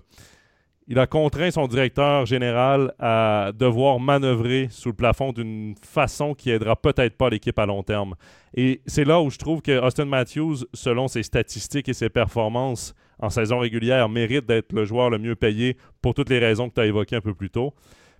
il 0.87 0.99
a 0.99 1.07
contraint 1.07 1.51
son 1.51 1.67
directeur 1.67 2.25
général 2.25 2.93
à 2.97 3.51
devoir 3.53 3.99
manœuvrer 3.99 4.67
sous 4.69 4.89
le 4.89 4.95
plafond 4.95 5.33
d'une 5.33 5.75
façon 5.83 6.33
qui 6.33 6.49
aidera 6.49 6.77
peut-être 6.77 7.17
pas 7.17 7.29
l'équipe 7.29 7.59
à 7.59 7.65
long 7.65 7.83
terme. 7.83 8.15
Et 8.55 8.81
c'est 8.85 9.03
là 9.03 9.21
où 9.21 9.29
je 9.29 9.37
trouve 9.37 9.61
que 9.61 9.77
Austin 9.79 10.05
Matthews, 10.05 10.65
selon 10.73 11.09
ses 11.09 11.23
statistiques 11.23 11.89
et 11.89 11.93
ses 11.93 12.09
performances 12.09 12.95
en 13.19 13.29
saison 13.29 13.59
régulière, 13.59 14.07
mérite 14.07 14.45
d'être 14.45 14.71
le 14.71 14.85
joueur 14.85 15.09
le 15.09 15.17
mieux 15.17 15.35
payé 15.35 15.75
pour 16.01 16.13
toutes 16.13 16.29
les 16.29 16.39
raisons 16.39 16.69
que 16.69 16.75
tu 16.75 16.81
as 16.81 16.85
évoquées 16.85 17.17
un 17.17 17.21
peu 17.21 17.33
plus 17.33 17.49
tôt. 17.49 17.73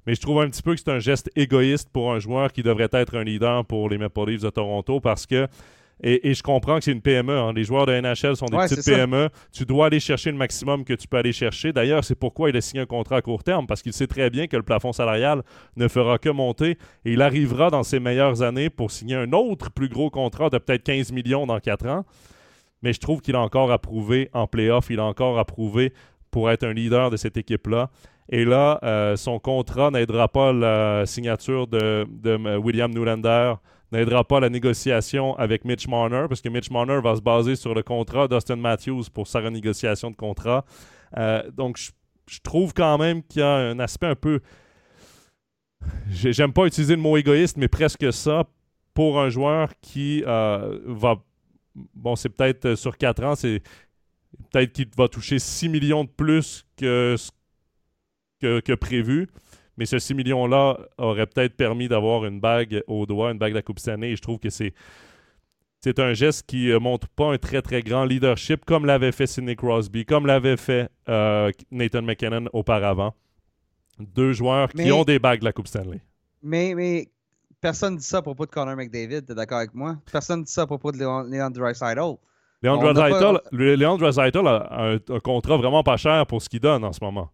Mais 0.06 0.16
je 0.16 0.22
trouve 0.22 0.42
un 0.42 0.50
petit 0.50 0.62
peu 0.62 0.74
que 0.74 0.80
c'est 0.80 0.92
un 0.92 1.00
geste 1.00 1.30
égoïste 1.36 1.90
pour 1.92 2.12
un 2.14 2.20
joueur 2.20 2.52
qui 2.52 2.64
devrait 2.64 2.90
être 2.92 3.16
un 3.16 3.24
leader 3.24 3.66
pour 3.66 3.90
les 3.90 3.98
Maple 3.98 4.30
Leafs 4.30 4.42
de 4.42 4.50
Toronto 4.50 5.00
parce 5.00 5.26
que 5.26 5.48
et, 6.04 6.34
je 6.34 6.44
comprends 6.44 6.78
que 6.78 6.84
c'est 6.84 6.92
une 6.92 7.02
PME. 7.02 7.36
Hein. 7.36 7.54
Les 7.54 7.64
joueurs 7.64 7.88
de 7.88 8.00
NHL 8.00 8.36
sont 8.36 8.46
des 8.46 8.58
petites 8.58 8.86
PME. 8.86 9.30
Tu 9.52 9.66
dois 9.66 9.88
aller 9.88 10.00
chercher 10.00 10.32
le 10.32 10.38
maximum 10.38 10.84
que 10.84 10.94
tu 10.94 11.08
peux 11.08 11.18
aller 11.18 11.34
chercher. 11.34 11.74
D'ailleurs, 11.74 12.04
c'est 12.04 12.16
pourquoi 12.16 12.50
il 12.50 12.58
a 12.58 12.62
signé 12.62 12.84
un 12.84 12.86
contrat 12.86 13.18
à 13.18 13.22
court 13.22 13.44
terme, 13.44 13.66
parce 13.66 13.82
qu'il 13.82 13.94
sait 13.94 14.08
très 14.08 14.30
bien 14.30 14.48
que 14.48 14.56
le 14.56 14.64
plafond 14.64 14.94
salarial 14.94 15.44
ne 15.76 15.88
fera 15.88 16.20
que 16.20 16.30
monter. 16.30 16.78
Et 17.04 17.14
il 17.14 17.22
arrivera 17.22 17.72
dans 17.72 17.84
ses 17.84 18.00
meilleures 18.00 18.44
années 18.44 18.70
pour 18.70 18.92
signer 18.92 19.16
un 19.16 19.32
autre 19.34 19.72
plus 19.72 19.90
gros 19.90 20.12
contrat 20.12 20.50
de 20.50 20.60
peut-être 20.60 20.84
15 20.84 21.12
millions 21.12 21.48
dans 21.48 21.60
4 21.60 21.88
ans. 21.88 22.06
Mais 22.84 22.94
je 22.94 23.00
trouve 23.00 23.22
qu'il 23.22 23.36
a 23.36 23.42
encore 23.42 23.72
à 23.72 23.80
prouver 23.80 24.30
en 24.34 24.46
playoff. 24.46 24.92
Il 24.92 25.00
a 25.00 25.04
encore 25.04 25.40
à 25.40 25.46
prouver 25.46 25.94
pour 26.30 26.52
être 26.52 26.64
un 26.64 26.74
leader 26.74 27.10
de 27.10 27.18
cette 27.18 27.38
équipe-là. 27.38 27.90
Et 28.30 28.46
là, 28.46 28.80
euh, 28.84 29.16
son 29.16 29.40
contrat 29.40 29.90
n'aidera 29.90 30.28
pas 30.28 30.54
la 30.54 31.06
signature 31.06 31.66
de, 31.66 32.06
de 32.10 32.58
William 32.58 32.94
Newlander 32.94 33.56
n'aidera 33.92 34.24
pas 34.24 34.40
la 34.40 34.50
négociation 34.50 35.36
avec 35.38 35.66
Mitch 35.66 35.88
Marner, 35.88 36.26
parce 36.28 36.42
que 36.42 36.50
Mitch 36.50 36.70
Marner 36.72 37.00
va 37.02 37.16
se 37.16 37.22
baser 37.22 37.56
sur 37.56 37.74
le 37.74 37.84
contrat 37.84 38.28
d'Austin 38.28 38.58
Matthews 38.58 39.06
pour 39.14 39.28
sa 39.28 39.40
renégociation 39.40 40.12
de 40.12 40.16
contrat. 40.16 40.66
Euh, 41.18 41.50
donc, 41.52 41.78
je, 41.78 42.40
trouve 42.44 42.74
quand 42.74 42.98
même 42.98 43.24
qu'il 43.24 43.40
y 43.40 43.44
a 43.44 43.54
un 43.54 43.80
aspect 43.80 44.08
un 44.08 44.16
peu. 44.16 44.42
J'aime 46.10 46.52
pas 46.52 46.66
utiliser 46.66 46.96
le 46.96 47.02
mot 47.02 47.16
égoïste, 47.16 47.58
mais 47.58 47.68
presque 47.68 48.12
ça 48.12 48.44
pour 48.94 49.22
un 49.22 49.30
joueur 49.30 49.70
qui 49.82 50.24
euh, 50.26 50.80
va. 50.86 51.16
Bon, 51.94 52.16
c'est 52.16 52.30
peut-être 52.30 52.66
euh, 52.66 52.76
sur 52.76 52.98
4 52.98 53.24
ans, 53.24 53.36
c'est 53.36 53.62
peut-être 54.52 54.74
qu'il 54.74 54.90
va 54.98 55.08
toucher 55.08 55.40
6 55.40 55.70
millions 55.70 56.04
de 56.04 56.10
plus 56.10 56.66
que, 56.76 57.16
que, 58.42 58.60
que 58.60 58.74
prévu. 58.74 59.28
Mais 59.78 59.86
ce 59.86 60.00
6 60.00 60.16
millions-là 60.16 60.80
aurait 60.98 61.28
peut-être 61.28 61.56
permis 61.56 61.88
d'avoir 61.88 62.26
une 62.26 62.40
bague 62.40 62.84
au 62.88 63.06
doigt, 63.06 63.32
une 63.32 63.38
bague 63.38 63.52
de 63.52 63.58
la 63.58 63.62
Coupe 63.62 63.80
Stanley. 63.80 64.12
Et 64.12 64.16
je 64.16 64.22
trouve 64.22 64.40
que 64.40 64.50
c'est. 64.50 64.74
C'est 65.80 66.00
un 66.00 66.14
geste 66.14 66.48
qui 66.48 66.68
ne 66.68 66.74
euh, 66.74 66.80
montre 66.80 67.08
pas 67.08 67.32
un 67.32 67.38
très 67.38 67.62
très 67.62 67.84
grand 67.84 68.04
leadership 68.04 68.66
comme 68.66 68.88
l'avait 68.88 69.12
fait 69.12 69.28
Sidney 69.28 69.56
Crosby, 69.56 70.06
comme 70.06 70.26
l'avait 70.26 70.58
fait 70.58 70.90
euh, 71.08 71.52
Nathan 71.70 72.02
McKinnon 72.02 72.50
auparavant. 72.52 73.14
Deux 74.00 74.34
joueurs 74.34 74.70
qui 74.70 74.92
ont 74.92 75.04
des 75.04 75.20
bagues 75.20 75.42
de 75.42 75.46
la 75.46 75.54
Coupe 75.54 75.68
Stanley. 75.68 76.02
Mais, 76.42 76.74
mais 76.76 77.10
personne 77.62 77.94
ne 77.94 78.00
dit 78.00 78.06
ça 78.06 78.18
à 78.18 78.22
propos 78.22 78.46
de 78.46 78.52
Connor 78.52 78.76
McDavid, 78.76 79.26
tu 79.26 79.32
es 79.32 79.36
d'accord 79.36 79.60
avec 79.60 79.74
moi? 79.74 79.98
Personne 80.12 80.40
ne 80.40 80.46
dit 80.46 80.52
ça 80.52 80.64
à 80.64 80.66
propos 80.66 80.92
de 80.92 80.98
Leon 80.98 81.50
Draisaitl. 81.52 82.18
Leon 82.62 83.98
Draisaitl 83.98 84.48
a 84.48 84.70
un, 84.82 85.20
contrat 85.20 85.58
vraiment 85.58 85.84
pas 85.84 85.98
cher 85.98 86.26
pour 86.26 86.42
ce 86.42 86.50
qu'il 86.50 86.60
donne 86.60 86.84
en 86.84 86.94
ce 86.94 87.04
moment. 87.04 87.30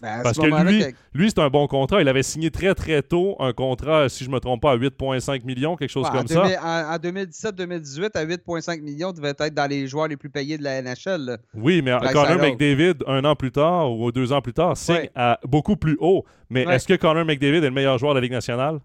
Ben, 0.00 0.22
Parce 0.22 0.38
que 0.38 0.46
lui, 0.46 0.84
lui 1.12 1.30
c'est 1.30 1.40
un 1.40 1.48
bon 1.48 1.66
contrat. 1.66 2.00
Il 2.00 2.08
avait 2.08 2.22
signé 2.22 2.50
très, 2.50 2.74
très 2.74 3.02
tôt 3.02 3.36
un 3.40 3.52
contrat, 3.52 4.08
si 4.08 4.24
je 4.24 4.28
ne 4.28 4.34
me 4.34 4.40
trompe 4.40 4.62
pas, 4.62 4.72
à 4.72 4.76
8,5 4.76 5.44
millions, 5.44 5.76
quelque 5.76 5.90
chose 5.90 6.08
comme 6.10 6.28
ça. 6.28 6.42
En, 6.42 6.96
2017-2018, 6.96 8.10
à 8.14 8.24
8,5 8.24 8.80
millions, 8.80 9.12
devait 9.12 9.34
être 9.38 9.54
dans 9.54 9.68
les 9.68 9.86
joueurs 9.88 10.08
les 10.08 10.16
plus 10.16 10.30
payés 10.30 10.58
de 10.58 10.62
la 10.62 10.82
NHL. 10.82 11.38
Oui, 11.54 11.82
mais 11.82 11.92
Connor 12.12 12.38
McDavid, 12.38 12.94
un 13.06 13.24
an 13.24 13.34
plus 13.34 13.52
tard 13.52 13.92
ou 13.92 14.12
deux 14.12 14.32
ans 14.32 14.40
plus 14.40 14.52
tard, 14.52 14.76
signe 14.76 15.10
à 15.14 15.38
beaucoup 15.44 15.76
plus 15.76 15.96
haut. 16.00 16.24
Mais 16.50 16.62
est-ce 16.62 16.86
que 16.86 16.94
Connor 16.94 17.24
McDavid 17.24 17.58
est 17.58 17.60
le 17.62 17.70
meilleur 17.70 17.98
joueur 17.98 18.14
de 18.14 18.18
la 18.18 18.22
Ligue 18.22 18.32
nationale? 18.32 18.78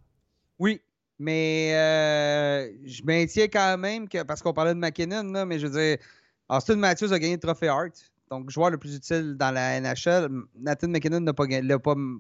Oui. 0.60 0.82
Mais 1.20 1.72
euh, 1.74 2.70
je 2.86 3.04
maintiens 3.04 3.48
quand 3.48 3.78
même 3.78 4.10
que, 4.10 4.24
parce 4.24 4.42
qu'on 4.42 4.52
parlait 4.52 4.74
de 4.74 4.80
McKinnon, 4.80 5.46
mais 5.46 5.60
je 5.60 5.68
veux 5.68 5.80
dire, 5.80 5.98
Austin 6.50 6.76
Matthews 6.76 7.14
a 7.14 7.20
gagné 7.20 7.36
le 7.36 7.40
trophée 7.40 7.68
Hart. 7.68 7.94
Donc, 8.34 8.50
joueur 8.50 8.72
le 8.72 8.80
plus 8.80 8.96
utile 8.96 9.36
dans 9.38 9.52
la 9.52 9.80
NHL, 9.80 10.28
Nathan 10.56 10.88
McKinnon 10.88 11.20
n'a 11.20 11.34
pas, 11.34 11.46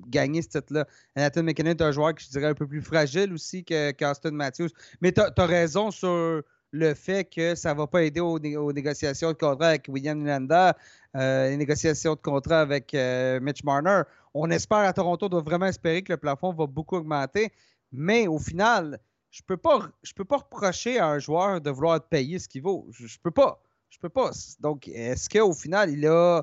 gagné 0.08 0.44
ce 0.44 0.48
titre-là. 0.48 0.86
Nathan 1.16 1.42
McKinnon 1.42 1.72
est 1.72 1.82
un 1.82 1.92
joueur 1.92 2.14
qui, 2.14 2.26
je 2.26 2.30
dirais, 2.30 2.46
un 2.46 2.54
peu 2.54 2.68
plus 2.68 2.82
fragile 2.84 3.34
aussi 3.34 3.64
qu'Austin 3.64 4.32
Matthews. 4.32 4.70
Mais 5.02 5.12
tu 5.12 5.22
as, 5.22 5.46
raison 5.46 5.90
sur 5.90 6.44
le 6.72 6.94
fait 6.94 7.26
que 7.26 7.56
ça 7.56 7.74
ne 7.74 7.80
va 7.80 7.88
pas 7.88 8.04
aider 8.04 8.20
aux, 8.20 8.40
négociations 8.40 9.30
de 9.30 9.38
contrat 9.38 9.70
avec 9.70 9.86
William 9.88 10.20
Nylander, 10.20 10.72
euh, 11.16 11.50
les 11.50 11.58
négociations 11.58 12.14
de 12.14 12.20
contrat 12.20 12.62
avec 12.62 12.94
euh, 12.94 13.40
Mitch 13.40 13.64
Marner. 13.64 14.04
On 14.36 14.52
espère 14.52 14.80
à 14.80 14.94
Toronto, 14.94 15.26
on 15.26 15.30
doit 15.30 15.42
vraiment 15.42 15.66
espérer 15.66 16.04
que 16.04 16.14
le 16.14 16.18
plafond 16.18 16.54
va 16.54 16.68
beaucoup 16.68 16.98
augmenter. 16.98 17.52
Mais 17.92 18.28
au 18.28 18.38
final, 18.38 19.00
je 19.32 19.42
ne 19.42 19.46
peux, 19.48 19.58
pas, 19.58 19.90
peux 20.16 20.26
pas 20.26 20.38
reprocher 20.38 21.00
à 21.00 21.08
un 21.08 21.18
joueur 21.18 21.60
de 21.60 21.72
vouloir 21.72 22.00
payer 22.08 22.38
ce 22.38 22.48
qu'il 22.48 22.62
vaut. 22.62 22.86
Je 22.92 23.06
ne 23.06 23.22
peux 23.24 23.32
pas. 23.32 23.60
Je 23.94 24.00
peux 24.00 24.10
pas. 24.10 24.32
Donc, 24.60 24.88
est-ce 24.88 25.30
qu'au 25.30 25.54
final, 25.54 25.92
il 25.92 26.08
a, 26.08 26.42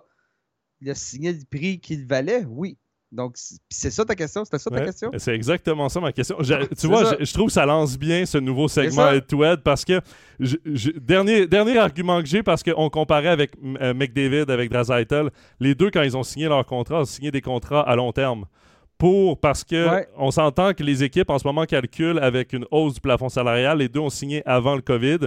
il 0.80 0.88
a 0.88 0.94
signé 0.94 1.32
le 1.32 1.40
prix 1.50 1.80
qu'il 1.80 2.06
valait? 2.06 2.44
Oui. 2.48 2.78
Donc, 3.10 3.34
c'est 3.68 3.90
ça 3.90 4.04
ta 4.04 4.14
question? 4.14 4.44
C'était 4.44 4.60
ça 4.60 4.70
ta 4.70 4.84
question? 4.84 5.10
C'est 5.18 5.34
exactement 5.34 5.88
ça 5.88 6.00
ma 6.00 6.12
question. 6.12 6.36
tu 6.78 6.86
vois, 6.86 7.16
je, 7.18 7.32
trouve 7.32 7.46
que 7.46 7.52
ça 7.52 7.66
lance 7.66 7.98
bien 7.98 8.24
ce 8.24 8.38
nouveau 8.38 8.68
segment 8.68 9.10
head-to-head 9.10 9.62
parce 9.64 9.84
que, 9.84 10.00
dernier, 11.00 11.48
dernier 11.48 11.76
argument 11.76 12.20
que 12.20 12.28
j'ai, 12.28 12.44
parce 12.44 12.62
qu'on 12.62 12.88
comparait 12.88 13.28
avec 13.28 13.50
euh, 13.80 13.94
McDavid, 13.94 14.48
avec 14.48 14.70
Drazaitel, 14.70 15.30
les 15.58 15.74
deux, 15.74 15.90
quand 15.90 16.02
ils 16.02 16.16
ont 16.16 16.22
signé 16.22 16.46
leur 16.46 16.64
contrat, 16.64 17.00
ont 17.00 17.04
signé 17.04 17.32
des 17.32 17.40
contrats 17.40 17.82
à 17.82 17.96
long 17.96 18.12
terme. 18.12 18.44
Pour, 18.96 19.40
parce 19.40 19.64
que 19.64 20.06
on 20.16 20.30
s'entend 20.30 20.72
que 20.72 20.84
les 20.84 21.02
équipes 21.02 21.30
en 21.30 21.38
ce 21.38 21.46
moment 21.46 21.64
calculent 21.64 22.20
avec 22.20 22.52
une 22.52 22.66
hausse 22.70 22.94
du 22.94 23.00
plafond 23.00 23.30
salarial. 23.30 23.78
Les 23.78 23.88
deux 23.88 24.00
ont 24.00 24.10
signé 24.10 24.46
avant 24.46 24.76
le 24.76 24.82
COVID 24.82 25.18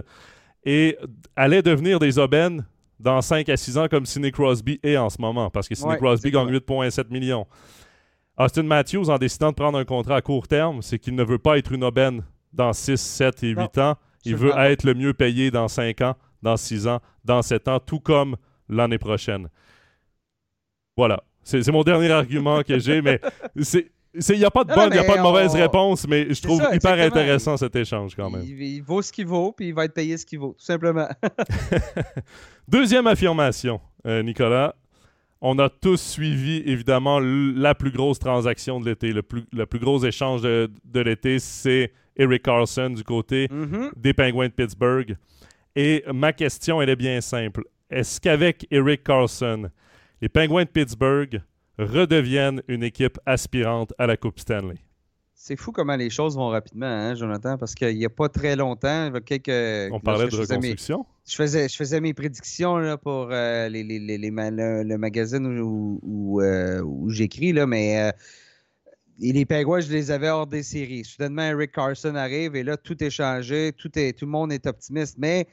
et 0.66 0.98
allaient 1.36 1.62
devenir 1.62 2.00
des 2.00 2.20
aubaines 2.20 2.66
dans 3.00 3.22
5 3.22 3.50
à 3.50 3.58
6 3.58 3.78
ans 3.78 3.88
comme 3.88 4.06
Sidney 4.06 4.32
Crosby 4.32 4.80
est 4.84 4.98
en 4.98 5.10
ce 5.10 5.22
moment, 5.22 5.50
parce 5.50 5.68
que 5.68 5.76
Sidney 5.76 5.98
Crosby 5.98 6.32
gagne 6.32 6.50
8,7 6.50 7.10
millions. 7.10 7.46
Austin 8.38 8.64
Matthews, 8.64 9.10
en 9.10 9.18
décidant 9.18 9.50
de 9.50 9.56
prendre 9.56 9.78
un 9.78 9.86
contrat 9.86 10.18
à 10.18 10.22
court 10.22 10.48
terme, 10.48 10.82
c'est 10.82 10.98
qu'il 10.98 11.16
ne 11.16 11.24
veut 11.24 11.38
pas 11.38 11.58
être 11.58 11.72
une 11.72 11.84
aubaine 11.84 12.24
dans 12.52 12.74
6, 12.74 13.00
7 13.00 13.44
et 13.44 13.50
8 13.50 13.78
ans. 13.78 13.96
Il 14.26 14.36
veut 14.36 14.54
être 14.58 14.86
le 14.86 14.94
mieux 14.94 15.14
payé 15.14 15.52
dans 15.52 15.68
5 15.68 16.02
ans, 16.02 16.16
dans 16.42 16.58
6 16.58 16.88
ans, 16.88 17.00
dans 17.26 17.42
7 17.42 17.68
ans, 17.68 17.80
tout 17.80 18.00
comme 18.00 18.38
l'année 18.70 18.98
prochaine. 18.98 19.50
Voilà. 20.96 21.24
C'est 21.44 21.68
mon 21.72 21.84
dernier 21.84 22.10
argument 22.12 22.64
que 22.64 22.80
j'ai, 22.80 23.02
mais 23.02 23.20
c'est 23.62 23.92
il 24.14 24.38
n'y 24.38 24.46
a 24.46 24.52
pas 24.52 24.64
de 24.64 24.74
bonne, 24.74 24.90
il 24.94 25.00
a 25.00 25.04
pas 25.04 25.18
de 25.18 25.22
mauvaise 25.22 25.54
réponse, 25.54 26.08
mais 26.08 26.34
je 26.34 26.42
trouve 26.42 26.62
hyper 26.72 27.00
intéressant 27.00 27.58
cet 27.58 27.76
échange 27.76 28.16
quand 28.16 28.30
même. 28.30 28.44
Il, 28.44 28.82
vaut 28.82 29.02
ce 29.02 29.12
qu'il 29.12 29.26
vaut, 29.26 29.52
puis 29.52 29.70
il 29.70 29.74
va 29.74 29.86
être 29.86 29.94
payé 29.94 30.18
ce 30.18 30.26
qu'il 30.26 30.40
vaut, 30.40 30.56
tout 30.58 30.66
simplement. 30.66 31.08
Deuxième 32.68 33.08
affirmation, 33.08 33.82
euh, 34.06 34.22
Nicolas. 34.22 34.76
On 35.42 35.60
a 35.60 35.68
tous 35.68 36.00
suivi, 36.00 36.64
évidemment, 36.66 37.20
la 37.20 37.76
plus 37.76 37.92
grosse 37.92 38.18
transaction 38.18 38.80
de 38.80 38.86
l'été. 38.86 39.12
Le 39.12 39.24
plus, 39.24 39.44
le 39.52 39.66
plus 39.66 39.80
gros 39.80 40.02
échange 40.06 40.42
de, 40.42 40.70
l'été, 41.02 41.38
c'est 41.40 41.92
Eric 42.16 42.44
Carlson 42.44 42.92
du 42.92 43.04
côté 43.04 43.48
mm-hmm. 43.48 43.92
des 43.98 44.14
Penguins 44.14 44.48
de 44.48 44.54
Pittsburgh. 44.54 45.18
Et 45.76 46.04
ma 46.14 46.32
question, 46.32 46.82
elle 46.82 46.90
est 46.90 46.96
bien 46.96 47.20
simple. 47.20 47.66
Est-ce 47.90 48.22
qu'avec 48.22 48.66
Eric 48.72 49.04
Carlson, 49.04 49.70
les 50.22 50.30
Penguins 50.30 50.64
de 50.64 50.70
Pittsburgh 50.70 51.42
redeviennent 51.78 52.62
une 52.68 52.84
équipe 52.84 53.20
aspirante 53.26 53.94
à 53.98 54.08
la 54.08 54.18
Coupe 54.18 54.40
Stanley. 54.40 54.78
C'est 55.36 55.58
fou 55.58 55.74
comment 55.74 55.98
les 55.98 56.10
choses 56.10 56.38
vont 56.38 56.48
rapidement, 56.48 56.86
hein, 56.86 57.16
Jonathan, 57.16 57.58
parce 57.58 57.76
qu'il 57.76 57.98
n'y 57.98 58.06
a 58.06 58.10
pas 58.10 58.30
très 58.30 58.56
longtemps, 58.56 59.12
quelques... 59.26 59.92
On 59.92 60.00
parlait 60.00 60.30
de 60.30 60.36
reconstruction? 60.36 61.06
je, 61.28 61.36
faisais, 61.36 61.68
je 61.68 61.76
faisais 61.76 62.00
mes 62.00 62.14
prédictions 62.14 62.78
là, 62.78 62.98
pour 62.98 63.28
euh, 63.30 63.68
les, 63.68 63.84
le, 63.84 64.98
magazine 64.98 65.46
où, 65.60 66.40
euh, 66.40 66.82
où, 66.82 67.10
j'écris, 67.10 67.52
là, 67.52 67.66
mais 67.66 68.00
euh, 68.00 68.12
les 69.20 69.46
Penguins, 69.46 69.82
je 69.82 69.92
les 69.92 70.12
avais 70.12 70.30
hors 70.30 70.48
des 70.48 70.64
séries. 70.64 71.04
Soudainement, 71.04 71.44
Eric 71.44 71.74
Carson 71.74 72.16
arrive 72.16 72.56
et 72.56 72.64
là, 72.64 72.78
tout 72.78 73.04
est 73.04 73.10
changé, 73.10 73.74
tout, 73.76 73.92
est, 74.00 74.18
tout 74.18 74.26
le 74.26 74.32
monde 74.32 74.54
est 74.54 74.66
optimiste, 74.66 75.18
mais 75.18 75.48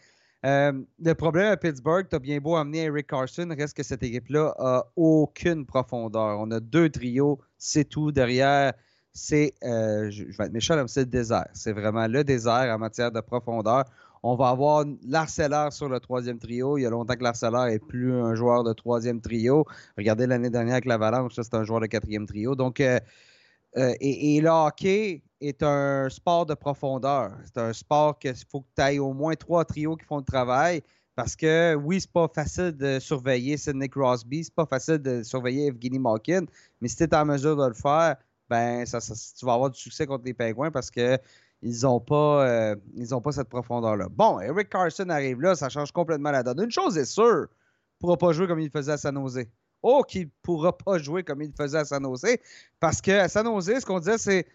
euh, 0.46 0.72
le 0.98 1.14
problème 1.14 1.52
à 1.52 1.56
Pittsburgh, 1.56 2.06
tu 2.08 2.16
as 2.16 2.18
bien 2.18 2.38
beau 2.38 2.56
amener 2.56 2.84
Eric 2.84 3.08
Carson, 3.08 3.48
reste 3.56 3.76
que 3.76 3.82
cette 3.82 4.02
équipe-là 4.02 4.54
a 4.58 4.86
aucune 4.96 5.66
profondeur. 5.66 6.38
On 6.40 6.50
a 6.50 6.60
deux 6.60 6.88
trios, 6.88 7.38
c'est 7.58 7.84
tout. 7.84 8.10
Derrière, 8.10 8.72
c'est, 9.12 9.54
euh, 9.64 10.10
je, 10.10 10.24
vais 10.24 10.44
être 10.44 10.52
méchant, 10.52 10.82
c'est 10.86 11.00
le 11.00 11.06
désert. 11.06 11.48
C'est 11.52 11.72
vraiment 11.72 12.06
le 12.06 12.24
désert 12.24 12.74
en 12.74 12.78
matière 12.78 13.12
de 13.12 13.20
profondeur. 13.20 13.84
On 14.22 14.34
va 14.36 14.48
avoir 14.50 14.84
l'Arcelor 15.06 15.72
sur 15.72 15.88
le 15.88 15.98
troisième 16.00 16.38
trio. 16.38 16.78
Il 16.78 16.82
y 16.82 16.86
a 16.86 16.90
longtemps 16.90 17.14
que 17.14 17.22
l'Arcelor 17.22 17.66
n'est 17.66 17.78
plus 17.78 18.14
un 18.14 18.34
joueur 18.34 18.64
de 18.64 18.72
troisième 18.72 19.20
trio. 19.20 19.64
Regardez 19.96 20.26
l'année 20.26 20.50
dernière 20.50 20.74
avec 20.74 20.84
l'Avalanche, 20.84 21.32
c'est 21.34 21.54
un 21.54 21.64
joueur 21.64 21.80
de 21.80 21.86
quatrième 21.86 22.26
trio. 22.26 22.54
Donc, 22.54 22.80
euh, 22.80 22.98
et, 23.76 24.36
et, 24.36 24.40
le 24.40 24.48
hockey, 24.48 25.22
est 25.40 25.62
un 25.62 26.08
sport 26.10 26.46
de 26.46 26.54
profondeur. 26.54 27.32
C'est 27.44 27.60
un 27.60 27.72
sport 27.72 28.18
qu'il 28.18 28.34
faut 28.50 28.60
que 28.60 28.68
tu 28.76 28.82
ailles 28.82 28.98
au 28.98 29.12
moins 29.12 29.34
trois 29.34 29.64
trios 29.64 29.96
qui 29.96 30.04
font 30.04 30.18
le 30.18 30.24
travail. 30.24 30.82
Parce 31.16 31.36
que 31.36 31.74
oui, 31.74 32.00
c'est 32.00 32.10
pas 32.10 32.28
facile 32.34 32.72
de 32.72 32.98
surveiller 32.98 33.56
Sidney 33.56 33.88
Crosby, 33.88 34.44
c'est 34.44 34.54
pas 34.54 34.66
facile 34.66 34.98
de 34.98 35.22
surveiller 35.22 35.66
Evgeny 35.66 35.98
Malkin, 35.98 36.46
mais 36.80 36.88
si 36.88 36.96
tu 36.96 37.04
es 37.04 37.14
en 37.14 37.26
mesure 37.26 37.56
de 37.56 37.66
le 37.66 37.74
faire, 37.74 38.16
ben 38.48 38.84
tu 38.84 39.44
vas 39.44 39.52
avoir 39.52 39.70
du 39.70 39.78
succès 39.78 40.06
contre 40.06 40.24
les 40.24 40.32
Pingouins 40.32 40.70
parce 40.70 40.90
que 40.90 41.18
ils 41.62 41.82
n'ont 41.82 42.00
pas, 42.00 42.48
euh, 42.48 42.76
pas 43.22 43.32
cette 43.32 43.50
profondeur-là. 43.50 44.08
Bon, 44.10 44.40
Eric 44.40 44.70
Carson 44.70 45.10
arrive 45.10 45.42
là, 45.42 45.54
ça 45.54 45.68
change 45.68 45.92
complètement 45.92 46.30
la 46.30 46.42
donne. 46.42 46.62
Une 46.62 46.70
chose 46.70 46.96
est 46.96 47.04
sûre, 47.04 47.48
il 47.48 47.52
ne 47.52 47.98
pourra 48.00 48.16
pas 48.16 48.32
jouer 48.32 48.46
comme 48.46 48.60
il 48.60 48.70
faisait 48.70 48.92
à 48.92 48.96
San 48.96 49.14
Jose. 49.14 49.44
Oh, 49.82 50.02
qu'il 50.06 50.24
ne 50.24 50.30
pourra 50.42 50.76
pas 50.76 50.98
jouer 50.98 51.22
comme 51.22 51.42
il 51.42 51.52
faisait 51.52 51.78
à 51.78 51.84
San 51.84 52.02
Jose. 52.04 52.36
Parce 52.80 53.00
qu'à 53.00 53.28
San 53.28 53.46
Jose, 53.46 53.80
ce 53.80 53.86
qu'on 53.86 53.98
disait, 53.98 54.18
c'est 54.18 54.46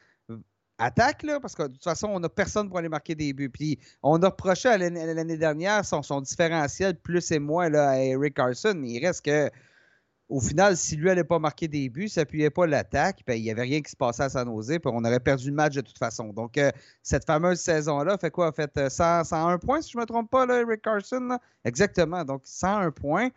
attaque, 0.78 1.24
là, 1.24 1.40
parce 1.40 1.56
que 1.56 1.64
de 1.64 1.74
toute 1.74 1.84
façon, 1.84 2.10
on 2.12 2.20
n'a 2.20 2.30
personne 2.30 2.68
pour 2.68 2.78
aller 2.78 2.90
marquer 2.90 3.16
des 3.16 3.34
buts. 3.34 3.50
Puis 3.50 3.80
on 4.04 4.22
a 4.24 4.30
reproché 4.30 4.70
l'année 4.78 5.38
dernière 5.38 5.84
son, 5.86 6.22
différentiel 6.22 6.96
plus 6.96 7.32
et 7.32 7.40
moins 7.40 7.70
là, 7.70 7.92
à 7.92 7.98
Eric 7.98 8.36
Carson, 8.36 8.74
mais 8.76 8.90
il 8.92 9.06
reste 9.06 9.26
que 9.26 9.50
au 10.28 10.40
final, 10.42 10.76
si 10.76 10.96
lui 10.96 11.06
n'allait 11.06 11.24
pas 11.24 11.38
marquer 11.38 11.68
des 11.68 11.88
buts, 11.88 12.10
s'appuyait 12.10 12.50
pas 12.50 12.66
l'attaque, 12.66 13.22
ben, 13.28 13.36
il 13.36 13.44
n'y 13.44 13.52
avait 13.52 13.62
rien 13.62 13.82
qui 13.82 13.92
se 13.92 13.96
passait 13.96 14.24
à 14.24 14.30
San 14.30 14.48
Jose, 14.48 14.80
puis 14.80 14.92
on 14.92 15.04
aurait 15.06 15.20
perdu 15.20 15.50
le 15.50 15.56
match 15.56 15.76
de 15.76 15.82
toute 15.82 16.00
façon. 16.00 16.34
Donc, 16.34 16.58
euh, 16.58 16.72
cette 17.04 17.26
fameuse 17.26 17.60
saison-là 17.60 18.18
fait 18.18 18.32
quoi? 18.32 18.52
Fait 18.52 18.90
101 18.90 19.54
euh, 19.54 19.58
points, 19.60 19.82
si 19.82 19.92
je 19.92 19.98
ne 19.98 20.02
me 20.02 20.08
trompe 20.08 20.30
pas, 20.32 20.48
là, 20.48 20.62
Eric 20.62 20.82
Carson. 20.82 21.38
Exactement. 21.64 22.26
Donc, 22.26 22.42
101 22.44 22.92
points. 22.92 23.30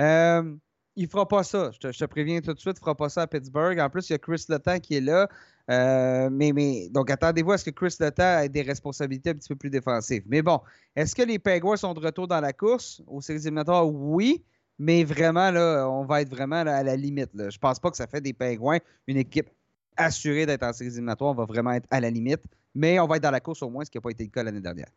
Euh, 0.00 0.54
il 0.98 1.06
fera 1.06 1.26
pas 1.26 1.44
ça. 1.44 1.70
Je 1.70 1.78
te, 1.78 2.04
préviens 2.06 2.40
tout 2.40 2.52
de 2.52 2.58
suite, 2.58 2.76
il 2.76 2.80
fera 2.80 2.96
pas 2.96 3.08
ça 3.08 3.22
à 3.22 3.26
Pittsburgh. 3.28 3.78
En 3.78 3.88
plus, 3.88 4.10
il 4.10 4.12
y 4.12 4.14
a 4.16 4.18
Chris 4.18 4.44
Letang 4.48 4.80
qui 4.80 4.96
est 4.96 5.00
là. 5.00 5.28
Euh, 5.70 6.28
mais, 6.28 6.88
donc, 6.90 7.08
attendez-vous 7.10 7.52
à 7.52 7.58
ce 7.58 7.64
que 7.64 7.70
Chris 7.70 7.94
Letang 8.00 8.42
ait 8.42 8.48
des 8.48 8.62
responsabilités 8.62 9.30
un 9.30 9.34
petit 9.34 9.48
peu 9.48 9.54
plus 9.54 9.70
défensives. 9.70 10.24
Mais 10.26 10.42
bon, 10.42 10.60
est-ce 10.96 11.14
que 11.14 11.22
les 11.22 11.38
Penguins 11.38 11.76
sont 11.76 11.94
de 11.94 12.00
retour 12.00 12.26
dans 12.26 12.40
la 12.40 12.52
course? 12.52 13.00
Aux 13.06 13.20
séries 13.20 13.38
éliminatoires? 13.38 13.88
Oui, 13.88 14.44
mais 14.80 15.04
vraiment, 15.04 15.52
là, 15.52 15.88
on 15.88 16.04
va 16.04 16.22
être 16.22 16.30
vraiment 16.30 16.56
à 16.56 16.82
la 16.82 16.96
limite. 16.96 17.30
Là. 17.34 17.48
Je 17.48 17.58
pense 17.58 17.78
pas 17.78 17.92
que 17.92 17.96
ça 17.96 18.08
fait 18.08 18.20
des 18.20 18.32
Penguins 18.32 18.78
une 19.06 19.18
équipe 19.18 19.50
assurée 19.96 20.46
d'être 20.46 20.64
en 20.64 20.72
séries 20.72 20.90
éliminatoires. 20.90 21.30
On 21.30 21.34
va 21.34 21.44
vraiment 21.44 21.72
être 21.72 21.86
à 21.92 22.00
la 22.00 22.10
limite. 22.10 22.42
Mais 22.74 22.98
on 22.98 23.06
va 23.06 23.16
être 23.16 23.22
dans 23.22 23.30
la 23.30 23.40
course 23.40 23.62
au 23.62 23.70
moins, 23.70 23.84
ce 23.84 23.90
qui 23.90 23.98
n'a 23.98 24.02
pas 24.02 24.10
été 24.10 24.24
le 24.24 24.30
cas 24.30 24.42
l'année 24.42 24.60
dernière. 24.60 24.90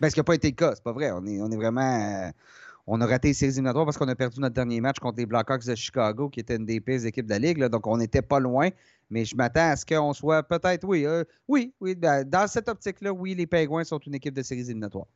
Ben, 0.00 0.08
ce 0.08 0.14
qui 0.14 0.20
n'a 0.20 0.24
pas 0.24 0.34
été 0.34 0.48
le 0.48 0.54
cas, 0.54 0.76
c'est 0.76 0.84
pas 0.84 0.92
vrai. 0.92 1.10
On 1.10 1.26
est, 1.26 1.40
on 1.40 1.50
est 1.50 1.56
vraiment. 1.56 1.80
Euh, 1.80 2.30
on 2.90 3.02
a 3.02 3.06
raté 3.06 3.28
les 3.28 3.34
séries 3.34 3.52
éliminatoires 3.52 3.84
parce 3.84 3.98
qu'on 3.98 4.08
a 4.08 4.14
perdu 4.14 4.40
notre 4.40 4.54
dernier 4.54 4.80
match 4.80 4.98
contre 4.98 5.18
les 5.18 5.26
Blackhawks 5.26 5.66
de 5.66 5.74
Chicago, 5.74 6.30
qui 6.30 6.40
était 6.40 6.56
une 6.56 6.64
des 6.64 6.80
pires 6.80 7.04
équipes 7.04 7.26
de 7.26 7.30
la 7.30 7.38
Ligue. 7.38 7.62
donc, 7.66 7.86
on 7.86 7.98
n'était 7.98 8.22
pas 8.22 8.40
loin. 8.40 8.70
Mais 9.10 9.26
je 9.26 9.36
m'attends 9.36 9.70
à 9.70 9.76
ce 9.76 9.84
qu'on 9.84 10.12
soit 10.14 10.42
peut-être, 10.42 10.84
oui, 10.84 11.04
euh, 11.04 11.24
oui, 11.46 11.72
oui, 11.80 11.96
dans 11.96 12.46
cette 12.48 12.68
optique-là, 12.68 13.12
oui, 13.12 13.34
les 13.34 13.46
Penguins 13.46 13.84
sont 13.84 13.98
une 13.98 14.14
équipe 14.14 14.34
de 14.34 14.42
séries 14.42 14.62
éliminatoires 14.62 15.06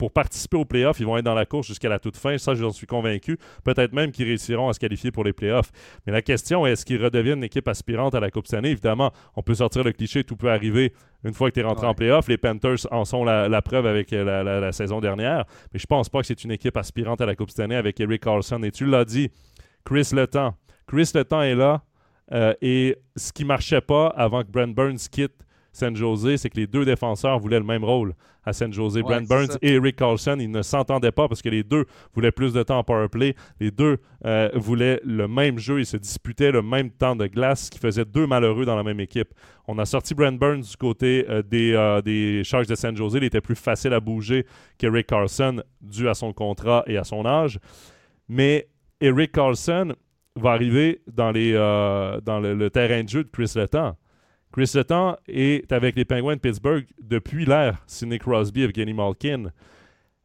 pour 0.00 0.12
participer 0.12 0.56
aux 0.56 0.64
playoffs, 0.64 0.98
ils 0.98 1.04
vont 1.04 1.18
être 1.18 1.26
dans 1.26 1.34
la 1.34 1.44
course 1.44 1.66
jusqu'à 1.66 1.90
la 1.90 1.98
toute 1.98 2.16
fin. 2.16 2.38
Ça, 2.38 2.54
j'en 2.54 2.70
suis 2.70 2.86
convaincu. 2.86 3.36
Peut-être 3.64 3.92
même 3.92 4.12
qu'ils 4.12 4.24
réussiront 4.24 4.70
à 4.70 4.72
se 4.72 4.80
qualifier 4.80 5.10
pour 5.10 5.24
les 5.24 5.34
playoffs. 5.34 5.70
Mais 6.06 6.12
la 6.14 6.22
question 6.22 6.66
est, 6.66 6.72
est-ce 6.72 6.86
qu'ils 6.86 7.04
redeviennent 7.04 7.36
une 7.36 7.44
équipe 7.44 7.68
aspirante 7.68 8.14
à 8.14 8.20
la 8.20 8.30
Coupe 8.30 8.46
Stanley? 8.46 8.70
Évidemment, 8.70 9.12
on 9.36 9.42
peut 9.42 9.56
sortir 9.56 9.84
le 9.84 9.92
cliché, 9.92 10.24
tout 10.24 10.36
peut 10.36 10.50
arriver 10.50 10.94
une 11.22 11.34
fois 11.34 11.50
que 11.50 11.56
tu 11.56 11.60
es 11.60 11.62
rentré 11.62 11.86
en 11.86 11.92
playoffs. 11.92 12.28
Les 12.28 12.38
Panthers 12.38 12.90
en 12.90 13.04
sont 13.04 13.24
la, 13.24 13.60
preuve 13.60 13.84
avec 13.84 14.14
euh, 14.14 14.42
la, 14.42 14.72
saison 14.72 15.00
dernière. 15.00 15.44
Mais 15.74 15.78
je 15.78 15.86
pense 15.86 16.08
pas 16.08 16.20
que 16.22 16.26
c'est 16.28 16.44
une 16.44 16.52
équipe 16.52 16.78
aspirante 16.78 17.20
à 17.20 17.26
la 17.26 17.36
Coupe 17.36 17.50
Stanley 17.50 17.76
avec 17.76 18.00
Eric 18.00 18.22
Carlson. 18.22 18.62
Et 18.62 18.70
tu 18.70 18.86
l'as 18.86 19.04
dit, 19.04 19.28
Chris 19.84 20.08
Letang. 20.12 20.54
Chris 20.86 21.10
Letang 21.14 21.42
est 21.42 21.54
là. 21.54 21.82
Euh, 22.32 22.54
et 22.62 22.96
ce 23.16 23.34
qui 23.34 23.44
marchait 23.44 23.82
pas 23.82 24.06
avant 24.06 24.44
que 24.44 24.50
Brent 24.50 24.74
Burns 24.74 25.10
quitte 25.12 25.44
San 25.72 25.94
Jose, 25.94 26.36
c'est 26.36 26.50
que 26.50 26.56
les 26.56 26.66
deux 26.66 26.84
défenseurs 26.84 27.38
voulaient 27.38 27.58
le 27.58 27.64
même 27.64 27.84
rôle 27.84 28.14
à 28.44 28.52
San 28.52 28.72
Jose. 28.72 28.98
Brent 29.00 29.26
Burns 29.28 29.58
et 29.62 29.74
Eric 29.74 29.96
Carlson, 29.96 30.36
ils 30.40 30.50
ne 30.50 30.62
s'entendaient 30.62 31.12
pas 31.12 31.28
parce 31.28 31.42
que 31.42 31.48
les 31.48 31.62
deux 31.62 31.84
voulaient 32.14 32.32
plus 32.32 32.52
de 32.52 32.62
temps 32.62 32.78
en 32.78 32.84
power 32.84 33.08
play. 33.08 33.34
Les 33.60 33.70
deux 33.70 33.98
euh, 34.24 34.50
voulaient 34.54 35.00
le 35.04 35.28
même 35.28 35.58
jeu. 35.58 35.80
Ils 35.80 35.86
se 35.86 35.96
disputaient 35.96 36.52
le 36.52 36.62
même 36.62 36.90
temps 36.90 37.16
de 37.16 37.26
glace, 37.26 37.66
ce 37.66 37.70
qui 37.70 37.78
faisait 37.78 38.04
deux 38.04 38.26
malheureux 38.26 38.64
dans 38.64 38.76
la 38.76 38.82
même 38.82 39.00
équipe. 39.00 39.32
On 39.68 39.78
a 39.78 39.84
sorti 39.84 40.14
Brent 40.14 40.38
Burns 40.38 40.62
du 40.62 40.76
côté 40.76 41.26
euh, 41.28 41.42
des, 41.42 41.72
euh, 41.74 42.02
des 42.02 42.42
Sharks 42.44 42.66
de 42.66 42.74
San 42.74 42.96
Jose. 42.96 43.14
Il 43.14 43.24
était 43.24 43.40
plus 43.40 43.54
facile 43.54 43.92
à 43.92 44.00
bouger 44.00 44.46
qu'Eric 44.78 45.06
Carlson 45.06 45.62
dû 45.80 46.08
à 46.08 46.14
son 46.14 46.32
contrat 46.32 46.82
et 46.86 46.96
à 46.96 47.04
son 47.04 47.24
âge. 47.26 47.58
Mais 48.28 48.68
Eric 49.00 49.32
Carlson 49.32 49.94
va 50.36 50.50
arriver 50.52 51.02
dans, 51.12 51.30
les, 51.30 51.52
dans 51.52 52.40
le, 52.40 52.70
terrain 52.70 53.02
de 53.02 53.08
jeu 53.08 53.24
de 53.24 53.28
Chris 53.28 53.52
Letang 53.56 53.96
Chris 54.52 54.72
Letang 54.74 55.16
est 55.28 55.70
avec 55.72 55.96
les 55.96 56.04
Penguins 56.04 56.34
de 56.34 56.40
Pittsburgh 56.40 56.84
depuis 57.00 57.44
l'ère 57.44 57.82
Sidney 57.86 58.18
Crosby, 58.18 58.62
Evgeny 58.62 58.92
Malkin. 58.92 59.52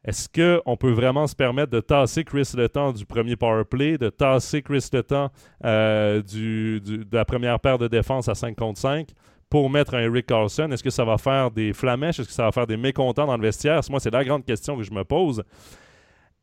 Est-ce 0.03 0.30
qu'on 0.30 0.78
peut 0.78 0.91
vraiment 0.91 1.26
se 1.26 1.36
permettre 1.36 1.71
de 1.71 1.80
tasser 1.80 2.23
Chris 2.23 2.51
Letang 2.55 2.93
du 2.93 3.05
premier 3.05 3.36
power 3.36 3.63
play, 3.65 3.97
de 3.97 4.09
tasser 4.09 4.61
Chris 4.61 4.88
Letang 4.93 5.30
euh, 5.63 6.21
du, 6.21 6.80
de 6.82 7.15
la 7.15 7.26
première 7.26 7.59
paire 7.59 7.78
de 7.78 7.88
défense 7.88 8.28
à 8.28 8.36
5 8.36 8.55
contre 8.55 8.80
5 8.80 9.09
pour 9.49 9.69
mettre 9.69 9.95
un 9.95 10.01
Eric 10.01 10.28
Carlson? 10.28 10.69
Est-ce 10.71 10.84
que 10.84 10.91
ça 10.91 11.05
va 11.05 11.17
faire 11.17 11.49
des 11.49 11.73
flamèches? 11.73 12.19
Est-ce 12.19 12.28
que 12.28 12.34
ça 12.34 12.43
va 12.43 12.51
faire 12.51 12.67
des 12.67 12.78
mécontents 12.78 13.26
dans 13.26 13.38
le 13.38 13.41
vestiaire? 13.41 13.82
Moi, 13.89 13.99
c'est 13.99 14.11
la 14.11 14.23
grande 14.23 14.45
question 14.45 14.78
que 14.78 14.84
je 14.84 14.91
me 14.91 15.03
pose. 15.03 15.43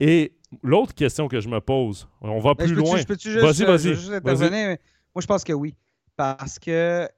Et 0.01 0.35
l'autre 0.63 0.95
question 0.95 1.29
que 1.29 1.41
je 1.41 1.49
me 1.49 1.61
pose, 1.61 2.09
on 2.21 2.41
va 2.41 2.57
plus 2.57 2.75
loin. 2.75 2.97
Vas-y, 2.97 3.65
vas-y. 3.65 4.79
Moi, 5.15 5.21
je 5.21 5.27
pense 5.27 5.45
que 5.45 5.53
oui. 5.53 5.75
Parce 6.17 6.59
que 6.59 7.09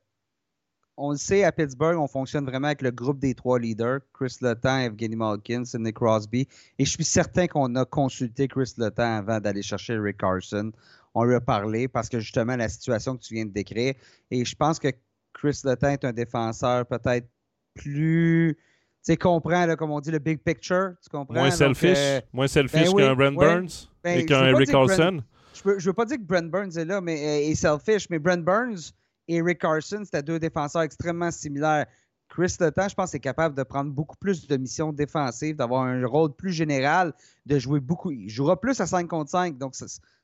on 0.97 1.11
le 1.11 1.16
sait, 1.16 1.45
à 1.45 1.53
Pittsburgh, 1.53 1.99
on 1.99 2.07
fonctionne 2.07 2.45
vraiment 2.45 2.68
avec 2.68 2.82
le 2.82 2.90
groupe 2.90 3.18
des 3.18 3.34
trois 3.34 3.59
leaders, 3.59 4.01
Chris 4.12 4.36
Letang, 4.40 4.78
Evgeny 4.78 5.16
Malkin, 5.16 5.64
Sidney 5.64 5.92
Crosby. 5.92 6.47
Et 6.78 6.84
je 6.84 6.90
suis 6.90 7.05
certain 7.05 7.47
qu'on 7.47 7.74
a 7.74 7.84
consulté 7.84 8.47
Chris 8.49 8.74
Letang 8.78 9.18
avant 9.18 9.40
d'aller 9.40 9.62
chercher 9.62 9.99
Rick 9.99 10.18
Carson. 10.18 10.72
On 11.14 11.24
lui 11.24 11.34
a 11.34 11.40
parlé 11.40 11.88
parce 11.88 12.09
que 12.09 12.20
justement, 12.20 12.57
la 12.57 12.68
situation 12.68 13.16
que 13.16 13.22
tu 13.22 13.34
viens 13.34 13.45
de 13.45 13.53
décrire. 13.53 13.95
Et 14.30 14.45
je 14.45 14.55
pense 14.55 14.78
que 14.78 14.88
Chris 15.32 15.61
Letang 15.64 15.92
est 15.92 16.05
un 16.05 16.12
défenseur 16.12 16.86
peut-être 16.86 17.28
plus. 17.74 18.57
Tu 18.57 19.12
sais, 19.12 19.16
comprend, 19.16 19.74
comme 19.76 19.90
on 19.90 20.01
dit, 20.01 20.11
le 20.11 20.18
big 20.18 20.38
picture. 20.38 20.92
Tu 21.03 21.11
comprends? 21.11 21.34
Moins 21.34 21.51
selfish, 21.51 21.99
euh, 21.99 22.20
moins 22.32 22.47
selfish 22.47 22.92
ben 22.95 22.97
qu'un 22.97 23.14
Brent 23.14 23.36
Burns 23.36 23.88
ben, 24.03 24.20
et 24.20 24.26
qu'un 24.26 24.47
Eric 24.47 24.70
Carlson. 24.70 25.22
je 25.62 25.70
ne 25.70 25.80
veux, 25.80 25.92
pas 25.92 26.05
dire 26.05 26.16
que 26.16 26.22
Brent 26.22 26.51
Burns 26.51 26.78
est 26.78 26.84
là 26.84 27.01
mais, 27.01 27.18
euh, 27.18 27.51
est 27.51 27.55
selfish, 27.55 28.09
mais 28.09 28.18
Brent 28.18 28.42
Burns 28.42 28.92
et 29.28 29.42
Rick 29.42 29.60
Carson, 29.60 30.02
c'était 30.04 30.22
deux 30.22 30.38
défenseurs 30.38 30.82
extrêmement 30.82 31.30
similaires. 31.30 31.86
Chris 32.28 32.56
Letang, 32.58 32.88
je 32.88 32.94
pense, 32.94 33.14
est 33.14 33.20
capable 33.20 33.54
de 33.54 33.62
prendre 33.62 33.92
beaucoup 33.92 34.16
plus 34.16 34.46
de 34.48 34.56
missions 34.56 34.92
défensives, 34.92 35.56
d'avoir 35.56 35.82
un 35.82 36.04
rôle 36.04 36.34
plus 36.34 36.52
général, 36.52 37.12
de 37.46 37.58
jouer 37.58 37.80
beaucoup. 37.80 38.10
Il 38.10 38.28
jouera 38.28 38.60
plus 38.60 38.80
à 38.80 38.86
5 38.86 39.06
contre 39.06 39.30
5, 39.30 39.56
donc 39.56 39.74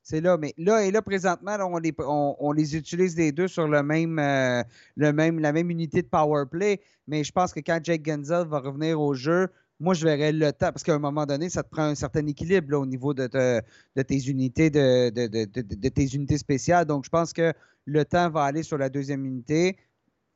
c'est 0.02 0.20
là. 0.20 0.36
Mais 0.36 0.52
là 0.58 0.84
et 0.84 0.90
là, 0.90 1.02
présentement, 1.02 1.56
on, 1.60 2.52
les, 2.52 2.76
utilise 2.76 3.16
les 3.16 3.32
deux 3.32 3.48
sur 3.48 3.64
euh, 3.64 4.62
la 4.96 5.12
même 5.12 5.70
unité 5.70 6.02
de 6.02 6.08
power 6.08 6.46
play. 6.50 6.80
Mais 7.06 7.22
je 7.22 7.32
pense 7.32 7.52
que 7.52 7.60
quand 7.60 7.78
Jake 7.82 8.04
Genzel 8.04 8.46
va 8.48 8.58
revenir 8.58 9.00
au 9.00 9.14
jeu, 9.14 9.48
moi, 9.80 9.94
je 9.94 10.04
verrais 10.04 10.32
le 10.32 10.52
temps, 10.52 10.70
parce 10.72 10.82
qu'à 10.82 10.94
un 10.94 10.98
moment 10.98 11.24
donné, 11.24 11.48
ça 11.48 11.62
te 11.62 11.70
prend 11.70 11.84
un 11.84 11.94
certain 11.94 12.26
équilibre 12.26 12.76
au 12.76 12.84
niveau 12.84 13.14
de, 13.14 13.26
tes 13.26 14.28
unités 14.28 14.68
de, 14.68 15.08
de, 15.08 15.88
tes 15.88 16.06
unités 16.14 16.36
spéciales. 16.36 16.84
Donc, 16.84 17.06
je 17.06 17.10
pense 17.10 17.32
que 17.32 17.54
le 17.86 18.04
temps 18.04 18.28
va 18.28 18.44
aller 18.44 18.62
sur 18.62 18.76
la 18.76 18.90
deuxième 18.90 19.24
unité. 19.24 19.78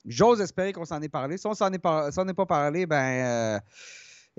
J'ose 0.07 0.41
espérer 0.41 0.73
qu'on 0.73 0.87
s'en 0.87 1.01
est 1.03 1.11
parlé. 1.11 1.37
Si 1.37 1.47
on 1.47 1.53
s'en 1.53 1.71
est, 1.73 1.79
pas 1.79 2.47
parlé, 2.47 2.87
ben 2.87 2.97
euh, 2.97 3.61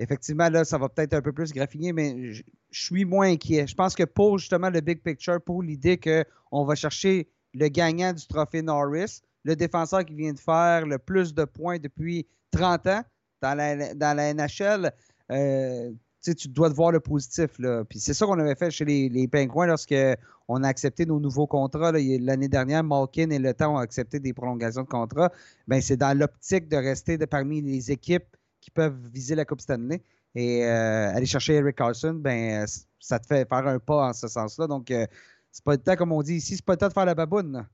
effectivement, 0.00 0.48
là, 0.48 0.64
ça 0.64 0.76
va 0.76 0.88
peut-être 0.88 1.14
un 1.14 1.22
peu 1.22 1.32
plus 1.32 1.52
graffiner, 1.52 1.92
mais 1.92 2.32
je 2.32 2.42
suis 2.70 3.04
moins 3.04 3.30
inquiet. 3.30 3.66
Je 3.68 3.74
pense 3.76 3.94
que 3.94 4.04
pour 4.04 4.38
justement 4.38 4.70
le 4.70 4.80
big 4.80 5.02
picture, 5.02 5.40
pour 5.40 5.62
l'idée 5.62 5.98
qu'on 5.98 6.64
va 6.64 6.74
chercher 6.74 7.28
le 7.54 7.68
gagnant 7.68 8.12
du 8.12 8.26
trophée 8.26 8.62
Norris, 8.62 9.22
le 9.44 9.54
défenseur 9.54 10.04
qui 10.04 10.14
vient 10.14 10.32
de 10.32 10.40
faire 10.40 10.84
le 10.84 10.98
plus 10.98 11.32
de 11.32 11.44
points 11.44 11.78
depuis 11.78 12.26
30 12.50 12.86
ans, 12.88 13.02
dans 13.42 13.54
la, 13.54 13.94
dans 13.94 14.16
la 14.16 14.34
NHL, 14.34 14.92
euh, 15.30 15.90
tu 16.34 16.48
dois 16.48 16.70
te 16.70 16.74
voir 16.74 16.92
le 16.92 17.00
positif. 17.00 17.58
Là. 17.58 17.84
Puis 17.84 17.98
c'est 18.00 18.14
ça 18.14 18.26
qu'on 18.26 18.38
avait 18.38 18.54
fait 18.54 18.70
chez 18.70 18.84
les, 18.84 19.08
les 19.08 19.28
Pingouins 19.28 19.66
lorsqu'on 19.66 20.62
a 20.62 20.68
accepté 20.68 21.06
nos 21.06 21.20
nouveaux 21.20 21.46
contrats. 21.46 21.92
L'année 21.92 22.48
dernière, 22.48 22.82
Malkin 22.82 23.30
et 23.30 23.38
Le 23.38 23.54
Temps 23.54 23.74
ont 23.74 23.78
accepté 23.78 24.18
des 24.18 24.32
prolongations 24.32 24.82
de 24.82 24.88
contrat. 24.88 25.30
Ben, 25.68 25.80
c'est 25.80 25.96
dans 25.96 26.16
l'optique 26.16 26.68
de 26.68 26.76
rester 26.76 27.18
parmi 27.18 27.62
les 27.62 27.90
équipes 27.90 28.36
qui 28.60 28.70
peuvent 28.70 28.98
viser 29.12 29.34
la 29.34 29.44
Coupe 29.44 29.60
Stanley. 29.60 30.02
Et 30.34 30.64
euh, 30.66 31.14
aller 31.14 31.26
chercher 31.26 31.54
Eric 31.54 31.76
Carlson, 31.76 32.14
ben, 32.14 32.66
ça 32.98 33.18
te 33.18 33.26
fait 33.26 33.48
faire 33.48 33.66
un 33.66 33.78
pas 33.78 34.08
en 34.08 34.12
ce 34.12 34.28
sens-là. 34.28 34.66
Donc, 34.66 34.90
euh, 34.90 35.06
c'est 35.50 35.64
pas 35.64 35.72
le 35.72 35.78
temps, 35.78 35.96
comme 35.96 36.12
on 36.12 36.22
dit 36.22 36.34
ici, 36.34 36.56
c'est 36.56 36.64
pas 36.64 36.74
le 36.74 36.78
temps 36.78 36.88
de 36.88 36.92
faire 36.92 37.06
la 37.06 37.14
baboune. 37.14 37.66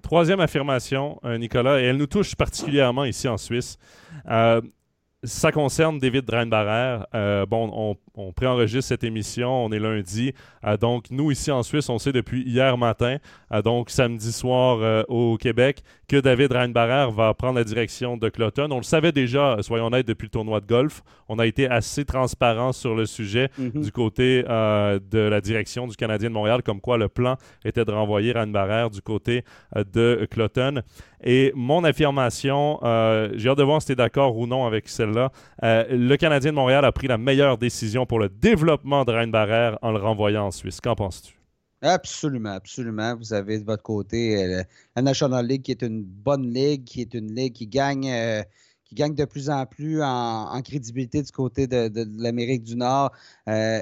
Troisième 0.00 0.40
affirmation, 0.40 1.20
Nicolas, 1.38 1.80
et 1.80 1.84
elle 1.84 1.98
nous 1.98 2.06
touche 2.06 2.34
particulièrement 2.34 3.04
ici 3.04 3.28
en 3.28 3.36
Suisse 3.36 3.76
ça 5.22 5.52
concerne 5.52 5.98
David 5.98 6.24
Dreinbarer. 6.24 7.04
Euh, 7.14 7.44
bon, 7.44 7.70
on, 7.74 7.96
on 8.14 8.32
préenregistre 8.32 8.88
cette 8.88 9.04
émission, 9.04 9.66
on 9.66 9.70
est 9.70 9.78
lundi. 9.78 10.32
Euh, 10.64 10.76
donc, 10.76 11.10
nous, 11.10 11.30
ici 11.30 11.50
en 11.50 11.62
Suisse, 11.62 11.88
on 11.88 11.98
sait 11.98 12.12
depuis 12.12 12.42
hier 12.42 12.78
matin, 12.78 13.18
euh, 13.52 13.60
donc 13.60 13.90
samedi 13.90 14.32
soir 14.32 15.04
au 15.08 15.36
Québec, 15.36 15.82
que 16.08 16.16
David 16.16 16.52
Reinbarer 16.52 17.12
va 17.12 17.34
prendre 17.34 17.56
la 17.56 17.64
direction 17.64 18.16
de 18.16 18.28
Cloton. 18.28 18.68
On 18.70 18.78
le 18.78 18.82
savait 18.82 19.12
déjà, 19.12 19.58
soyons 19.60 19.86
honnêtes, 19.86 20.06
depuis 20.06 20.26
le 20.26 20.30
tournoi 20.30 20.60
de 20.60 20.66
golf. 20.66 21.02
On 21.28 21.38
a 21.38 21.46
été 21.46 21.68
assez 21.68 22.04
transparent 22.04 22.72
sur 22.72 22.94
le 22.94 23.06
sujet 23.06 23.50
mhm. 23.58 23.82
du 23.82 23.92
côté 23.92 24.42
de 24.42 25.18
la 25.18 25.40
direction 25.40 25.86
du 25.86 25.96
Canadien 25.96 26.30
de 26.30 26.34
Montréal, 26.34 26.62
comme 26.62 26.80
quoi 26.80 26.96
le 26.98 27.08
plan 27.08 27.36
était 27.64 27.84
de 27.84 27.92
renvoyer 27.92 28.32
Reinbarer 28.32 28.88
du 28.90 29.02
côté 29.02 29.44
de 29.76 30.26
Cloton. 30.30 30.82
Et 31.22 31.52
mon 31.54 31.84
affirmation, 31.84 32.78
j'ai 33.34 33.48
hâte 33.48 33.58
de 33.58 33.62
voir 33.62 33.80
si 33.80 33.86
tu 33.86 33.92
es 33.92 33.96
d'accord 33.96 34.36
ou 34.36 34.46
non 34.46 34.66
avec 34.66 34.88
celle-là. 34.88 35.30
le 35.62 36.16
Canadien 36.16 36.50
de 36.50 36.56
Montréal 36.56 36.84
a 36.84 36.92
pris 36.92 37.08
la 37.08 37.18
meilleure 37.18 37.58
décision 37.58 38.06
pour 38.06 38.18
le 38.18 38.28
développement 38.28 39.04
de 39.04 39.12
Reinbarer 39.12 39.76
en 39.82 39.92
le 39.92 39.98
renvoyant 39.98 40.46
en 40.46 40.50
Suisse. 40.50 40.80
Qu'en 40.80 40.94
penses-tu? 40.94 41.40
Absolument, 41.82 42.50
absolument. 42.50 43.16
Vous 43.16 43.32
avez 43.32 43.58
de 43.58 43.64
votre 43.64 43.82
côté 43.82 44.44
euh, 44.44 44.62
la 44.96 45.02
National 45.02 45.46
League 45.46 45.62
qui 45.62 45.70
est 45.70 45.82
une 45.82 46.02
bonne 46.02 46.52
ligue, 46.52 46.84
qui 46.84 47.00
est 47.00 47.14
une 47.14 47.34
ligue 47.34 47.54
qui 47.54 47.66
gagne, 47.66 48.10
euh, 48.10 48.42
qui 48.84 48.94
gagne 48.94 49.14
de 49.14 49.24
plus 49.24 49.48
en 49.48 49.64
plus 49.64 50.02
en, 50.02 50.60
crédibilité 50.62 51.22
du 51.22 51.32
côté 51.32 51.66
de, 51.66 51.90
l'Amérique 52.22 52.64
du 52.64 52.76
Nord. 52.76 53.12
Euh, 53.48 53.80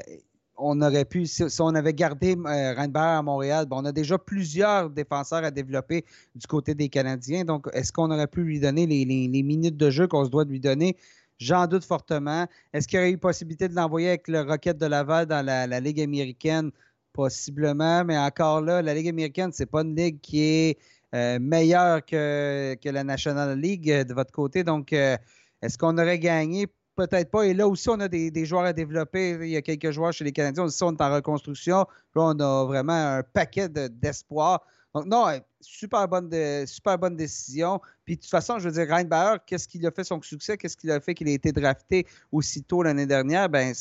on 0.59 0.80
aurait 0.82 1.04
pu, 1.04 1.26
si, 1.26 1.44
on 1.61 1.74
avait 1.74 1.94
gardé 1.94 2.34
Reinbarer 2.34 3.18
à 3.18 3.22
Montréal, 3.22 3.66
on 3.70 3.84
a 3.84 3.92
déjà 3.92 4.18
plusieurs 4.18 4.90
défenseurs 4.90 5.44
à 5.44 5.50
développer 5.50 6.04
du 6.34 6.46
côté 6.46 6.74
des 6.74 6.88
Canadiens. 6.88 7.44
Donc, 7.44 7.68
est-ce 7.72 7.92
qu'on 7.92 8.11
aurait 8.11 8.26
pu 8.26 8.42
lui 8.42 8.61
donner 8.61 8.86
les, 8.86 9.04
les 9.04 9.42
minutes 9.42 9.76
de 9.76 9.90
jeu 9.90 10.06
qu'on 10.06 10.24
se 10.24 10.30
doit 10.30 10.44
de 10.44 10.50
lui 10.50 10.61
donner? 10.61 10.96
J'en 11.38 11.66
doute 11.68 11.84
fortement. 11.84 12.46
Est-ce 12.72 12.88
qu'il 12.88 12.98
y 12.98 13.02
aurait 13.02 13.12
eu 13.12 13.18
possibilité 13.18 13.68
de 13.68 13.74
l'envoyer 13.74 14.09
avec 14.09 14.28
le 14.28 14.40
Rocket 14.40 14.76
de 14.76 14.86
Laval 14.86 15.26
dans 15.26 15.44
la, 15.44 15.80
Ligue 15.80 16.00
américaine? 16.00 16.70
Possiblement, 17.12 18.04
mais 18.04 18.18
encore 18.18 18.61
là, 18.61 18.82
la 18.82 18.94
Ligue 18.94 19.09
américaine, 19.09 19.50
c'est 19.52 19.66
pas 19.66 19.82
une 19.82 19.94
ligue 19.96 20.20
qui 20.20 20.40
est 20.40 20.78
euh, 21.14 21.38
meilleure 21.40 22.04
que, 22.04 22.76
la 22.84 23.04
National 23.04 23.59
League 23.59 23.90
euh, 23.90 24.04
de 24.04 24.14
votre 24.14 24.32
côté. 24.32 24.64
Donc, 24.64 24.92
euh, 24.92 25.16
est-ce 25.62 25.78
qu'on 25.78 25.96
aurait 25.98 26.18
gagné? 26.18 26.66
Peut-être 26.99 27.30
pas. 27.30 27.44
Et 27.44 27.55
là 27.55 27.68
aussi, 27.68 27.88
on 27.90 28.01
a 28.01 28.09
des, 28.09 28.44
joueurs 28.44 28.64
à 28.64 28.72
développer. 28.72 29.38
Il 29.40 29.51
y 29.51 29.57
a 29.57 29.62
quelques 29.62 29.92
joueurs 29.92 30.12
chez 30.12 30.24
les 30.24 30.32
Canadiens. 30.32 30.64
Aussi, 30.64 30.82
on 30.82 30.90
est 30.90 31.01
en 31.01 31.14
reconstruction. 31.14 31.76
Là, 31.76 31.86
on 32.16 32.40
a 32.40 32.64
vraiment 32.64 33.18
un 33.18 33.22
paquet 33.22 33.68
d'espoir. 33.68 34.66
Donc, 34.92 35.07
non, 35.07 35.26
super 35.61 36.09
bonne, 36.09 36.28
super 36.66 36.99
bonne 36.99 37.14
décision. 37.14 37.80
Puis, 38.05 38.16
de 38.16 38.20
toute 38.22 38.30
façon, 38.30 38.59
je 38.59 38.68
veux 38.68 38.72
dire, 38.84 38.92
Reinbauer, 38.92 39.36
qu'est-ce 39.46 39.68
qui 39.68 39.86
a 39.86 39.92
fait 39.92 40.03
son 40.03 40.20
succès? 40.22 40.57
Qu'est-ce 40.57 40.76
qui 40.76 40.90
a 40.90 40.99
fait 40.99 41.14
qu'il 41.14 41.28
a 41.28 41.30
été 41.30 41.53
drafté 41.53 42.05
aussitôt 42.32 42.82
l'année 42.82 43.07
dernière? 43.07 43.49
Ben, 43.49 43.72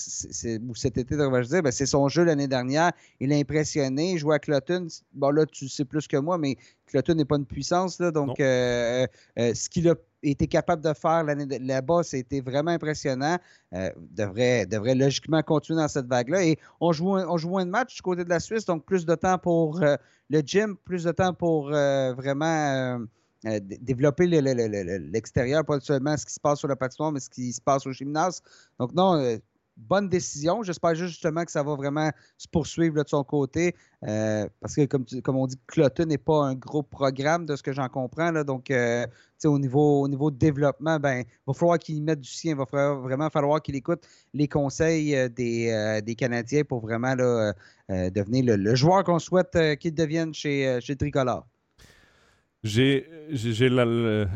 ou 0.68 0.76
cet 0.76 1.00
été, 1.00 1.16
je 1.16 1.48
dire, 1.48 1.64
ben, 1.64 1.72
c'est 1.72 1.88
son 1.88 2.08
jeu 2.10 2.24
l'année 2.24 2.48
dernière. 2.48 2.92
Il 3.20 3.34
a 3.34 3.38
impressionné. 3.38 4.12
Il 4.12 4.20
jouait 4.20 4.36
à 4.36 4.40
Cloton. 4.40 4.86
Bon, 5.14 5.32
là, 5.32 5.48
tu 5.48 5.68
sais 5.68 5.86
plus 5.86 6.08
que 6.08 6.18
moi, 6.18 6.38
mais 6.38 6.56
Cloton 6.86 7.16
n'est 7.16 7.26
pas 7.26 7.38
une 7.38 7.48
puissance. 7.48 8.00
Là, 8.00 8.12
donc, 8.12 8.40
euh, 8.40 9.08
euh, 9.40 9.56
ce 9.56 9.70
qu'il 9.70 9.90
a 9.90 9.96
été 10.24 10.48
capable 10.48 10.84
de 10.84 10.94
faire 10.94 11.24
là-bas, 11.24 12.04
c'était 12.04 12.42
vraiment 12.42 12.72
impressionnant. 12.72 13.38
Euh, 13.74 13.90
devrait, 13.98 14.66
devrait 14.66 14.96
logiquement 14.96 15.42
continuer 15.44 15.82
dans 15.82 15.88
cette 15.88 16.08
vague-là. 16.08 16.44
Et 16.44 16.58
on 16.80 16.92
joue, 16.92 17.10
on 17.10 17.38
joue 17.38 17.58
un 17.58 17.66
match 17.66 17.96
du 17.96 18.02
côté 18.02 18.24
de 18.24 18.30
la 18.30 18.40
Suisse, 18.40 18.66
donc 18.66 18.86
plus 18.86 19.06
de 19.06 19.16
temps 19.16 19.38
pour 19.38 19.80
le 20.30 20.40
gym, 20.46 20.76
plus 20.78 21.04
de 21.04 21.12
temps 21.12 21.34
pour 21.34 21.70
vraiment 21.70 23.00
euh, 23.46 23.60
développer 23.62 24.26
l'extérieur, 24.26 25.64
pas 25.64 25.80
seulement 25.80 26.18
ce 26.18 26.26
qui 26.26 26.34
se 26.34 26.40
passe 26.40 26.58
sur 26.58 26.68
le 26.68 26.76
patinoire, 26.76 27.12
mais 27.12 27.20
ce 27.20 27.30
qui 27.30 27.54
se 27.54 27.62
passe 27.62 27.86
au 27.86 27.92
gymnase. 27.92 28.42
Donc, 28.80 28.94
non, 28.94 29.16
euh, 29.16 29.38
bonne 29.78 30.10
décision. 30.10 30.64
J'espère 30.64 30.96
justement 30.96 31.46
que 31.46 31.52
ça 31.52 31.64
va 31.64 31.76
vraiment 31.76 32.12
se 32.38 32.48
poursuivre 32.48 33.02
de 33.04 33.08
son 33.08 33.24
côté. 33.24 33.76
Euh, 34.08 34.48
parce 34.60 34.76
que, 34.76 34.86
comme, 34.86 35.36
on 35.36 35.48
dit, 35.48 35.58
Cloton 35.68 36.06
n'est 36.06 36.18
pas 36.18 36.46
un 36.46 36.56
gros 36.56 36.84
programme 36.84 37.46
de 37.46 37.56
ce 37.56 37.64
que 37.64 37.72
j'en 37.72 37.88
comprends. 37.88 38.32
Là, 38.32 38.44
donc, 38.44 38.72
au, 39.44 39.60
niveau, 39.60 40.02
au 40.02 40.08
niveau 40.08 40.32
de 40.32 40.38
développement, 40.38 41.00
ben, 41.00 41.20
il 41.20 41.26
va 41.46 41.54
falloir 41.54 41.80
qu'il 41.80 42.04
mette 42.04 42.22
du 42.22 42.30
sien. 42.30 42.52
Il 42.52 42.58
va 42.58 42.94
vraiment 42.96 43.30
falloir 43.30 43.62
qu'il 43.62 43.76
écoute 43.76 44.04
les 44.34 44.48
conseils 44.48 45.30
des, 45.30 46.02
des, 46.04 46.16
Canadiens 46.16 46.64
pour 46.64 46.82
vraiment 46.82 47.16
devenir 47.16 48.58
le, 48.58 48.76
joueur 48.76 49.04
qu'on 49.04 49.20
souhaite 49.20 49.58
qu'il 49.80 49.94
devienne 49.94 50.34
chez, 50.34 50.80
chez 50.82 50.96
Tricolore. 50.96 51.46
J'ai 52.64 53.08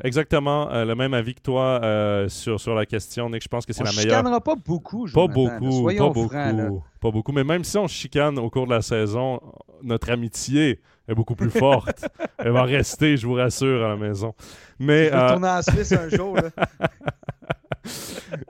exactement 0.03 0.71
euh, 0.71 0.85
le 0.85 0.95
même 0.95 1.13
avis 1.13 1.33
que 1.33 1.41
toi 1.41 1.81
euh, 1.83 2.29
sur, 2.29 2.59
sur 2.59 2.75
la 2.75 2.85
question, 2.85 3.29
Nick. 3.29 3.43
Je 3.43 3.47
pense 3.47 3.65
que 3.65 3.73
c'est 3.73 3.83
la 3.83 3.91
meilleure. 3.91 4.23
On 4.25 4.29
ne 4.29 4.39
pas 4.39 4.55
beaucoup, 4.55 5.07
Pas 5.11 5.27
beaucoup, 5.27 5.87
pas 5.87 6.09
beaucoup, 6.09 6.83
pas 6.99 7.11
beaucoup. 7.11 7.31
Mais 7.31 7.43
même 7.43 7.63
si 7.63 7.77
on 7.77 7.87
chicane 7.87 8.37
au 8.37 8.49
cours 8.49 8.67
de 8.67 8.71
la 8.71 8.81
saison, 8.81 9.41
notre 9.81 10.11
amitié 10.11 10.81
est 11.07 11.15
beaucoup 11.15 11.35
plus 11.35 11.49
forte. 11.49 12.05
Elle 12.37 12.51
va 12.51 12.63
rester, 12.63 13.17
je 13.17 13.25
vous 13.25 13.33
rassure, 13.33 13.83
à 13.83 13.89
la 13.89 13.97
maison. 13.97 14.33
Mais, 14.79 15.05
je 15.05 15.11
vais 15.11 15.23
retourner 15.23 15.49
en 15.49 15.61
Suisse 15.61 15.91
un 15.91 16.09
jour. 16.09 16.37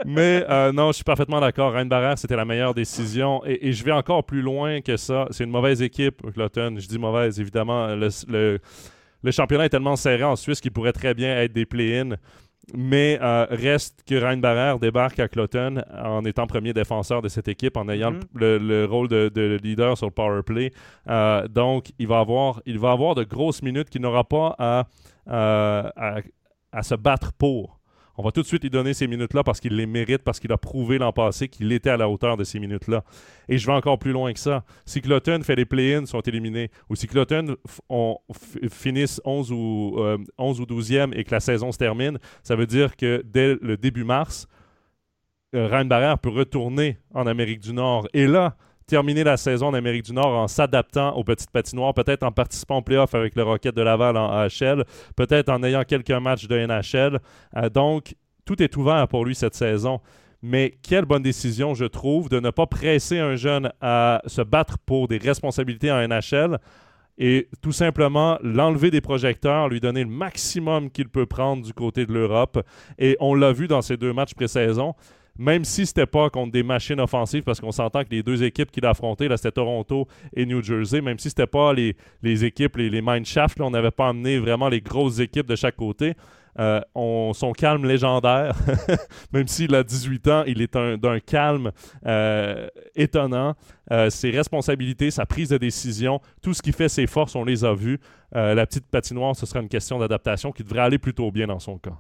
Mais 0.06 0.46
euh, 0.50 0.72
non, 0.72 0.88
je 0.88 0.96
suis 0.96 1.04
parfaitement 1.04 1.40
d'accord. 1.40 1.74
Reine 1.74 1.90
Barrère, 1.90 2.18
c'était 2.18 2.36
la 2.36 2.46
meilleure 2.46 2.74
décision. 2.74 3.42
Et, 3.46 3.72
je 3.72 3.84
vais 3.84 3.92
encore 3.92 4.26
plus 4.26 4.42
loin 4.42 4.82
que 4.82 4.98
ça. 4.98 5.28
C'est 5.32 5.44
une 5.44 5.52
mauvaise 5.52 5.82
équipe, 5.82 6.22
Cloton. 6.34 6.76
Je 6.78 6.88
dis 6.88 7.00
mauvaise, 7.00 7.40
évidemment. 7.40 7.96
Le, 7.96 8.10
le, 8.28 8.60
championnat 9.30 9.66
est 9.66 9.70
tellement 9.70 9.96
serré 9.96 10.24
en 10.24 10.36
Suisse 10.36 10.62
qu'il 10.62 10.72
pourrait 10.72 10.94
très 10.94 11.14
bien 11.14 11.36
être 11.38 11.54
des 11.54 11.66
play-in. 11.66 12.16
Mais 12.74 13.20
euh, 13.22 13.48
reste 13.50 14.04
que 14.08 14.16
Ryan 14.16 14.38
Barrère 14.38 14.80
débarque 14.80 15.20
à 15.20 15.28
Cloton 15.28 15.84
en 15.92 16.24
étant 16.26 16.48
premier 16.48 16.74
défenseur 16.74 17.22
de 17.22 17.28
cette 17.28 17.48
équipe, 17.48 17.76
en 17.76 17.90
ayant 17.90 18.14
le, 18.36 18.60
mm-hmm. 18.60 18.86
rôle 18.86 19.08
de, 19.08 19.60
leader 19.62 19.98
sur 19.98 20.08
le 20.08 20.14
power 20.14 20.44
play. 20.44 20.72
Euh, 21.10 21.48
donc, 21.48 21.92
il 22.00 22.08
va, 22.08 22.20
avoir, 22.20 22.62
il 22.66 22.80
va 22.80 22.92
avoir 22.92 23.16
de 23.16 23.24
grosses 23.24 23.62
minutes 23.62 23.90
qu'il 23.90 24.02
n'aura 24.02 24.24
pas 24.24 24.56
à, 24.58 24.88
à, 25.28 26.84
se 26.84 26.96
battre 26.96 27.34
pour. 27.34 27.81
On 28.22 28.24
va 28.24 28.32
tout 28.32 28.44
de 28.44 28.46
suite 28.46 28.62
lui 28.62 28.70
donner 28.70 28.94
ces 28.94 29.08
minutes-là 29.08 29.44
parce 29.44 29.60
qu'il 29.60 29.76
les 29.76 29.88
mérite, 29.88 30.20
parce 30.20 30.40
qu'il 30.40 30.52
a 30.52 30.58
prouvé 30.58 31.00
l'an 31.00 31.12
passé 31.12 31.48
qu'il 31.48 31.72
était 31.72 31.90
à 31.90 31.98
la 31.98 32.08
hauteur 32.08 32.38
de 32.38 32.44
ces 32.44 32.60
minutes-là. 32.60 33.04
Et 33.50 33.58
je 33.58 33.66
vais 33.66 33.74
encore 33.74 33.98
plus 33.98 34.12
loin 34.12 34.32
que 34.32 34.40
ça. 34.40 34.64
Si 34.86 35.02
Cloton 35.02 35.42
fait 35.42 35.56
les 35.56 35.66
play-ins, 35.66 36.06
sont 36.06 36.22
éliminés, 36.22 36.70
ou 36.92 36.96
si 36.96 37.08
Cloton 37.08 37.56
finisse 38.70 39.20
11 39.26 39.52
ou, 39.52 39.96
11 40.38 40.62
euh, 40.62 40.66
12e 40.66 41.18
et 41.18 41.24
que 41.24 41.32
la 41.32 41.40
saison 41.40 41.72
se 41.72 41.80
termine, 41.80 42.20
ça 42.44 42.56
veut 42.56 42.68
dire 42.68 42.96
que 42.96 43.24
dès 43.26 43.56
le 43.60 43.76
début 43.76 44.04
mars, 44.04 44.48
euh, 45.56 45.66
Ryan 45.66 45.86
Barrère 45.86 46.20
peut 46.20 46.30
retourner 46.30 47.00
en 47.16 47.26
Amérique 47.26 47.62
du 47.62 47.74
Nord. 47.74 48.08
Et 48.14 48.28
là, 48.28 48.56
terminer 48.92 49.24
la 49.24 49.38
saison 49.38 49.68
en 49.68 49.74
Amérique 49.74 50.04
du 50.04 50.12
Nord 50.12 50.38
en 50.38 50.50
s'adaptant 50.50 51.16
aux 51.16 51.24
petites 51.24 51.50
patinoires, 51.50 51.94
peut-être 51.94 52.24
en 52.24 52.32
participant 52.34 52.80
au 52.80 52.82
playoff 52.82 53.16
avec 53.16 53.38
le 53.38 53.44
Rocket 53.44 53.74
de 53.74 53.82
Laval 53.82 54.18
en 54.18 54.30
AHL, 54.30 54.84
peut-être 55.16 55.48
en 55.48 55.64
ayant 55.64 55.86
quelques 55.86 56.12
matchs 56.12 56.46
de 56.50 56.58
NHL. 56.58 57.20
Euh, 57.56 57.70
donc, 57.70 58.16
tout 58.44 58.62
est 58.62 58.76
ouvert 58.76 59.08
pour 59.08 59.24
lui 59.24 59.34
cette 59.34 59.56
saison. 59.56 60.02
Mais 60.42 60.74
quelle 60.84 61.06
bonne 61.06 61.24
décision, 61.24 61.74
je 61.74 61.86
trouve, 61.86 62.28
de 62.28 62.42
ne 62.42 62.50
pas 62.50 62.66
presser 62.66 63.20
un 63.20 63.38
jeune 63.38 63.72
à 63.80 64.22
se 64.26 64.42
battre 64.42 64.78
pour 64.86 65.08
des 65.08 65.20
responsabilités 65.20 65.90
en 65.90 66.06
NHL 66.06 66.58
et 67.18 67.48
tout 67.62 67.72
simplement 67.72 68.40
l'enlever 68.44 68.92
des 68.92 69.00
projecteurs, 69.00 69.70
lui 69.70 69.80
donner 69.80 70.04
le 70.04 70.10
maximum 70.10 70.92
qu'il 70.92 71.08
peut 71.08 71.28
prendre 71.28 71.64
du 71.64 71.74
côté 71.74 72.06
de 72.06 72.12
l'Europe. 72.12 72.62
Et 73.00 73.16
on 73.22 73.36
l'a 73.36 73.54
vu 73.54 73.70
dans 73.70 73.82
ces 73.82 73.96
deux 73.96 74.12
matchs 74.12 74.34
pré-saison 74.34 74.96
même 75.38 75.66
si 75.66 75.86
c'était 75.86 76.06
pas 76.06 76.30
contre 76.30 76.52
des 76.52 76.64
machines 76.64 77.00
offensives, 77.00 77.44
parce 77.44 77.60
qu'on 77.60 77.72
s'entend 77.72 78.04
que 78.04 78.10
les 78.12 78.24
deux 78.24 78.44
équipes 78.44 78.72
qu'il 78.72 78.86
a 78.86 78.92
affrontées, 78.92 79.28
là, 79.28 79.38
c'était 79.38 79.52
Toronto 79.52 80.08
et 80.36 80.46
New 80.46 80.62
Jersey, 80.62 81.02
même 81.02 81.20
si 81.20 81.30
c'était 81.30 81.48
pas 81.48 81.74
les, 81.74 81.96
équipes, 82.46 82.78
les, 82.78 82.90
les 82.90 83.02
Mindshaft, 83.02 83.60
on 83.62 83.72
n'avait 83.72 83.92
pas 83.92 84.10
amené 84.10 84.40
vraiment 84.40 84.70
les 84.70 84.82
grosses 84.82 85.20
équipes 85.20 85.48
de 85.48 85.56
chaque 85.56 85.76
côté. 85.76 86.16
Euh, 86.60 86.82
on, 86.96 87.32
son 87.34 87.54
calme 87.54 87.86
légendaire, 87.86 88.56
même 89.34 89.48
s'il 89.48 89.74
a 89.74 89.84
18 89.84 90.28
ans, 90.28 90.44
il 90.46 90.62
est 90.62 90.74
d'un 90.76 91.20
calme 91.20 91.72
euh, 92.06 92.68
étonnant. 92.96 93.56
Euh, 93.92 94.10
ses 94.10 94.32
responsabilités, 94.32 95.12
sa 95.12 95.26
prise 95.26 95.50
de 95.50 95.58
décision, 95.58 96.20
tout 96.42 96.54
ce 96.54 96.62
qui 96.62 96.72
fait 96.72 96.90
ses 96.90 97.08
forces, 97.08 97.36
on 97.36 97.44
les 97.44 97.64
a 97.66 97.74
vues. 97.74 98.00
la 98.34 98.66
petite 98.66 98.88
patinoire, 98.88 99.36
ce 99.36 99.46
sera 99.46 99.60
une 99.60 99.70
question 99.70 100.00
d'adaptation 100.00 100.52
qui 100.52 100.64
devrait 100.64 100.82
aller 100.82 101.00
plutôt 101.00 101.32
bien 101.32 101.48
dans 101.48 101.60
son 101.60 101.78
cas. 101.78 101.98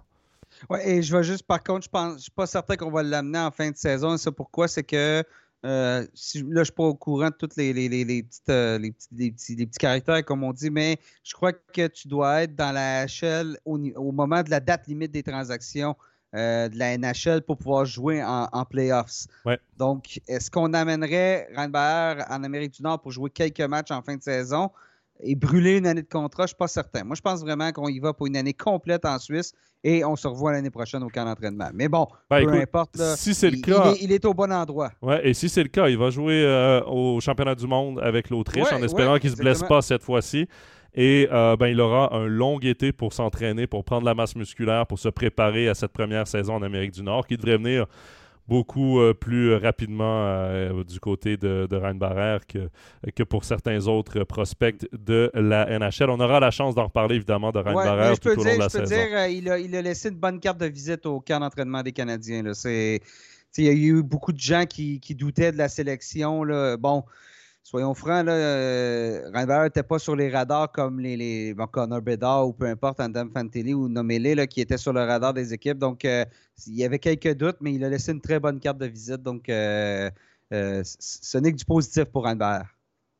Oui, 0.69 0.79
et 0.83 1.01
je 1.01 1.15
vais 1.15 1.23
juste, 1.23 1.43
par 1.43 1.63
contre, 1.63 1.85
je 1.85 1.89
pense, 1.89 2.17
je 2.17 2.23
suis 2.23 2.31
pas 2.31 2.47
certain 2.47 2.75
qu'on 2.75 2.91
va 2.91 3.03
l'amener 3.03 3.39
en 3.39 3.51
fin 3.51 3.69
de 3.71 3.75
saison. 3.75 4.15
Et 4.15 4.17
ça, 4.17 4.31
pourquoi? 4.31 4.67
C'est 4.67 4.83
que 4.83 5.23
euh, 5.63 6.01
là, 6.01 6.07
je 6.13 6.43
ne 6.43 6.63
suis 6.63 6.73
pas 6.73 6.83
au 6.83 6.95
courant 6.95 7.29
de 7.29 7.35
tous 7.35 7.55
les, 7.55 7.71
les, 7.73 7.87
les, 7.87 8.03
les, 8.03 8.23
petites, 8.23 8.49
euh, 8.49 8.79
les, 8.79 8.91
petits, 8.91 9.07
les, 9.11 9.31
petits, 9.31 9.55
les, 9.55 9.65
petits, 9.67 9.77
caractères, 9.77 10.25
comme 10.25 10.43
on 10.43 10.53
dit, 10.53 10.69
mais 10.69 10.97
je 11.23 11.33
crois 11.33 11.53
que 11.53 11.87
tu 11.87 12.07
dois 12.07 12.43
être 12.43 12.55
dans 12.55 12.71
la 12.71 13.05
HL 13.05 13.57
au, 13.65 13.77
au 13.95 14.11
moment 14.11 14.41
de 14.41 14.49
la 14.49 14.59
date 14.59 14.87
limite 14.87 15.11
des 15.11 15.23
transactions 15.23 15.95
euh, 16.33 16.69
de 16.69 16.77
la 16.79 16.97
NHL 16.97 17.41
pour 17.41 17.57
pouvoir 17.57 17.85
jouer 17.85 18.23
en, 18.23 18.47
en 18.51 18.65
playoffs. 18.65 19.27
Ouais. 19.45 19.59
Donc, 19.77 20.19
est-ce 20.27 20.49
qu'on 20.49 20.73
amènerait 20.73 21.49
Randbauer 21.55 22.23
en 22.29 22.43
Amérique 22.43 22.73
du 22.73 22.83
Nord 22.83 23.01
pour 23.01 23.11
jouer 23.11 23.29
quelques 23.29 23.61
matchs 23.61 23.91
en 23.91 24.01
fin 24.01 24.15
de 24.15 24.23
saison? 24.23 24.71
Et 25.23 25.35
brûler 25.35 25.77
une 25.77 25.87
année 25.87 26.01
de 26.01 26.07
contrat, 26.07 26.43
je 26.43 26.45
ne 26.45 26.47
suis 26.47 26.55
pas 26.55 26.67
certain. 26.67 27.03
Moi, 27.03 27.15
je 27.15 27.21
pense 27.21 27.41
vraiment 27.41 27.71
qu'on 27.71 27.87
y 27.87 27.99
va 27.99 28.13
pour 28.13 28.27
une 28.27 28.37
année 28.37 28.53
complète 28.53 29.05
en 29.05 29.17
Suisse 29.19 29.53
et 29.83 30.05
on 30.05 30.15
se 30.15 30.27
revoit 30.27 30.51
l'année 30.51 30.69
prochaine 30.69 31.03
au 31.03 31.09
camp 31.09 31.25
d'entraînement. 31.25 31.69
Mais 31.73 31.87
bon, 31.87 32.07
ben, 32.29 32.45
peu 32.45 32.53
importe. 32.53 32.97
si 33.15 33.33
c'est 33.33 33.49
le 33.49 33.57
il, 33.57 33.61
cas. 33.61 33.93
Il 34.01 34.11
est, 34.11 34.25
au 34.25 34.33
bon 34.33 34.51
endroit. 34.51 34.91
Ouais, 35.01 35.27
et 35.27 35.33
si 35.33 35.49
c'est 35.49 35.63
le 35.63 35.69
cas, 35.69 35.89
il 35.89 35.97
va 35.97 36.09
jouer 36.09 36.43
euh, 36.43 36.81
au 36.85 37.19
championnat 37.19 37.55
du 37.55 37.67
monde 37.67 37.99
avec 37.99 38.29
l'Autriche 38.29 38.71
en 38.71 38.81
espérant 38.83 39.17
qu'il 39.17 39.31
ne 39.31 39.35
se 39.35 39.41
blesse 39.41 39.63
pas 39.63 39.81
cette 39.81 40.03
fois-ci. 40.03 40.47
Et 40.93 41.27
euh, 41.31 41.55
ben, 41.55 41.67
il 41.67 41.79
aura 41.79 42.13
un 42.13 42.27
long 42.27 42.59
été 42.59 42.91
pour 42.91 43.13
s'entraîner, 43.13 43.65
pour 43.65 43.85
prendre 43.85 44.05
la 44.05 44.13
masse 44.13 44.35
musculaire, 44.35 44.85
pour 44.85 44.99
se 44.99 45.07
préparer 45.07 45.69
à 45.69 45.73
cette 45.73 45.93
première 45.93 46.27
saison 46.27 46.55
en 46.55 46.61
Amérique 46.61 46.91
du 46.91 47.01
Nord, 47.01 47.25
qui 47.25 47.37
devrait 47.37 47.57
venir 47.57 47.85
beaucoup 48.51 48.99
euh, 48.99 49.13
plus 49.13 49.55
rapidement 49.55 50.25
euh, 50.25 50.83
du 50.83 50.99
côté 50.99 51.37
de, 51.37 51.67
de 51.69 51.75
Ryan 51.77 51.95
Barrère 51.95 52.45
que, 52.45 52.69
que 53.15 53.23
pour 53.23 53.45
certains 53.45 53.87
autres 53.87 54.25
prospects 54.25 54.85
de 54.91 55.31
la 55.33 55.79
NHL. 55.79 56.09
On 56.09 56.19
aura 56.19 56.41
la 56.41 56.51
chance 56.51 56.75
d'en 56.75 56.83
reparler 56.83 57.15
évidemment 57.15 57.53
de 57.53 57.59
Ryan 57.59 57.75
Barrère 57.75 58.19
tout 58.19 58.27
au 58.27 58.35
long 58.35 58.43
de 58.43 58.59
la 58.59 58.67
saison. 58.67 58.83
Je 58.83 58.89
peux 58.89 58.95
dire, 58.95 59.17
euh, 59.17 59.27
il, 59.29 59.49
a, 59.49 59.57
il, 59.57 59.73
a, 59.73 59.81
laissé 59.81 60.09
une 60.09 60.17
bonne 60.17 60.41
carte 60.41 60.57
de 60.57 60.65
visite 60.65 61.05
au 61.05 61.21
camp 61.21 61.39
d'entraînement 61.39 61.81
des 61.81 61.93
Canadiens. 61.93 62.43
il 62.43 62.99
y 63.57 63.69
a 63.69 63.71
eu 63.71 64.03
beaucoup 64.03 64.33
de 64.33 64.39
gens 64.39 64.65
qui, 64.65 64.99
qui 64.99 65.15
doutaient 65.15 65.53
de 65.53 65.57
la 65.57 65.69
sélection. 65.69 66.43
Là. 66.43 66.75
Bon, 66.75 67.05
soyons 67.63 67.93
francs, 67.93 68.25
là, 68.25 68.33
euh, 68.33 69.63
n'était 69.63 69.83
pas 69.83 69.99
sur 69.99 70.15
les 70.15 70.29
radars 70.29 70.71
comme 70.71 70.99
les, 70.99 71.15
les 71.15 71.53
Bedard 71.53 72.47
ou 72.47 72.53
peu 72.53 72.65
importe, 72.65 72.99
Andam 72.99 73.29
Fantilli 73.31 73.73
ou 73.73 73.87
Nomele 73.87 74.47
qui 74.47 74.61
étaient 74.61 74.77
sur 74.77 74.93
le 74.93 75.01
radar 75.01 75.33
des 75.33 75.53
équipes. 75.53 75.77
Donc, 75.77 76.05
euh, 76.05 76.25
il 76.67 76.75
y 76.75 76.83
avait 76.83 76.99
quelques 76.99 77.35
doutes, 77.35 77.57
mais 77.61 77.73
il 77.73 77.83
a 77.83 77.89
laissé 77.89 78.11
une 78.11 78.21
très 78.21 78.39
bonne 78.39 78.59
carte 78.59 78.77
de 78.77 78.87
visite. 78.87 79.21
Donc, 79.21 79.49
euh, 79.49 80.09
euh, 80.53 80.81
ce 80.83 81.37
n'est 81.37 81.51
que 81.51 81.57
du 81.57 81.65
positif 81.65 82.05
pour 82.05 82.23
Reinberg. 82.23 82.65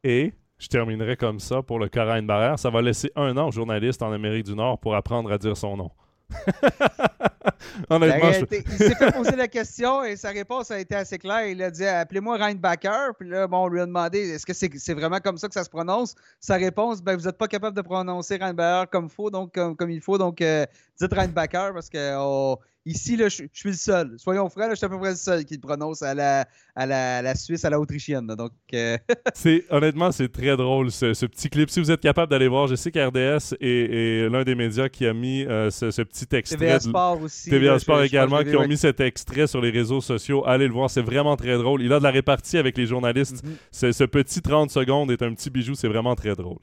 Et 0.04 0.34
je 0.58 0.68
terminerai 0.68 1.16
comme 1.16 1.40
ça 1.40 1.62
pour 1.62 1.80
le 1.80 1.90
cas 1.90 2.22
Barrère. 2.22 2.60
Ça 2.60 2.70
va 2.70 2.82
laisser 2.82 3.12
un 3.16 3.38
an 3.38 3.48
aux 3.48 3.52
journalistes 3.52 4.02
en 4.02 4.12
Amérique 4.12 4.46
du 4.46 4.56
Nord 4.56 4.80
pour 4.80 4.96
apprendre 4.96 5.32
à 5.32 5.38
dire 5.38 5.56
son 5.56 5.78
nom. 5.78 5.92
Il 7.92 8.78
s'est 8.78 8.96
fait 8.96 9.12
poser 9.12 9.36
la 9.36 9.48
question 9.48 10.04
et 10.04 10.16
sa 10.16 10.30
réponse 10.30 10.72
a 10.72 10.80
été 10.80 10.96
assez 10.96 11.18
claire. 11.18 11.48
Il 11.48 11.62
a 11.62 11.72
dit 11.72 11.86
Appelez-moi 11.86 12.38
Reinbacker. 12.38 13.14
Puis 13.18 13.30
là, 13.30 13.48
bon, 13.48 13.66
on 13.66 13.68
lui 13.68 13.82
a 13.82 13.86
demandé 13.86 14.20
Est-ce 14.20 14.46
que 14.46 14.54
c'est 14.54 14.94
vraiment 14.94 15.20
comme 15.20 15.38
ça 15.38 15.48
que 15.48 15.54
ça 15.54 15.64
se 15.64 15.70
prononce? 15.70 16.16
Sa 16.40 16.56
réponse 16.56 17.02
ben, 17.02 17.16
Vous 17.16 17.26
n'êtes 17.26 17.38
pas 17.38 17.48
capable 17.48 17.76
de 17.76 17.82
prononcer 17.82 18.38
Reinbacker 18.38 18.90
comme, 18.92 19.10
faut, 19.10 19.30
donc, 19.30 19.54
comme, 19.54 19.90
il 19.90 20.02
faut, 20.02 20.18
donc 20.18 20.42
euh, 20.42 20.66
dites 21.00 21.14
Reinbacker 21.14 21.72
parce 21.74 21.90
que 21.90 22.16
oh, 22.18 22.60
Ici, 22.86 23.16
là, 23.16 23.30
je, 23.30 23.44
suis 23.54 23.70
le 23.70 23.74
seul. 23.74 24.16
Soyons 24.18 24.50
francs, 24.50 24.72
je 24.72 24.76
suis 24.76 24.86
à 24.86 24.90
peu 24.90 24.98
près 24.98 25.12
le 25.12 25.16
seul 25.16 25.46
qui 25.46 25.54
le 25.54 25.60
prononce 25.60 26.02
à 26.02 26.16
la, 26.16 26.48
à 26.76 26.88
la, 26.88 27.36
Suisse, 27.36 27.64
à 27.64 27.70
la 27.70 27.80
Autrichienne. 27.80 28.26
Donc, 28.26 28.54
euh, 28.74 28.98
c'est, 29.36 29.66
honnêtement, 29.70 30.12
c'est 30.12 30.30
très 30.30 30.58
drôle, 30.58 30.92
ce, 30.92 31.26
petit 31.26 31.50
clip. 31.50 31.70
Si 31.70 31.80
vous 31.80 31.92
êtes 31.92 32.02
capable 32.02 32.32
d'aller 32.32 32.48
voir, 32.48 32.66
je 32.66 32.74
sais 32.74 32.92
qu'RDS 32.92 33.56
est, 33.62 34.30
l'un 34.32 34.44
des 34.44 34.56
médias 34.56 34.90
qui 34.90 35.06
a 35.06 35.14
mis 35.14 35.46
euh, 35.46 35.70
ce, 35.70 36.02
petit 36.02 36.36
extrait. 36.36 36.58
TVA 36.58 36.80
Sport 36.80 37.22
aussi. 37.22 37.52
TVA 37.52 37.78
Sport 37.78 38.02
également, 38.02 38.44
qui 38.44 38.56
ont 38.56 38.68
mis 38.68 38.78
cet 38.78 39.00
extrait 39.00 39.46
sur 39.46 39.62
les 39.62 39.70
réseaux 39.70 40.02
sociaux. 40.02 40.44
Allez 40.48 40.68
le 40.68 40.74
voir, 40.74 40.90
c'est 40.90 41.04
vraiment 41.04 41.38
très 41.38 41.58
drôle. 41.58 41.84
Il 41.84 41.94
a 41.94 42.00
de 42.00 42.04
la 42.04 42.12
répartie 42.12 42.58
avec 42.58 42.78
les 42.78 42.88
journalistes. 42.88 43.44
Mm-hmm. 43.46 43.92
ce 43.92 44.04
petit 44.06 44.42
30 44.42 44.72
secondes 44.72 45.12
est 45.12 45.22
un 45.22 45.34
petit 45.36 45.52
bijou, 45.52 45.76
c'est 45.76 45.88
vraiment 45.88 46.16
très 46.16 46.36
drôle. 46.36 46.58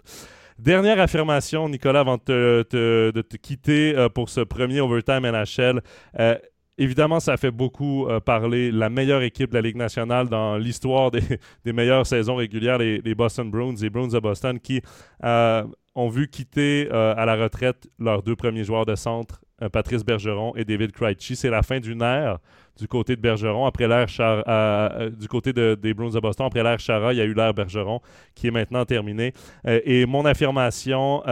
Dernière 0.58 0.98
affirmation, 0.98 1.68
Nicolas, 1.68 2.00
avant 2.00 2.16
de 2.16 2.64
te, 2.68 3.36
quitter 3.36 3.94
euh, 3.96 4.08
pour 4.08 4.28
ce 4.28 4.40
premier 4.40 4.80
Overtime 4.80 5.20
NHL. 5.20 5.80
Euh, 6.18 6.36
évidemment, 6.78 7.20
ça 7.20 7.36
fait 7.36 7.52
beaucoup 7.52 8.08
euh, 8.08 8.18
parler 8.18 8.72
la 8.72 8.90
meilleure 8.90 9.22
équipe 9.22 9.50
de 9.50 9.54
la 9.54 9.60
Ligue 9.60 9.76
nationale 9.76 10.28
dans 10.28 10.56
l'histoire 10.56 11.12
des, 11.12 11.22
meilleures 11.72 12.06
saisons 12.08 12.34
régulières, 12.34 12.78
les, 12.78 13.14
Boston 13.14 13.48
Bruins, 13.52 13.76
les 13.80 13.88
Bruins 13.88 14.08
de 14.08 14.18
Boston, 14.18 14.58
qui 14.58 14.82
ont 15.22 16.08
vu 16.08 16.26
quitter 16.28 16.90
à 16.90 17.24
la 17.24 17.36
retraite 17.36 17.88
leurs 18.00 18.24
deux 18.24 18.36
premiers 18.36 18.64
joueurs 18.64 18.86
de 18.86 18.96
centre, 18.96 19.40
Patrice 19.72 20.04
Bergeron 20.04 20.54
et 20.56 20.64
David 20.64 20.92
Krejci. 20.92 21.34
C'est 21.36 21.50
la 21.50 21.62
fin 21.62 21.80
d'une 21.80 22.02
ère 22.02 22.38
du 22.78 22.86
côté 22.86 23.16
de 23.16 23.20
Bergeron. 23.20 23.66
Après 23.66 23.88
l'ère 23.88 24.06
euh, 24.20 24.42
euh, 24.46 25.10
du 25.10 25.26
côté 25.26 25.52
des 25.52 25.94
Bruins 25.94 26.10
de 26.10 26.20
Boston, 26.20 26.46
après 26.46 26.62
l'ère 26.62 26.78
Chara, 26.78 27.12
il 27.12 27.16
y 27.16 27.20
a 27.20 27.24
eu 27.24 27.34
l'ère 27.34 27.52
Bergeron 27.54 28.00
qui 28.34 28.46
est 28.46 28.50
maintenant 28.52 28.84
terminée. 28.84 29.32
Euh, 29.66 29.80
et 29.84 30.06
mon 30.06 30.24
affirmation, 30.24 31.22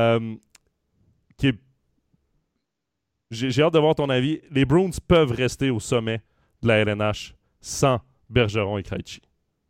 qui 1.36 1.48
est. 1.48 1.58
J'ai 3.30 3.62
hâte 3.62 3.74
de 3.74 3.78
voir 3.78 3.94
ton 3.94 4.08
avis. 4.08 4.40
Les 4.50 4.64
Bruins 4.64 4.90
peuvent 5.06 5.32
rester 5.32 5.70
au 5.70 5.80
sommet 5.80 6.22
de 6.62 6.68
la 6.68 6.78
LNH 6.78 7.34
sans 7.60 8.00
Bergeron 8.30 8.78
et 8.78 8.82
Krejci. 8.82 9.20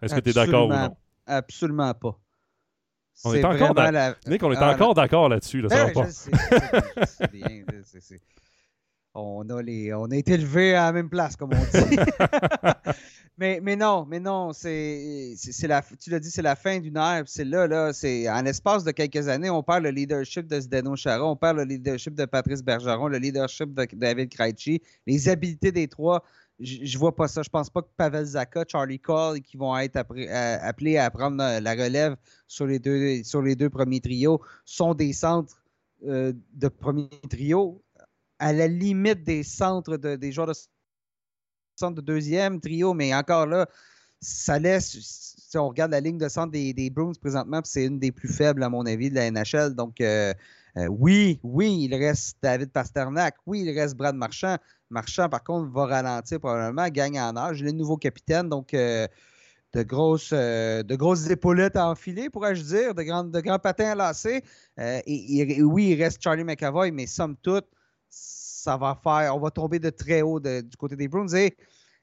Est-ce 0.01 0.15
que 0.15 0.21
tu 0.21 0.31
es 0.31 0.33
d'accord 0.33 0.69
ou 0.69 0.73
non? 0.73 0.97
Absolument 1.27 1.93
pas. 1.95 2.19
On 3.25 3.33
est 3.33 3.45
encore 3.45 3.75
la- 3.75 4.11
est 4.11 4.43
Ah, 4.59 4.71
encore 4.75 4.95
d'accord 4.95 5.29
là-dessus. 5.29 5.63
Là, 5.63 5.69
ça 5.71 5.87
Ben 5.87 5.93
va 5.95 6.03
pas. 6.03 6.07
je 6.07 6.13
sais, 6.13 6.31
je 6.31 7.27
bien, 7.33 7.65
On 9.19 9.49
a, 9.49 9.63
les, 9.63 9.95
on 9.95 10.05
a 10.11 10.17
été 10.17 10.35
élevés 10.35 10.75
à 10.75 10.85
la 10.85 10.93
même 10.93 11.09
place, 11.09 11.37
comme 11.37 11.51
on 11.55 11.57
dit. 11.57 11.97
mais, 13.39 13.61
mais 13.63 13.75
non, 13.75 14.05
mais 14.07 14.21
non, 14.21 14.53
c'est, 14.53 15.35
la, 15.63 15.83
tu 15.99 16.11
l'as 16.11 16.21
dit, 16.21 16.31
c'est 16.31 16.43
la 16.43 16.55
fin 16.55 16.79
d'une 16.81 16.97
ère. 16.99 17.25
C'est 17.27 17.45
là, 17.45 17.67
là, 17.67 17.93
c'est 17.95 18.29
en 18.29 18.43
l'espace 18.43 18.85
de 18.85 18.91
quelques 18.91 19.27
années, 19.29 19.49
on 19.49 19.63
perd 19.63 19.85
le 19.85 19.91
leadership 19.91 20.47
de 20.47 20.61
Zdeno 20.61 20.97
Chara, 20.97 21.25
on 21.25 21.37
perd 21.37 21.57
le 21.57 21.65
leadership 21.65 22.15
de 22.15 22.27
Patrice 22.27 22.63
Bergeron, 22.63 23.09
le 23.09 23.17
leadership 23.19 23.73
de 23.73 23.87
David 23.95 24.29
Krejci, 24.29 24.83
les 25.07 25.29
habiletés 25.29 25.73
des 25.73 25.89
trois. 25.89 26.23
Je 26.59 26.97
vois 26.99 27.15
pas 27.15 27.29
ça. 27.29 27.43
Je 27.43 27.51
pense 27.51 27.69
pas 27.69 27.83
que 27.83 27.89
Pavel 27.97 28.25
Zaka, 28.25 28.65
Charlie 28.67 28.99
Cole, 28.99 29.41
qui 29.41 29.57
vont 29.57 29.77
être 29.79 29.97
à- 29.97 30.67
appelés 30.67 30.97
à 30.97 31.11
prendre 31.11 31.37
la 31.37 31.61
la 31.61 31.73
relève 31.73 32.17
sur 32.49 32.67
les 32.67 32.79
deux, 32.79 33.23
sur 33.25 33.43
les 33.43 33.57
deux 33.57 33.69
premiers 33.69 34.01
trios, 34.01 34.41
sont 34.65 34.95
des 34.95 35.13
centres 35.13 35.63
euh, 36.07 36.33
de 36.55 36.69
premier 36.69 37.09
trio, 37.31 37.83
à 38.39 38.53
la 38.53 38.69
limite 38.69 39.25
des 39.25 39.43
centres 39.43 39.97
de, 39.97 40.17
des 40.17 40.33
joueurs 40.33 40.49
de 40.49 40.55
centre 41.77 41.97
de 41.97 42.01
deuxième 42.01 42.61
trio, 42.61 42.95
mais 42.95 43.15
encore 43.15 43.47
là, 43.47 43.67
ça 44.21 44.59
laisse. 44.59 44.97
Si 45.49 45.59
on 45.59 45.69
regarde 45.69 45.93
la 45.93 46.01
ligne 46.01 46.19
de 46.19 46.29
centre 46.29 46.51
des, 46.53 46.73
des 46.73 46.91
Bruins 46.91 47.13
présentement, 47.21 47.61
c'est 47.65 47.85
une 47.85 47.99
des 47.99 48.13
plus 48.13 48.29
faibles, 48.29 48.63
à 48.63 48.69
mon 48.69 48.85
avis, 48.87 49.11
de 49.11 49.15
la 49.15 49.31
NHL. 49.31 49.75
Donc, 49.75 50.01
euh, 50.01 50.33
euh, 50.77 50.87
oui, 50.89 51.39
oui, 51.43 51.85
il 51.85 51.95
reste 51.95 52.39
David 52.43 52.71
Pasternak. 52.73 53.37
Oui, 53.47 53.63
il 53.65 53.79
reste 53.79 53.95
Brad 53.97 54.17
Marchand. 54.17 54.57
Marchand, 54.91 55.29
par 55.29 55.45
contre, 55.45 55.71
va 55.73 55.87
ralentir 55.87 56.41
probablement, 56.41 56.89
gagne 56.89 57.21
en 57.21 57.37
âge. 57.37 57.61
Il 57.61 57.69
est 57.69 57.73
nouveau 57.73 57.97
capitaine, 57.97 58.49
donc 58.49 58.75
euh, 58.75 59.07
de, 59.75 59.83
grosses, 59.83 60.33
de 60.33 60.95
grosses 60.97 61.29
épaulettes 61.31 61.77
à 61.77 61.89
enfiler, 61.89 62.31
pourrais-je 62.31 62.63
dire, 62.63 62.95
de, 62.95 63.03
grands- 63.03 63.25
de 63.25 63.41
grands 63.41 63.59
patins 63.59 63.91
à 63.93 63.95
lasser. 63.95 64.43
Et 64.79 65.63
oui, 65.63 65.91
il 65.91 66.03
reste 66.03 66.23
Charlie 66.23 66.45
McAvoy, 66.45 66.91
mais 66.91 67.07
somme 67.07 67.37
toute, 67.43 67.67
ça 68.17 68.77
va 68.77 68.99
faire, 69.03 69.37
on 69.37 69.41
va 69.41 69.51
tomber 69.51 69.79
de 69.79 69.91
très 69.91 70.23
haut 70.23 70.41
du 70.41 70.77
côté 70.77 70.97
des 70.97 71.09
Bruins. 71.09 71.33
Et 71.35 71.57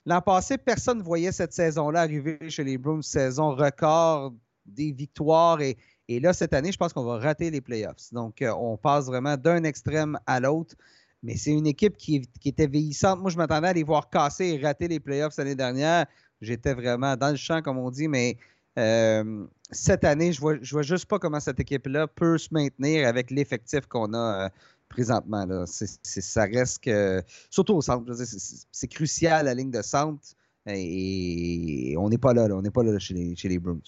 l'an 0.05 0.21
passé, 0.21 0.57
personne 0.57 0.99
ne 0.99 1.03
voyait 1.03 1.31
cette 1.31 1.53
saison-là 1.53 2.01
arriver 2.01 2.37
chez 2.49 2.63
les 2.63 2.77
Bruins, 2.77 3.01
saison 3.01 3.55
record 3.55 4.33
des 4.65 4.91
victoires. 4.91 5.59
Et, 5.61 5.77
là, 6.21 6.31
cette 6.31 6.53
année, 6.53 6.71
je 6.71 6.77
pense 6.77 6.93
qu'on 6.93 7.03
va 7.03 7.17
rater 7.17 7.49
les 7.49 7.59
playoffs. 7.59 8.13
Donc, 8.13 8.41
euh, 8.41 8.53
on 8.57 8.77
passe 8.77 9.07
vraiment 9.07 9.35
d'un 9.35 9.63
extrême 9.63 10.17
à 10.25 10.39
l'autre. 10.39 10.75
Mais 11.21 11.35
c'est 11.35 11.51
une 11.51 11.67
équipe 11.67 11.97
qui, 11.97 12.21
qui 12.39 12.49
était 12.49 12.67
vieillissante. 12.67 13.19
Moi, 13.19 13.31
je 13.31 13.37
m'attendais 13.37 13.69
à 13.69 13.73
les 13.73 13.83
voir 13.83 14.09
casser 14.09 14.45
et 14.45 14.61
rater 14.61 14.87
les 14.87 14.99
playoffs 14.99 15.37
l'année 15.37 15.55
dernière. 15.55 16.05
J'étais 16.41 16.73
vraiment 16.73 17.15
dans 17.15 17.29
le 17.29 17.37
champ, 17.37 17.61
comme 17.61 17.77
on 17.77 17.89
dit, 17.89 18.07
mais 18.07 18.37
euh, 18.77 19.45
cette 19.71 20.03
année, 20.03 20.33
je 20.33 20.41
vois, 20.41 20.55
je 20.61 20.71
vois 20.71 20.81
juste 20.81 21.05
pas 21.05 21.19
comment 21.19 21.39
cette 21.39 21.59
équipe-là 21.59 22.07
peut 22.07 22.37
se 22.37 22.49
maintenir 22.51 23.07
avec 23.07 23.31
l'effectif 23.31 23.85
qu'on 23.87 24.13
a 24.13 24.45
euh, 24.45 24.49
présentement. 24.93 25.45
Là. 25.45 25.65
Ça 25.65 26.43
reste 26.45 26.83
que. 26.83 27.21
Surtout 27.49 27.73
au 27.75 27.81
centre. 27.81 28.13
c'est- 28.13 28.87
crucial 28.87 29.45
la 29.45 29.53
ligne 29.53 29.71
de 29.71 29.81
centre. 29.81 30.23
Et 30.65 31.95
on 31.97 32.09
n'est 32.09 32.17
pas 32.17 32.33
là, 32.33 32.47
là. 32.47 32.55
On 32.55 32.61
n'est 32.61 32.71
pas 32.71 32.83
là, 32.83 32.97
chez, 32.99 33.13
les, 33.13 33.35
chez 33.35 33.49
les 33.49 33.59
Bruins. 33.59 33.79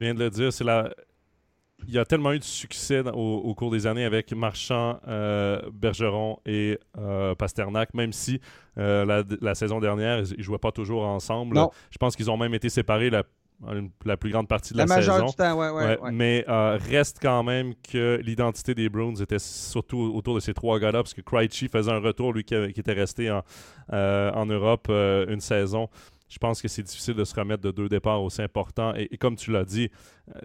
Je 0.00 0.04
viens 0.06 0.14
de 0.14 0.20
le 0.20 0.30
dire, 0.30 0.52
c'est 0.52 0.64
la. 0.64 0.90
Il 1.88 1.92
y 1.94 1.98
a 1.98 2.04
tellement 2.04 2.32
eu 2.32 2.38
de 2.38 2.44
succès 2.44 3.02
dans- 3.02 3.10
au, 3.12 3.38
au 3.38 3.54
cours 3.56 3.72
des 3.72 3.88
années 3.88 4.04
avec 4.04 4.32
Marchand, 4.32 5.00
euh, 5.08 5.60
Bergeron 5.72 6.38
et 6.46 6.78
euh, 6.96 7.34
Pasternak, 7.34 7.92
même 7.94 8.12
si 8.12 8.40
euh, 8.78 9.04
la, 9.04 9.24
la 9.40 9.54
saison 9.56 9.80
dernière, 9.80 10.20
ils 10.20 10.36
ne 10.38 10.42
jouaient 10.44 10.58
pas 10.58 10.70
toujours 10.70 11.02
ensemble. 11.04 11.56
Non. 11.56 11.70
Je 11.90 11.98
pense 11.98 12.14
qu'ils 12.14 12.30
ont 12.30 12.36
même 12.36 12.54
été 12.54 12.68
séparés 12.68 13.10
la, 13.10 13.24
la 14.04 14.16
plus 14.16 14.30
grande 14.30 14.48
partie 14.48 14.72
de 14.72 14.78
La 14.78 14.84
la, 14.86 14.96
majeure 14.96 15.14
saison. 15.14 15.26
du 15.26 15.34
temps, 15.34 15.58
ouais, 15.58 15.70
ouais. 15.70 15.84
Ouais, 15.86 15.98
ouais. 16.00 16.10
Mais 16.12 16.44
euh, 16.48 16.78
reste 16.90 17.18
quand 17.22 17.42
même 17.42 17.74
que 17.88 18.20
l'identité 18.24 18.74
des 18.74 18.88
Bruins 18.88 19.14
était 19.16 19.38
surtout 19.38 19.98
autour 20.14 20.34
de 20.34 20.40
ces 20.40 20.52
trois 20.54 20.78
gars-là, 20.80 21.02
parce 21.02 21.14
que 21.14 21.20
Krejci 21.20 21.68
faisait 21.68 21.92
un 21.92 22.00
retour, 22.00 22.32
lui 22.32 22.44
qui, 22.44 22.54
avait- 22.54 22.72
qui 22.72 22.80
était 22.80 22.92
resté 22.92 23.30
en, 23.30 23.42
euh, 23.92 24.30
en 24.32 24.46
Europe 24.46 24.86
euh, 24.90 25.26
une 25.28 25.40
saison. 25.40 25.88
Je 26.28 26.38
pense 26.38 26.62
que 26.62 26.68
c'est 26.68 26.82
difficile 26.82 27.14
de 27.14 27.24
se 27.24 27.34
remettre 27.34 27.62
de 27.62 27.70
deux 27.70 27.88
départs 27.88 28.22
aussi 28.22 28.40
importants. 28.42 28.94
Et, 28.96 29.06
et 29.10 29.18
comme 29.18 29.36
tu 29.36 29.52
l'as 29.52 29.64
dit, 29.64 29.90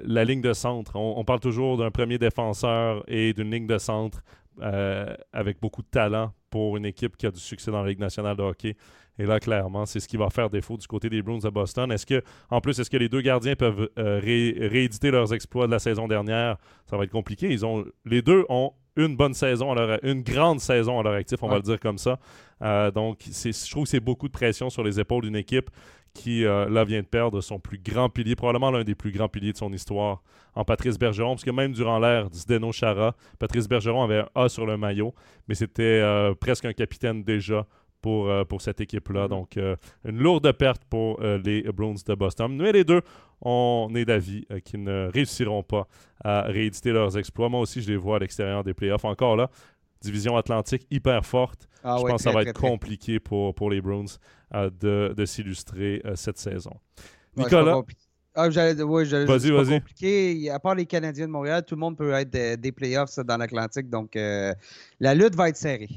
la 0.03 0.25
ligne 0.25 0.41
de 0.41 0.51
centre, 0.53 0.95
on, 0.95 1.13
on 1.17 1.23
parle 1.23 1.39
toujours 1.39 1.77
d'un 1.77 1.91
premier 1.91 2.17
défenseur 2.17 3.03
et 3.07 3.33
d'une 3.33 3.49
ligne 3.49 3.67
de 3.67 3.77
centre 3.77 4.21
avec 5.33 5.59
beaucoup 5.61 5.81
de 5.81 5.87
talent 5.87 6.31
pour 6.49 6.77
une 6.77 6.85
équipe 6.85 7.15
qui 7.17 7.25
a 7.27 7.31
du 7.31 7.39
succès 7.39 7.71
dans 7.71 7.83
la 7.83 7.89
Ligue 7.89 7.99
nationale 7.99 8.35
de 8.35 8.41
hockey. 8.43 8.75
Et 9.19 9.25
là, 9.25 9.39
clairement, 9.39 9.85
c'est 9.85 9.99
ce 9.99 10.07
qui 10.07 10.17
va 10.17 10.29
faire 10.29 10.49
défaut 10.49 10.77
du 10.77 10.87
côté 10.87 11.09
des 11.09 11.21
Bruins 11.21 11.39
de 11.39 11.49
Boston. 11.49 11.91
Est-ce 11.91 12.05
que, 12.05 12.21
en 12.49 12.61
plus, 12.61 12.79
est-ce 12.79 12.89
que 12.89 12.97
les 12.97 13.09
deux 13.09 13.21
gardiens 13.21 13.55
peuvent 13.55 13.89
euh, 13.97 14.19
ré- 14.19 14.55
rééditer 14.59 15.11
leurs 15.11 15.33
exploits 15.33 15.65
de 15.65 15.71
la 15.71 15.79
saison 15.79 16.07
dernière? 16.07 16.57
Ça 16.85 16.97
va 16.97 17.03
être 17.03 17.11
compliqué. 17.11 17.49
Ils 17.51 17.65
ont, 17.65 17.83
les 18.05 18.21
deux 18.21 18.45
ont 18.49 18.73
une 18.95 19.15
bonne 19.15 19.33
saison, 19.33 19.71
à 19.71 19.75
leur, 19.75 19.99
une 20.03 20.23
grande 20.23 20.59
saison 20.59 20.99
à 20.99 21.03
leur 21.03 21.13
actif, 21.13 21.41
on 21.43 21.47
va 21.47 21.57
le 21.57 21.61
dire 21.61 21.79
comme 21.79 21.97
ça. 21.97 22.19
Euh, 22.61 22.89
donc, 22.91 23.19
je 23.25 23.69
trouve 23.69 23.83
que 23.83 23.89
c'est 23.89 23.99
beaucoup 23.99 24.27
de 24.27 24.33
pression 24.33 24.69
sur 24.69 24.83
les 24.83 24.99
épaules 24.99 25.23
d'une 25.23 25.35
équipe 25.35 25.69
qui, 26.13 26.45
euh, 26.45 26.67
là, 26.67 26.83
vient 26.83 27.01
de 27.01 27.05
perdre 27.05 27.41
son 27.41 27.59
plus 27.59 27.77
grand 27.77 28.09
pilier, 28.09 28.35
probablement 28.35 28.71
l'un 28.71 28.83
des 28.83 28.95
plus 28.95 29.11
grands 29.11 29.29
piliers 29.29 29.51
de 29.51 29.57
son 29.57 29.71
histoire, 29.71 30.23
en 30.55 30.63
Patrice 30.63 30.97
Bergeron, 30.97 31.35
parce 31.35 31.43
que 31.43 31.51
même 31.51 31.73
durant 31.73 31.99
l'ère 31.99 32.31
du 32.31 32.39
Zdeno 32.39 32.71
Chara, 32.71 33.15
Patrice 33.37 33.67
Bergeron 33.67 34.03
avait 34.03 34.19
un 34.19 34.29
A 34.33 34.49
sur 34.49 34.65
le 34.65 34.77
maillot, 34.77 35.13
mais 35.47 35.53
c'était 35.53 35.83
euh, 35.83 36.33
presque 36.33 36.65
un 36.65 36.73
capitaine 36.73 37.23
déjà 37.23 37.67
pour, 38.01 38.29
euh, 38.29 38.43
pour 38.43 38.61
cette 38.61 38.79
équipe-là. 38.81 39.23
Mhm. 39.23 39.29
Donc, 39.29 39.57
euh, 39.57 39.75
une 40.05 40.17
lourde 40.19 40.51
perte 40.53 40.83
pour 40.89 41.19
euh, 41.21 41.37
les 41.43 41.63
Bruins 41.63 41.95
de 42.05 42.15
Boston. 42.15 42.55
Mais 42.55 42.71
les 42.71 42.83
deux, 42.83 43.01
on 43.41 43.89
est 43.95 44.05
d'avis 44.05 44.45
qu'ils 44.63 44.83
ne 44.83 45.09
réussiront 45.13 45.63
pas 45.63 45.87
à 46.23 46.41
rééditer 46.43 46.91
leurs 46.91 47.17
exploits. 47.17 47.49
Moi 47.49 47.59
aussi, 47.61 47.81
je 47.81 47.89
les 47.89 47.97
vois 47.97 48.17
à 48.17 48.19
l'extérieur 48.19 48.63
des 48.63 48.73
playoffs. 48.73 49.05
Encore 49.05 49.35
là, 49.35 49.49
division 50.01 50.37
atlantique 50.37 50.85
hyper 50.91 51.25
forte. 51.25 51.67
Ah 51.83 51.97
je 51.99 52.03
ouais, 52.03 52.11
pense 52.11 52.19
que 52.19 52.23
ça 52.23 52.31
va 52.31 52.41
très, 52.41 52.49
être 52.51 52.59
très. 52.59 52.67
compliqué 52.69 53.19
pour, 53.19 53.53
pour 53.55 53.69
les 53.69 53.81
Bruins 53.81 54.05
euh, 54.53 54.69
de, 54.79 55.13
de 55.15 55.25
s'illustrer 55.25 56.01
euh, 56.05 56.15
cette 56.15 56.37
saison. 56.37 56.73
Nicolas, 57.35 57.81
Ah, 58.35 58.49
j'allais, 58.49 58.81
ouais, 58.81 59.05
j'allais 59.05 59.25
Vas-y, 59.25 59.51
vas-y. 59.51 59.79
compliqué. 59.79 60.49
À 60.49 60.59
part 60.59 60.75
les 60.75 60.85
Canadiens 60.85 61.27
de 61.27 61.31
Montréal, 61.31 61.63
tout 61.65 61.75
le 61.75 61.79
monde 61.79 61.97
peut 61.97 62.11
être 62.13 62.29
des, 62.29 62.57
des 62.57 62.71
playoffs 62.71 63.09
ça, 63.09 63.23
dans 63.23 63.37
l'Atlantique. 63.37 63.89
Donc, 63.89 64.15
euh, 64.15 64.53
la 64.99 65.13
lutte 65.15 65.35
va 65.35 65.49
être 65.49 65.55
serrée. 65.57 65.89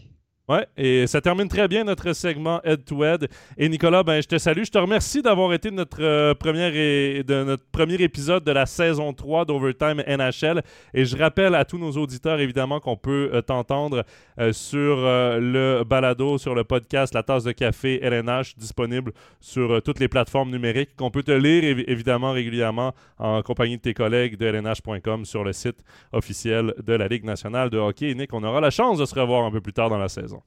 Ouais, 0.50 0.66
et 0.76 1.06
ça 1.06 1.20
termine 1.20 1.46
très 1.46 1.68
bien 1.68 1.84
notre 1.84 2.12
segment 2.12 2.60
Head 2.64 2.84
to 2.84 3.04
Head. 3.04 3.28
Et 3.56 3.68
Nicolas, 3.68 4.02
ben, 4.02 4.20
je 4.20 4.26
te 4.26 4.36
salue. 4.36 4.64
Je 4.64 4.70
te 4.72 4.78
remercie 4.78 5.22
d'avoir 5.22 5.52
été 5.52 5.70
notre, 5.70 6.02
euh, 6.02 6.34
première 6.34 6.74
et- 6.74 7.22
de 7.22 7.44
notre 7.44 7.62
premier 7.70 7.94
épisode 8.02 8.42
de 8.42 8.50
la 8.50 8.66
saison 8.66 9.12
3 9.12 9.44
d'Overtime 9.44 10.02
NHL. 10.08 10.62
Et 10.92 11.04
je 11.04 11.16
rappelle 11.16 11.54
à 11.54 11.64
tous 11.64 11.78
nos 11.78 11.92
auditeurs, 11.92 12.40
évidemment, 12.40 12.80
qu'on 12.80 12.96
peut 12.96 13.30
euh, 13.32 13.42
t'entendre 13.42 14.02
euh, 14.40 14.52
sur 14.52 14.96
le 14.96 15.84
balado, 15.84 16.36
sur 16.38 16.56
le 16.56 16.64
podcast 16.64 17.14
La 17.14 17.22
Tasse 17.22 17.44
de 17.44 17.52
Café 17.52 18.00
LNH, 18.02 18.56
disponible 18.56 19.12
sur 19.38 19.80
toutes 19.82 20.00
les 20.00 20.08
plateformes 20.08 20.50
numériques, 20.50 20.96
qu'on 20.96 21.12
peut 21.12 21.22
te 21.22 21.30
lire 21.30 21.62
évi- 21.62 21.84
évidemment 21.86 22.32
régulièrement 22.32 22.92
en 23.18 23.42
compagnie 23.42 23.76
de 23.76 23.82
tes 23.82 23.94
collègues 23.94 24.36
de 24.36 24.46
LNH.com 24.46 25.24
sur 25.26 25.44
le 25.44 25.52
site 25.52 25.78
officiel 26.12 26.74
de 26.84 26.92
la 26.94 27.06
Ligue 27.06 27.24
nationale 27.24 27.70
de 27.70 27.78
hockey. 27.78 28.10
Et 28.10 28.14
Nick, 28.16 28.32
on 28.34 28.42
aura 28.42 28.60
la 28.60 28.70
chance 28.70 28.98
de 28.98 29.04
se 29.04 29.14
revoir 29.14 29.44
un 29.44 29.50
peu 29.52 29.60
plus 29.60 29.72
tard 29.72 29.88
dans 29.90 29.98
la 29.98 30.08
saison. 30.08 30.39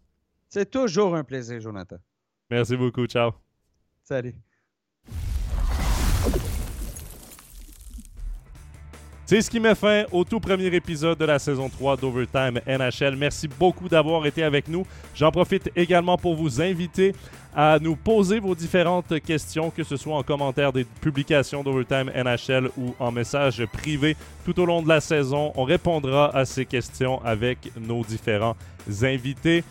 C'est 0.54 0.70
toujours 0.70 1.16
un 1.16 1.24
plaisir, 1.24 1.60
Jonathan. 1.60 1.96
Merci 2.52 2.78
beaucoup. 2.78 3.08
Ciao. 3.08 3.32
Salut. 4.04 4.36
C'est 9.26 9.42
ce 9.42 9.50
qui 9.50 9.60
met 9.60 9.74
fin 9.74 10.04
au 10.12 10.24
tout 10.24 10.40
premier 10.40 10.68
épisode 10.68 11.18
de 11.18 11.26
la 11.26 11.40
saison 11.40 11.70
3 11.70 11.98
d'Overtime 11.98 12.60
NHL. 12.68 13.16
Merci 13.16 13.48
beaucoup 13.48 13.90
d'avoir 13.90 14.28
été 14.28 14.44
avec 14.44 14.68
nous. 14.68 14.86
J'en 15.16 15.32
profite 15.32 15.72
également 15.76 16.18
pour 16.18 16.36
vous 16.36 16.62
inviter 16.62 17.16
à 17.56 17.80
nous 17.80 17.96
poser 17.96 18.40
vos 18.40 18.54
différentes 18.54 19.20
questions, 19.22 19.72
que 19.72 19.84
ce 19.84 19.98
soit 19.98 20.16
en 20.16 20.22
commentaire 20.22 20.72
des 20.72 20.84
publications 20.84 21.64
d'Overtime 21.64 22.12
NHL 22.16 22.70
ou 22.78 22.94
en 23.00 23.12
message 23.12 23.66
privé 23.74 24.16
tout 24.46 24.60
au 24.60 24.68
long 24.68 24.84
de 24.84 24.88
la 24.88 25.02
saison. 25.02 25.52
On 25.56 25.64
répondra 25.64 26.30
à 26.38 26.46
ces 26.46 26.68
questions 26.68 27.20
avec 27.26 27.72
nos 27.76 28.04
différents 28.04 28.56
invités. 29.02 29.64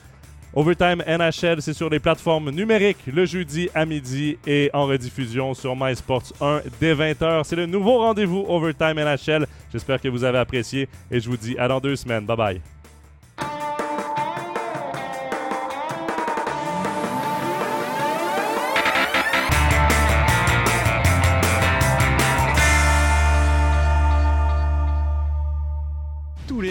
Overtime 0.55 1.03
NHL, 1.07 1.63
c'est 1.63 1.73
sur 1.73 1.89
les 1.89 1.99
plateformes 1.99 2.51
numériques 2.51 2.99
le 3.07 3.25
jeudi 3.25 3.71
à 3.75 3.87
midi 3.87 4.37
et 4.47 4.69
en 4.75 4.85
rediffusion 4.85 5.55
sur 5.55 5.75
MySports 5.75 6.33
1 6.43 6.61
dès 6.79 6.95
20h. 6.95 7.45
C'est 7.45 7.57
le 7.57 7.65
nouveau 7.65 7.99
rendez-vous 7.99 8.45
Overtime 8.47 8.97
NHL. 8.97 9.47
J'espère 9.73 10.01
que 10.01 10.09
vous 10.09 10.25
avez 10.25 10.39
apprécié 10.39 10.89
et 11.11 11.21
je 11.21 11.29
vous 11.31 11.39
dis 11.39 11.57
à 11.59 11.69
dans 11.69 11.81
deux 11.81 11.97
semaines. 11.97 12.27
Bye 12.27 12.37
bye. 12.37 12.72